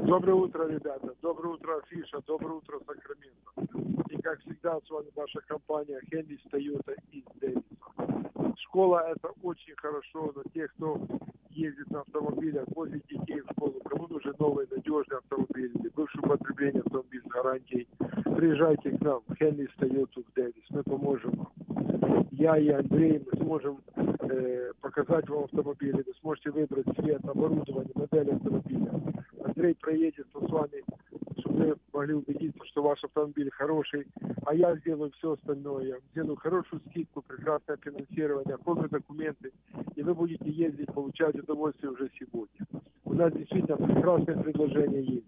[0.07, 1.13] Доброе утро, ребята.
[1.21, 2.21] Доброе утро, Афиша.
[2.25, 4.09] Доброе утро, Сакраменто.
[4.09, 7.61] И как всегда, с вами ваша компания Хенрис Тойота из Дэвиса.
[8.57, 10.99] Школа– это очень хорошо, но те, кто
[11.57, 17.21] ездит на автомобилях, возит детей в школу, кому нужен новый надежный автомобиль бывший употребление автомобиль
[17.25, 17.87] с гарантией,
[18.35, 20.63] приезжайте к нам в Тойоту в Дэвис.
[20.69, 22.27] Мы поможем вам.
[22.31, 28.31] Я и Андрей, мы сможем э, показать вам автомобили, вы сможете выбрать цвет, оборудование, модель
[28.31, 28.91] автомобиля.
[29.43, 30.83] Андрей проедет с вами,
[31.39, 34.07] чтобы вы могли убедиться, что ваш автомобиль хороший,
[34.45, 35.85] а я сделаю все остальное.
[35.85, 39.51] Я сделаю хорошую скидку, прекрасное финансирование, оформлю документы,
[39.95, 42.83] и вы будете ездить, получать удовольствие уже сегодня.
[43.03, 45.27] У нас действительно прекрасное предложение есть.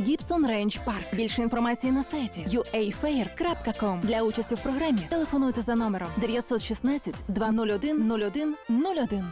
[0.00, 1.14] Гібсон Рейндж Парк.
[1.14, 4.00] Більше інформації на сайті uafair.com.
[4.00, 9.24] Для участі в програмі телефонуйте за номером 916 201 01 01.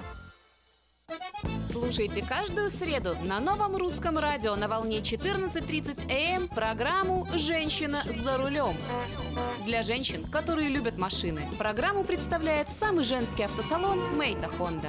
[1.70, 8.76] Слушайте каждую среду на новом русском радио на волне 14.30 АМ программу «Женщина за рулем».
[9.66, 14.88] Для женщин, которые любят машины, программу представляет самый женский автосалон «Мейта Хонда».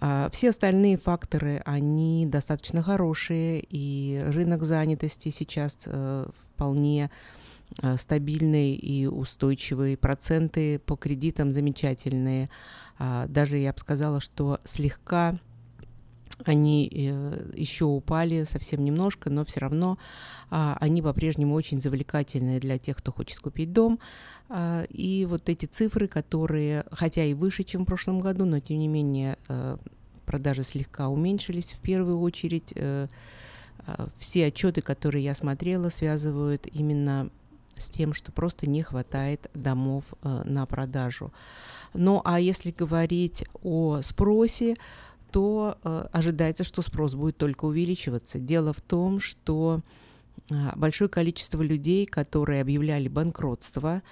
[0.00, 7.10] А, все остальные факторы, они достаточно хорошие, и рынок занятости сейчас э, вполне
[7.96, 12.48] стабильные и устойчивые, проценты по кредитам замечательные.
[12.98, 15.38] А, даже я бы сказала, что слегка
[16.44, 19.98] они э, еще упали совсем немножко, но все равно
[20.50, 24.00] а, они по-прежнему очень завлекательные для тех, кто хочет купить дом.
[24.48, 28.78] А, и вот эти цифры, которые, хотя и выше, чем в прошлом году, но тем
[28.78, 29.76] не менее э,
[30.26, 32.72] продажи слегка уменьшились в первую очередь.
[34.16, 37.28] Все отчеты, которые я смотрела, связывают именно
[37.76, 41.32] с тем, что просто не хватает домов э, на продажу.
[41.92, 44.76] Ну а если говорить о спросе,
[45.30, 48.38] то э, ожидается, что спрос будет только увеличиваться.
[48.38, 49.80] Дело в том, что
[50.50, 54.02] э, большое количество людей, которые объявляли банкротство,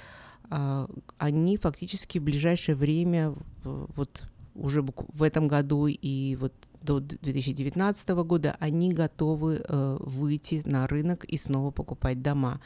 [1.16, 4.24] они фактически в ближайшее время, вот
[4.54, 6.52] уже в этом году и вот
[6.82, 12.60] до 2019 года, они готовы э, выйти на рынок и снова покупать дома.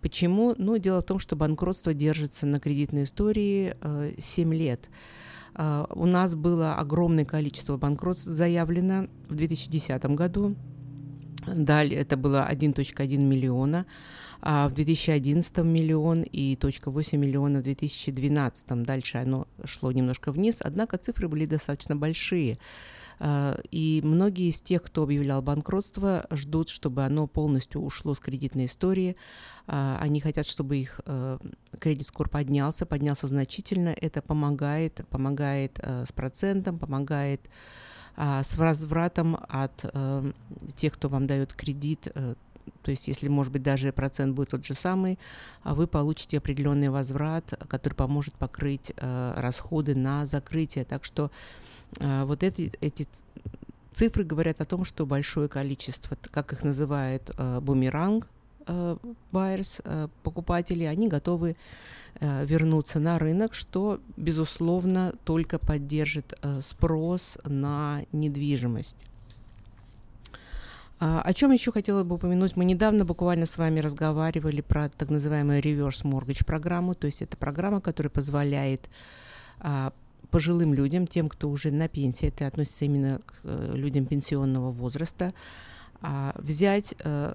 [0.00, 0.54] Почему?
[0.58, 4.88] Ну, дело в том, что банкротство держится на кредитной истории э, 7 лет.
[5.56, 10.56] Uh, у нас было огромное количество банкротств заявлено в 2010 году.
[11.46, 13.86] Далее это было 1.1 миллиона,
[14.40, 18.82] а в 2011 миллион и точка 8 миллиона в 2012.
[18.82, 22.58] Дальше оно шло немножко вниз, однако цифры были достаточно большие.
[23.18, 28.66] А, и многие из тех, кто объявлял банкротство, ждут, чтобы оно полностью ушло с кредитной
[28.66, 29.16] истории.
[29.66, 31.38] А, они хотят, чтобы их э,
[31.78, 33.88] кредит-скор поднялся, поднялся значительно.
[33.88, 37.48] Это помогает, помогает э, с процентом, помогает
[38.16, 40.32] а, с возвратом от э,
[40.76, 42.12] тех, кто вам дает кредит,
[42.82, 45.18] то есть, если, может быть, даже процент будет тот же самый,
[45.64, 50.86] вы получите определенный возврат, который поможет покрыть расходы на закрытие.
[50.86, 51.30] Так что а,
[52.00, 53.06] вот эти, эти
[53.92, 58.28] цифры говорят о том, что большое количество, как их называют, э, бумеранг,
[58.66, 61.56] buyers, э, покупатели, они готовы
[62.20, 69.04] вернуться на рынок, что, безусловно, только поддержит спрос на недвижимость.
[71.00, 72.56] А, о чем еще хотела бы упомянуть?
[72.56, 77.36] Мы недавно буквально с вами разговаривали про так называемую reverse mortgage программу, то есть это
[77.36, 78.88] программа, которая позволяет
[79.60, 79.92] а,
[80.34, 85.32] пожилым людям, тем, кто уже на пенсии, это относится именно к э, людям пенсионного возраста,
[86.00, 87.34] а, взять э,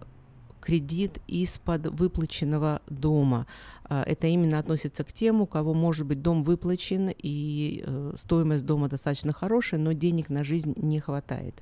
[0.60, 3.48] кредит из-под выплаченного дома.
[3.86, 8.66] А, это именно относится к тем, у кого, может быть, дом выплачен и э, стоимость
[8.66, 11.56] дома достаточно хорошая, но денег на жизнь не хватает.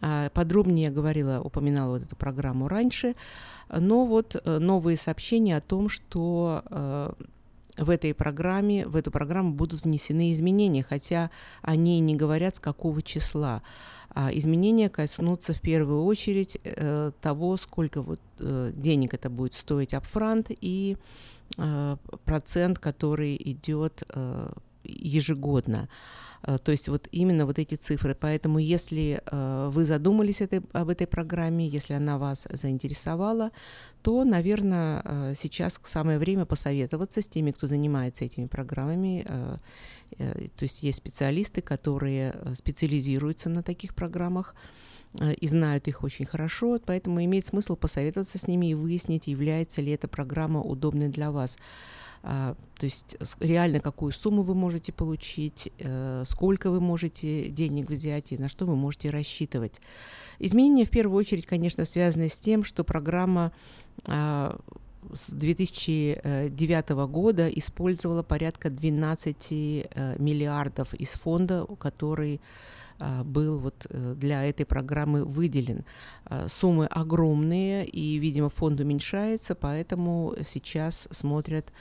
[0.00, 3.14] А, подробнее я говорила, упоминала вот эту программу раньше,
[3.68, 7.14] но вот новые сообщения о том, что
[7.76, 11.30] в этой программе, в эту программу будут внесены изменения, хотя
[11.62, 13.62] они не говорят, с какого числа.
[14.14, 19.94] А изменения коснутся в первую очередь э, того, сколько вот, э, денег это будет стоить
[19.94, 20.98] апфрант и
[21.56, 24.02] э, процент, который идет
[24.84, 25.88] ежегодно.
[26.42, 28.14] Э, то есть вот именно вот эти цифры.
[28.14, 33.50] Поэтому если э, вы задумались этой, об этой программе, если она вас заинтересовала,
[34.02, 39.26] то, наверное, э, сейчас самое время посоветоваться с теми, кто занимается этими программами.
[40.18, 44.54] То есть есть специалисты, которые специализируются на таких программах
[45.40, 49.92] и знают их очень хорошо, поэтому имеет смысл посоветоваться с ними и выяснить, является ли
[49.92, 51.56] эта программа удобной для вас.
[52.24, 58.32] А, то есть реально какую сумму вы можете получить, э, сколько вы можете денег взять
[58.32, 59.80] и на что вы можете рассчитывать.
[60.38, 63.52] Изменения в первую очередь, конечно, связаны с тем, что программа
[64.06, 64.56] а,
[65.12, 72.40] с 2009 года использовала порядка 12 э, миллиардов из фонда, который
[73.00, 75.84] а, был вот э, для этой программы выделен.
[76.46, 81.72] Суммы огромные, и, видимо, фонд уменьшается, поэтому сейчас смотрят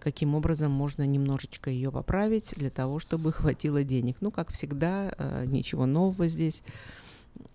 [0.00, 4.16] каким образом можно немножечко ее поправить для того, чтобы хватило денег.
[4.20, 6.62] Ну, как всегда, а, ничего нового здесь.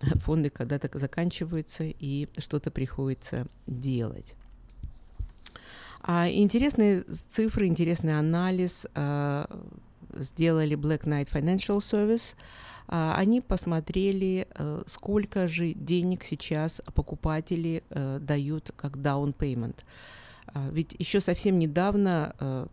[0.00, 4.34] Фонды когда-то заканчиваются, и что-то приходится делать.
[6.02, 9.48] А интересные цифры, интересный анализ а,
[10.14, 12.36] сделали Black Knight Financial Service.
[12.88, 19.78] А, они посмотрели, а, сколько же денег сейчас покупатели а, дают как down payment.
[20.48, 22.68] А, ведь еще совсем недавно а,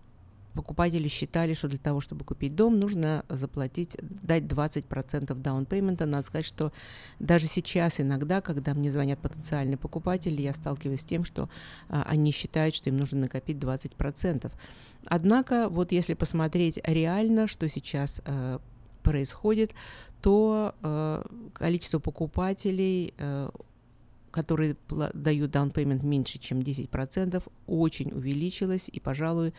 [0.53, 6.05] покупатели считали, что для того, чтобы купить дом, нужно заплатить, дать 20% down payment.
[6.05, 6.71] Надо сказать, что
[7.19, 11.49] даже сейчас иногда, когда мне звонят потенциальные покупатели, я сталкиваюсь с тем, что
[11.89, 14.51] а, они считают, что им нужно накопить 20%.
[15.05, 18.61] Однако, вот если посмотреть реально, что сейчас а,
[19.03, 19.71] происходит,
[20.21, 21.23] то э,
[21.53, 23.49] количество покупателей э,
[24.33, 24.75] которые
[25.13, 29.53] дают down payment меньше, чем 10%, очень увеличилось, и, пожалуй,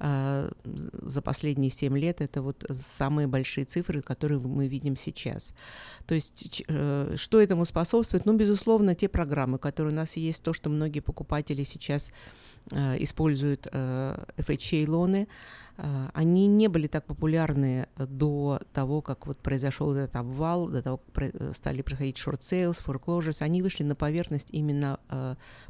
[0.00, 5.54] а, за последние 7 лет это вот самые большие цифры, которые мы видим сейчас.
[6.06, 8.26] То есть, э, что этому способствует?
[8.26, 12.12] Ну, безусловно, те программы, которые у нас есть, то, что многие покупатели сейчас
[12.72, 15.28] используют э, FHA-лоны,
[15.76, 21.00] э, они не были так популярны до того, как вот произошел этот обвал, до того,
[21.12, 23.42] как стали происходить short sales, foreclosures.
[23.42, 24.98] Они вышли на поверхность именно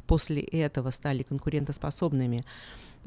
[0.07, 2.43] после этого, стали конкурентоспособными.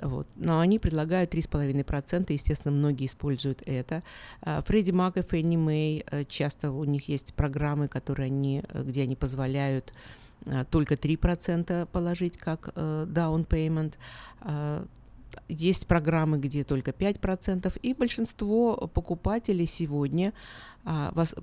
[0.01, 0.27] Вот.
[0.37, 4.03] Но они предлагают 3,5%, естественно, многие используют это.
[4.41, 9.93] Фредди Мак и Фенни Мэй, часто у них есть программы, которые они, где они позволяют
[9.93, 9.97] Э,
[10.71, 13.95] только 3% положить как э, down payment.
[14.43, 14.85] Э,
[15.49, 20.33] есть программы, где только 5%, и большинство покупателей сегодня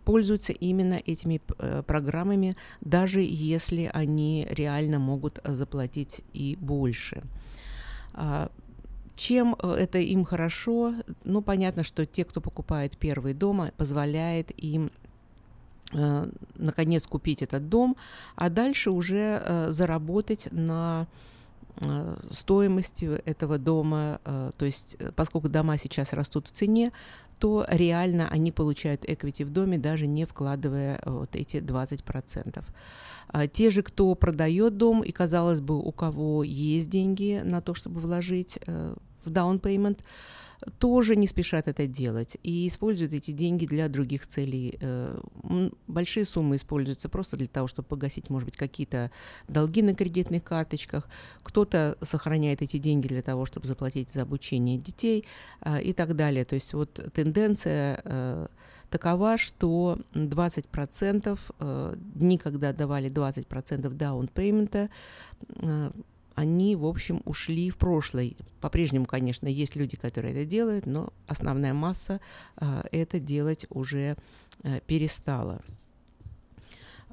[0.03, 1.39] пользуются именно этими
[1.83, 7.23] программами, даже если они реально могут заплатить и больше.
[9.15, 10.95] Чем это им хорошо?
[11.23, 15.06] Ну, понятно, что те, кто покупает первый дом, позволяет им Э,
[15.91, 17.95] наконец купить этот дом,
[18.35, 21.07] а дальше уже э, заработать на
[21.77, 26.91] э, стоимости этого дома, то есть поскольку дома сейчас растут в цене,
[27.39, 32.63] то реально они получают equity в доме, даже не вкладывая вот эти 20%.
[33.29, 37.75] А те же, кто продает дом, и казалось бы, у кого есть деньги на то,
[37.75, 39.99] чтобы вложить в down payment,
[40.79, 44.77] тоже не спешат это делать и используют эти деньги для других целей.
[44.81, 45.19] Э,
[45.87, 49.11] большие суммы используются просто для того, чтобы погасить, может быть, какие-то
[49.47, 51.07] долги на кредитных карточках.
[51.43, 55.25] Кто-то сохраняет эти деньги для того, чтобы заплатить за обучение детей
[55.61, 56.45] э, и так далее.
[56.45, 58.47] То есть вот тенденция э,
[58.89, 64.89] такова, что 20% дни, когда давали 20% даунпеймента,
[66.37, 68.35] они, в общем, ушли в прошлое.
[68.61, 72.21] По-прежнему, конечно, есть люди, которые это делают, но основная масса
[72.61, 74.15] э, это делать уже
[74.61, 75.61] э, перестала.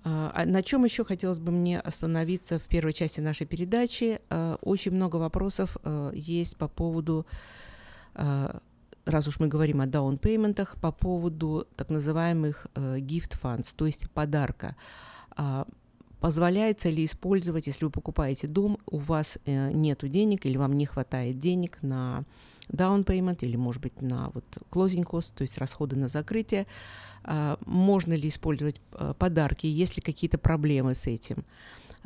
[0.06, 4.20] А на чем еще хотелось бы мне остановиться в первой части нашей передачи?
[4.60, 5.78] Очень много вопросов
[6.12, 7.26] есть по поводу,
[8.14, 14.76] раз уж мы говорим о даунпейментах, по поводу так называемых gift funds, то есть подарка.
[16.24, 20.86] Позволяется ли использовать, если вы покупаете дом, у вас э, нет денег или вам не
[20.86, 22.24] хватает денег на
[22.70, 26.66] down payment или, может быть, на вот closing cost, то есть расходы на закрытие,
[27.24, 31.44] э, можно ли использовать э, подарки, есть ли какие-то проблемы с этим.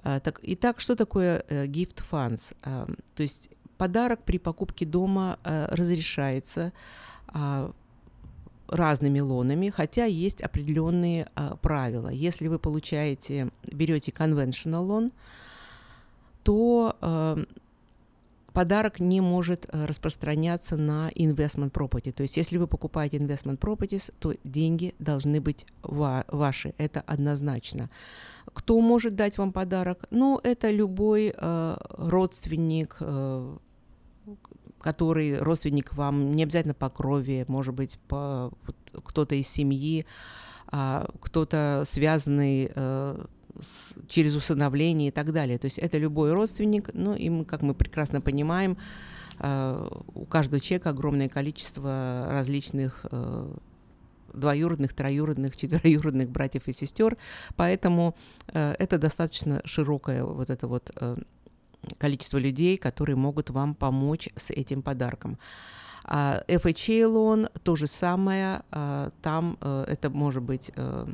[0.03, 2.57] Э, так, итак, что такое э, gift funds?
[2.65, 6.73] Э, то есть подарок при покупке дома э, разрешается
[7.33, 7.71] э,
[8.69, 12.09] разными лонами, хотя есть определенные а, правила.
[12.09, 15.13] Если вы получаете, берете conventional лон,
[16.43, 17.39] то а,
[18.53, 22.13] подарок не может а, распространяться на investment property.
[22.13, 26.75] То есть, если вы покупаете investment properties, то деньги должны быть ва- ваши.
[26.79, 27.89] Это однозначно.
[28.53, 30.05] Кто может дать вам подарок?
[30.11, 33.57] Ну, это любой э, родственник, э,
[34.81, 40.07] который родственник вам не обязательно по крови, может быть, по, вот, кто-то из семьи,
[40.67, 43.27] а, кто-то связанный а,
[43.61, 45.59] с, через усыновление и так далее.
[45.59, 48.77] То есть это любой родственник, ну и мы, как мы прекрасно понимаем,
[49.39, 53.55] а, у каждого человека огромное количество различных а,
[54.33, 57.17] двоюродных, троюродных, четвероюродных братьев и сестер,
[57.57, 58.15] поэтому
[58.49, 61.17] э, это достаточно широкое вот это вот э,
[61.99, 65.39] количество людей, которые могут вам помочь с этим подарком.
[66.11, 71.07] А FHA лон то же самое, а, там э, это может быть э,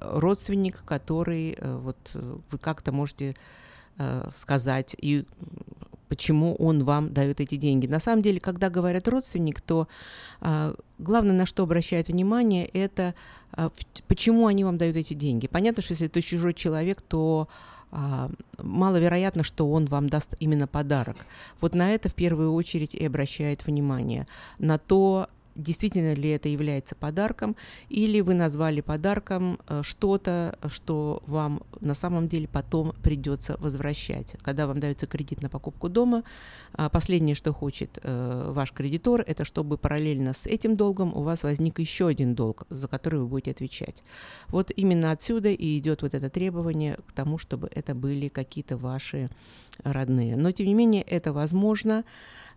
[0.00, 3.36] родственник, который э, вот вы как-то можете
[4.36, 5.24] сказать и
[6.08, 7.86] почему он вам дает эти деньги.
[7.86, 9.86] На самом деле, когда говорят родственник, то
[10.40, 13.14] а, главное, на что обращают внимание, это
[14.08, 15.46] почему они вам дают эти деньги.
[15.46, 17.46] Понятно, что если это чужой человек, то
[18.58, 21.16] маловероятно, что он вам даст именно подарок.
[21.60, 24.26] Вот на это в первую очередь и обращает внимание.
[24.58, 27.56] На то, действительно ли это является подарком,
[27.88, 34.36] или вы назвали подарком э, что-то, что вам на самом деле потом придется возвращать.
[34.42, 36.24] Когда вам дается кредит на покупку дома,
[36.72, 41.42] а, последнее, что хочет э, ваш кредитор, это чтобы параллельно с этим долгом у вас
[41.42, 44.02] возник еще один долг, за который вы будете отвечать.
[44.48, 49.28] Вот именно отсюда и идет вот это требование к тому, чтобы это были какие-то ваши
[49.82, 50.36] родные.
[50.36, 52.04] Но, тем не менее, это возможно.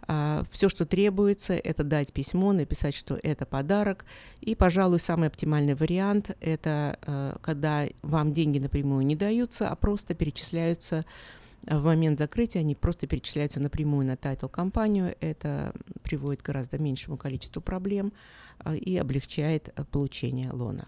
[0.07, 4.05] А, Все, что требуется, это дать письмо, написать, что это подарок.
[4.41, 10.13] И, пожалуй, самый оптимальный вариант– это э, когда вам деньги напрямую не даются, а просто
[10.13, 11.05] перечисляются
[11.63, 15.15] в момент закрытия, они просто перечисляются напрямую на title-компанию.
[15.19, 18.13] Это приводит к гораздо меньшему количеству проблем
[18.63, 20.87] э, и облегчает э, получение loan а.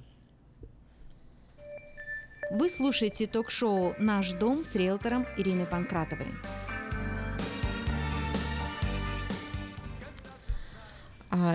[2.52, 6.26] Вы слушаете ток-шоу «Наш дом» с риэлтором Ириной Панкратовой.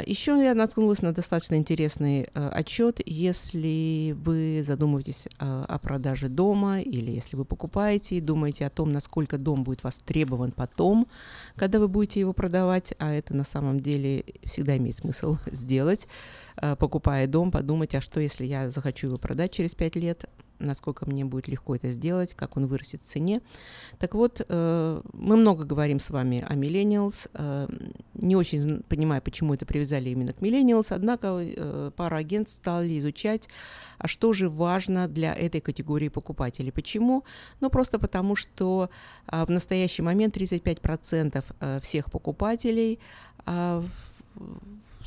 [0.07, 3.01] Еще я наткнулась на достаточно интересный э, отчет.
[3.05, 8.93] Если вы задумываетесь э, о продаже дома или если вы покупаете и думаете о том,
[8.93, 11.09] насколько дом будет востребован потом,
[11.57, 16.07] когда вы будете его продавать, а это на самом деле всегда имеет смысл сделать,
[16.57, 20.27] э, покупая дом, подумать, а что если я захочу его продать через 5 лет,
[20.59, 23.41] насколько мне будет легко это сделать, как он вырастет в цене.
[23.99, 27.29] Так вот, э, мы много говорим с вами о millennials.
[27.35, 27.69] Э,
[28.15, 33.49] не очень понимаю, почему это привязали именно к millennials, однако э, пара агентств стали изучать,
[33.99, 36.73] а что же важно для этой категории покупателей.
[36.73, 37.25] Почему?
[37.61, 38.91] Ну, просто потому, что
[39.27, 42.99] в настоящий момент 35% всех покупателей
[43.47, 43.89] в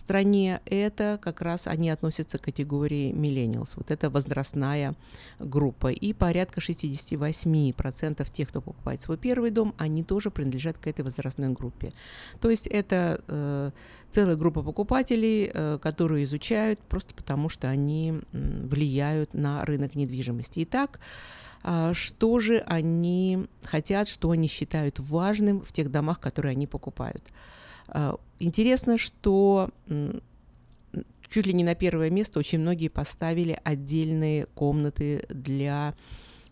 [0.07, 3.73] стране, это как раз они относятся к категории millennials.
[3.75, 4.95] Вот это возрастная
[5.37, 5.91] группа.
[5.91, 11.49] И порядка 68% тех, кто покупает свой первый дом, они тоже принадлежат к этой возрастной
[11.49, 11.91] группе.
[12.39, 13.71] То есть это э,
[14.09, 20.63] целая группа покупателей, э, которые изучают просто потому, что они влияют на рынок недвижимости.
[20.63, 21.01] Итак,
[21.65, 27.23] э, что же они хотят, что они считают важным в тех домах, которые они покупают.
[27.89, 29.69] Э, интересно, что
[31.29, 35.93] чуть ли не на первое место очень многие поставили отдельные комнаты для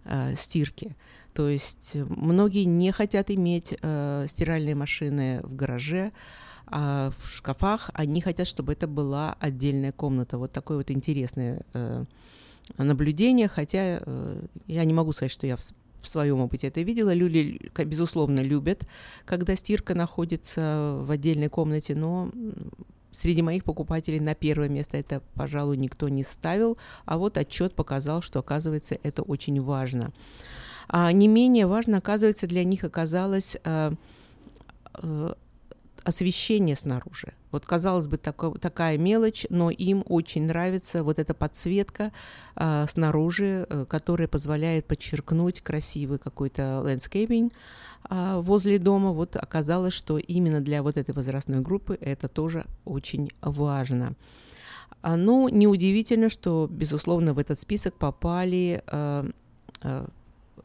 [0.04, 0.96] э, стирки.
[1.34, 6.12] То есть многие не хотят иметь э, стиральные машины в гараже,
[6.68, 10.38] а в шкафах они хотят, чтобы это была отдельная комната.
[10.38, 12.06] Вот такое вот интересное э,
[12.78, 15.58] наблюдение, хотя э, я не могу сказать, что я
[16.06, 17.14] в своем опыте это видела.
[17.14, 18.88] Люди, безусловно, любят,
[19.26, 22.32] когда стирка находится в отдельной комнате, но
[23.12, 28.22] среди моих покупателей на первое место это, пожалуй, никто не ставил, а вот отчет показал,
[28.22, 30.12] что, оказывается, это очень важно.
[30.88, 33.94] А не менее важно, оказывается, для них оказалось а,
[34.94, 35.36] а,
[36.06, 37.34] освещение снаружи.
[37.52, 42.12] Вот, казалось бы, тако, такая мелочь, но им очень нравится вот эта подсветка
[42.56, 47.52] э, снаружи, э, которая позволяет подчеркнуть красивый какой-то landscaping
[48.10, 49.12] э, возле дома.
[49.12, 54.16] Вот оказалось, что именно для вот этой возрастной группы это тоже очень важно.
[55.02, 59.30] Ну, неудивительно, что, безусловно, в этот список попали э,
[59.84, 60.08] э,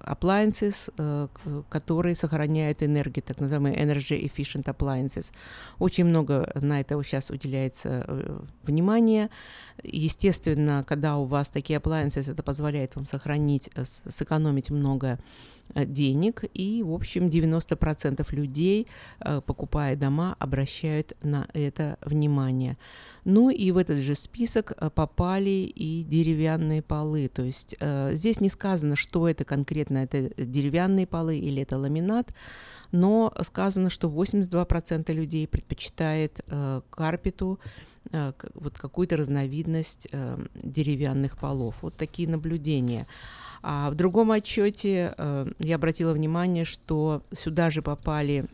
[0.00, 1.28] appliances, э,
[1.68, 5.32] которые сохраняют энергию, так называемые energy efficient appliances.
[5.78, 9.30] Очень много на это сейчас уделяется э, внимания.
[9.82, 15.18] Естественно, когда у вас такие appliances, это позволяет вам сохранить, э, сэкономить много
[15.74, 18.86] денег, и, в общем, 90% людей,
[19.46, 22.76] покупая дома, обращают на это внимание.
[23.24, 27.28] Ну и в этот же список э, попали и деревянные полы.
[27.28, 32.34] То есть э, здесь не сказано, что это конкретно, это деревянные полы или это ламинат,
[32.92, 37.60] но сказано, что 82% людей предпочитает э, карпету,
[38.10, 41.76] э, вот какую-то разновидность э, деревянных полов.
[41.82, 43.06] Вот такие наблюдения.
[43.62, 48.46] А в другом отчете э, я обратила внимание, что сюда же попали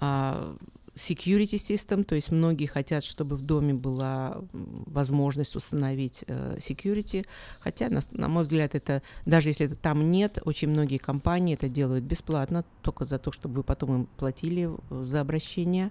[0.00, 0.56] э,
[0.96, 7.26] security system, то есть многие хотят, чтобы в доме была возможность установить э, security,
[7.60, 11.68] хотя, на, на мой взгляд, это даже если это там нет, очень многие компании это
[11.68, 15.90] делают бесплатно, только за то, чтобы вы потом им платили э, за обращение.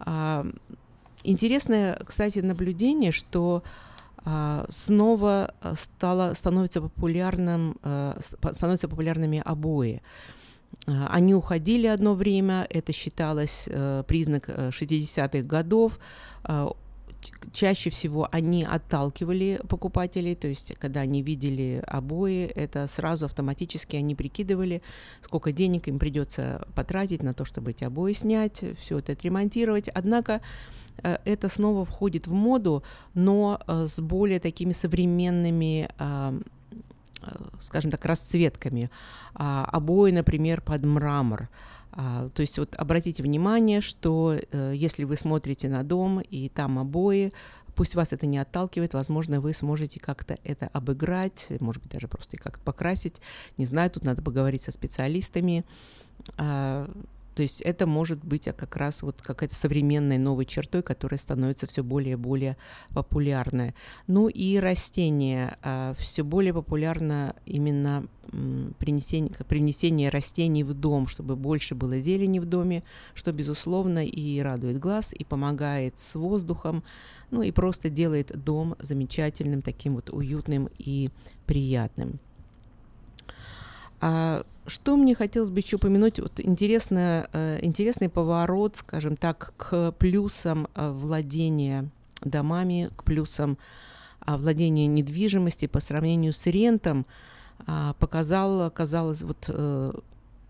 [0.00, 0.46] А,
[1.22, 3.87] интересное, кстати, наблюдение, что а,
[4.68, 8.18] снова стало, становится популярным, а,
[8.52, 10.02] становятся популярными обои.
[10.86, 15.98] А, Они уходили одно время, это считалось э, признак э, 60-х годов.
[17.52, 24.14] Чаще всего они отталкивали покупателей, то есть когда они видели обои, это сразу автоматически они
[24.14, 24.82] прикидывали,
[25.22, 29.88] сколько денег им придется потратить на то, чтобы эти обои снять, все это отремонтировать.
[29.88, 30.40] Однако
[31.02, 32.82] э, это снова входит в моду,
[33.14, 36.40] но э, с более такими современными э,
[37.60, 38.90] скажем так, расцветками.
[39.34, 41.48] А, обои, например, под мрамор.
[41.92, 46.78] А, то есть вот обратите внимание, что э, если вы смотрите на дом и там
[46.78, 47.32] обои,
[47.74, 52.36] пусть вас это не отталкивает, возможно, вы сможете как-то это обыграть, может быть, даже просто
[52.36, 53.20] и как-то покрасить.
[53.56, 55.64] Не знаю, тут надо поговорить со специалистами.
[56.36, 56.90] А,
[57.38, 61.68] то есть это может быть а, как раз вот какая-то современной новой чертой, которая становится
[61.68, 62.56] все более и более
[62.92, 63.76] популярной.
[64.08, 65.56] Ну и растения.
[66.00, 68.08] Все более популярно именно
[68.80, 72.82] принесение, принесение растений в дом, чтобы больше было зелени в доме,
[73.14, 76.82] что, безусловно, и радует глаз, и помогает с воздухом,
[77.30, 81.10] ну и просто делает дом замечательным, таким вот уютным и
[81.46, 82.18] приятным.
[84.00, 86.20] А что мне хотелось бы еще упомянуть?
[86.20, 91.90] Вот интересно, э, интересный поворот, скажем так, к плюсам э, владения
[92.22, 93.58] домами, к плюсам
[94.20, 97.06] а, владения недвижимости по сравнению с рентом
[97.66, 99.92] а, показал, казалось, вот э,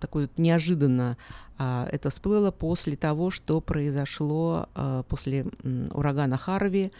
[0.00, 1.16] такой вот неожиданно
[1.58, 4.68] а, это всплыло после того, что произошло
[5.08, 5.46] после
[5.92, 6.92] урагана Харви,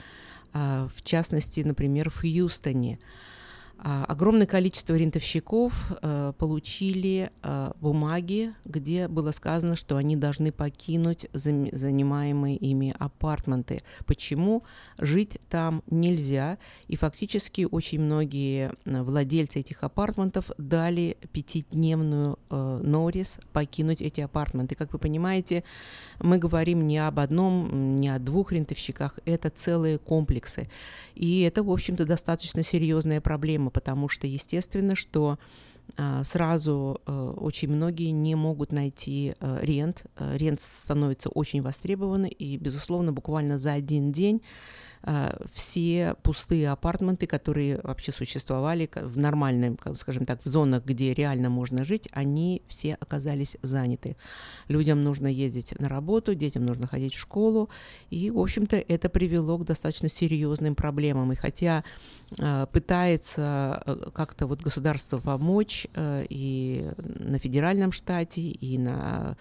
[0.53, 2.99] в частности, например, в Хьюстоне.
[3.79, 11.27] А, Огромное количество рентовщиков э, получили э, бумаги, где было сказано, что они должны покинуть
[11.33, 13.85] занимаемые ими апартменты.
[14.07, 14.65] Почему?
[14.99, 16.59] Жить там нельзя.
[16.89, 24.75] И фактически очень многие владельцы этих апартментов дали пятидневную э, норис покинуть эти апартменты.
[24.75, 25.63] Как вы понимаете,
[26.19, 30.69] мы говорим не об одном, не о двух рентовщиках, это целые комплексы.
[31.15, 35.39] И это, в общем-то, достаточно серьезная проблема, потому что, естественно, что
[35.97, 40.05] а, сразу э, очень многие не могут найти э, рент.
[40.16, 44.43] Э, Рент становится очень востребованный, и, безусловно, буквально за один день
[45.53, 51.85] все пустые апартменты, которые вообще существовали в нормальном, скажем так, в зонах, где реально можно
[51.85, 54.16] жить, они все оказались заняты.
[54.69, 57.69] Людям нужно ездить на работу, детям нужно ходить в школу,
[58.11, 61.33] и, в общем-то, это привело к достаточно серьезным проблемам.
[61.33, 61.85] И хотя
[62.39, 69.37] э, пытается э, как-то вот государство помочь э, и на федеральном штате, и на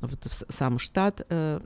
[0.00, 1.60] вот в сам штат э,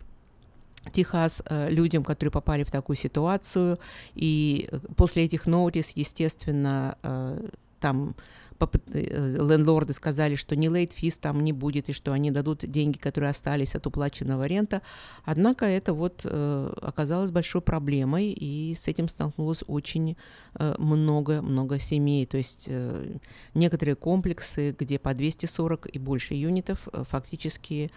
[0.93, 3.79] Техас э, людям, которые попали в такую ситуацию.
[4.15, 7.49] И э, после этих нотис, естественно, э,
[7.81, 8.15] там
[8.59, 13.31] э, лендлорды сказали, что лейт физ там не будет, и что они дадут деньги, которые
[13.31, 14.83] остались от уплаченного рента.
[15.25, 20.17] Однако это вот э, оказалось большой проблемой, и с этим столкнулось очень
[20.55, 22.27] э, много-много семей.
[22.27, 23.19] То есть э,
[23.55, 27.91] некоторые комплексы, где по 240 и больше юнитов, э, фактически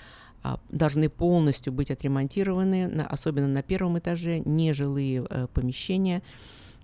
[0.69, 6.21] должны полностью быть отремонтированы, особенно на первом этаже, нежилые э, помещения.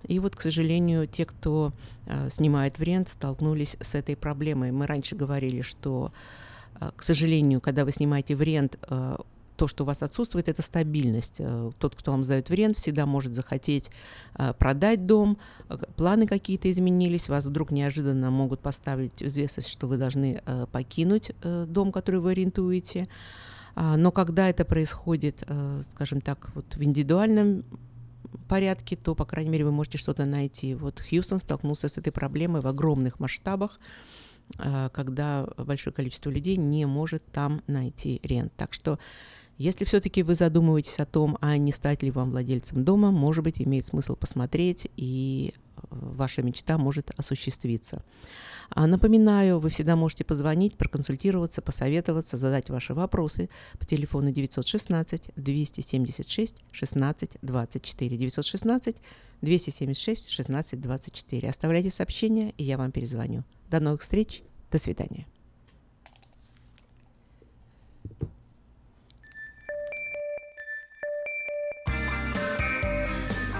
[0.06, 1.72] И вот, к сожалению, те, кто
[2.06, 4.70] э, снимает в рент, столкнулись с этой проблемой.
[4.72, 6.12] Мы раньше говорили, что,
[6.80, 8.78] э, к сожалению, когда вы снимаете в рент,
[9.56, 11.36] то, что у вас отсутствует, это стабильность.
[11.38, 13.90] Э, Тот, кто вам сдает в рент, всегда может захотеть
[14.34, 15.38] э, продать дом,
[15.68, 20.42] э, планы какие-то изменились, вас вдруг неожиданно могут поставить в известность, что вы должны
[20.72, 23.08] покинуть дом, который вы арендуете.
[23.74, 25.46] А, Но когда это происходит,
[25.92, 27.64] скажем так, вот в индивидуальном
[28.48, 30.74] порядке, то, по крайней мере, вы можете что-то найти.
[30.74, 33.80] Вот Хьюстон столкнулся с этой проблемой в огромных масштабах,
[34.92, 38.52] когда большое количество людей не может там найти рент.
[38.56, 38.98] Так что
[39.58, 43.60] если все-таки вы задумываетесь о том, а не стать ли вам владельцем дома, может быть,
[43.60, 48.02] имеет смысл посмотреть, и э, ваша мечта может осуществиться.
[48.68, 56.56] А Напоминаю, вы всегда можете позвонить, проконсультироваться, посоветоваться, задать ваши вопросы по телефону 916 276
[56.72, 58.16] 16 24.
[58.16, 58.96] 916
[59.40, 61.48] 276 16 24.
[61.48, 63.44] Оставляйте сообщения, и я вам перезвоню.
[63.70, 64.42] До новых встреч.
[64.70, 65.26] До свидания.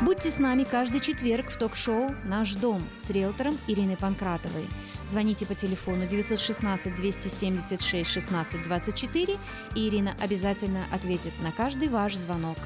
[0.06, 4.64] Будьте с нами каждый четверг в ток-шоу «Наш дом» с риэлтором Ириной Панкратовой.
[5.08, 9.36] Звоните по телефону 916 276 16 24,
[9.74, 12.56] и Ирина обязательно ответит на каждый ваш звонок.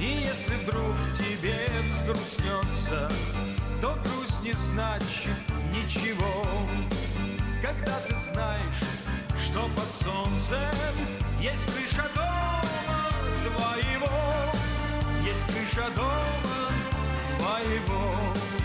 [0.00, 3.10] И если вдруг тебе взгрустнется,
[3.80, 5.34] то грусть не значит
[5.74, 6.46] ничего.
[7.60, 8.84] когда ты знаешь,
[9.44, 10.94] что под солнцем
[11.40, 12.27] есть крыша дома
[13.58, 14.08] твоего,
[15.24, 16.70] есть крыша дома
[17.38, 18.57] твоего.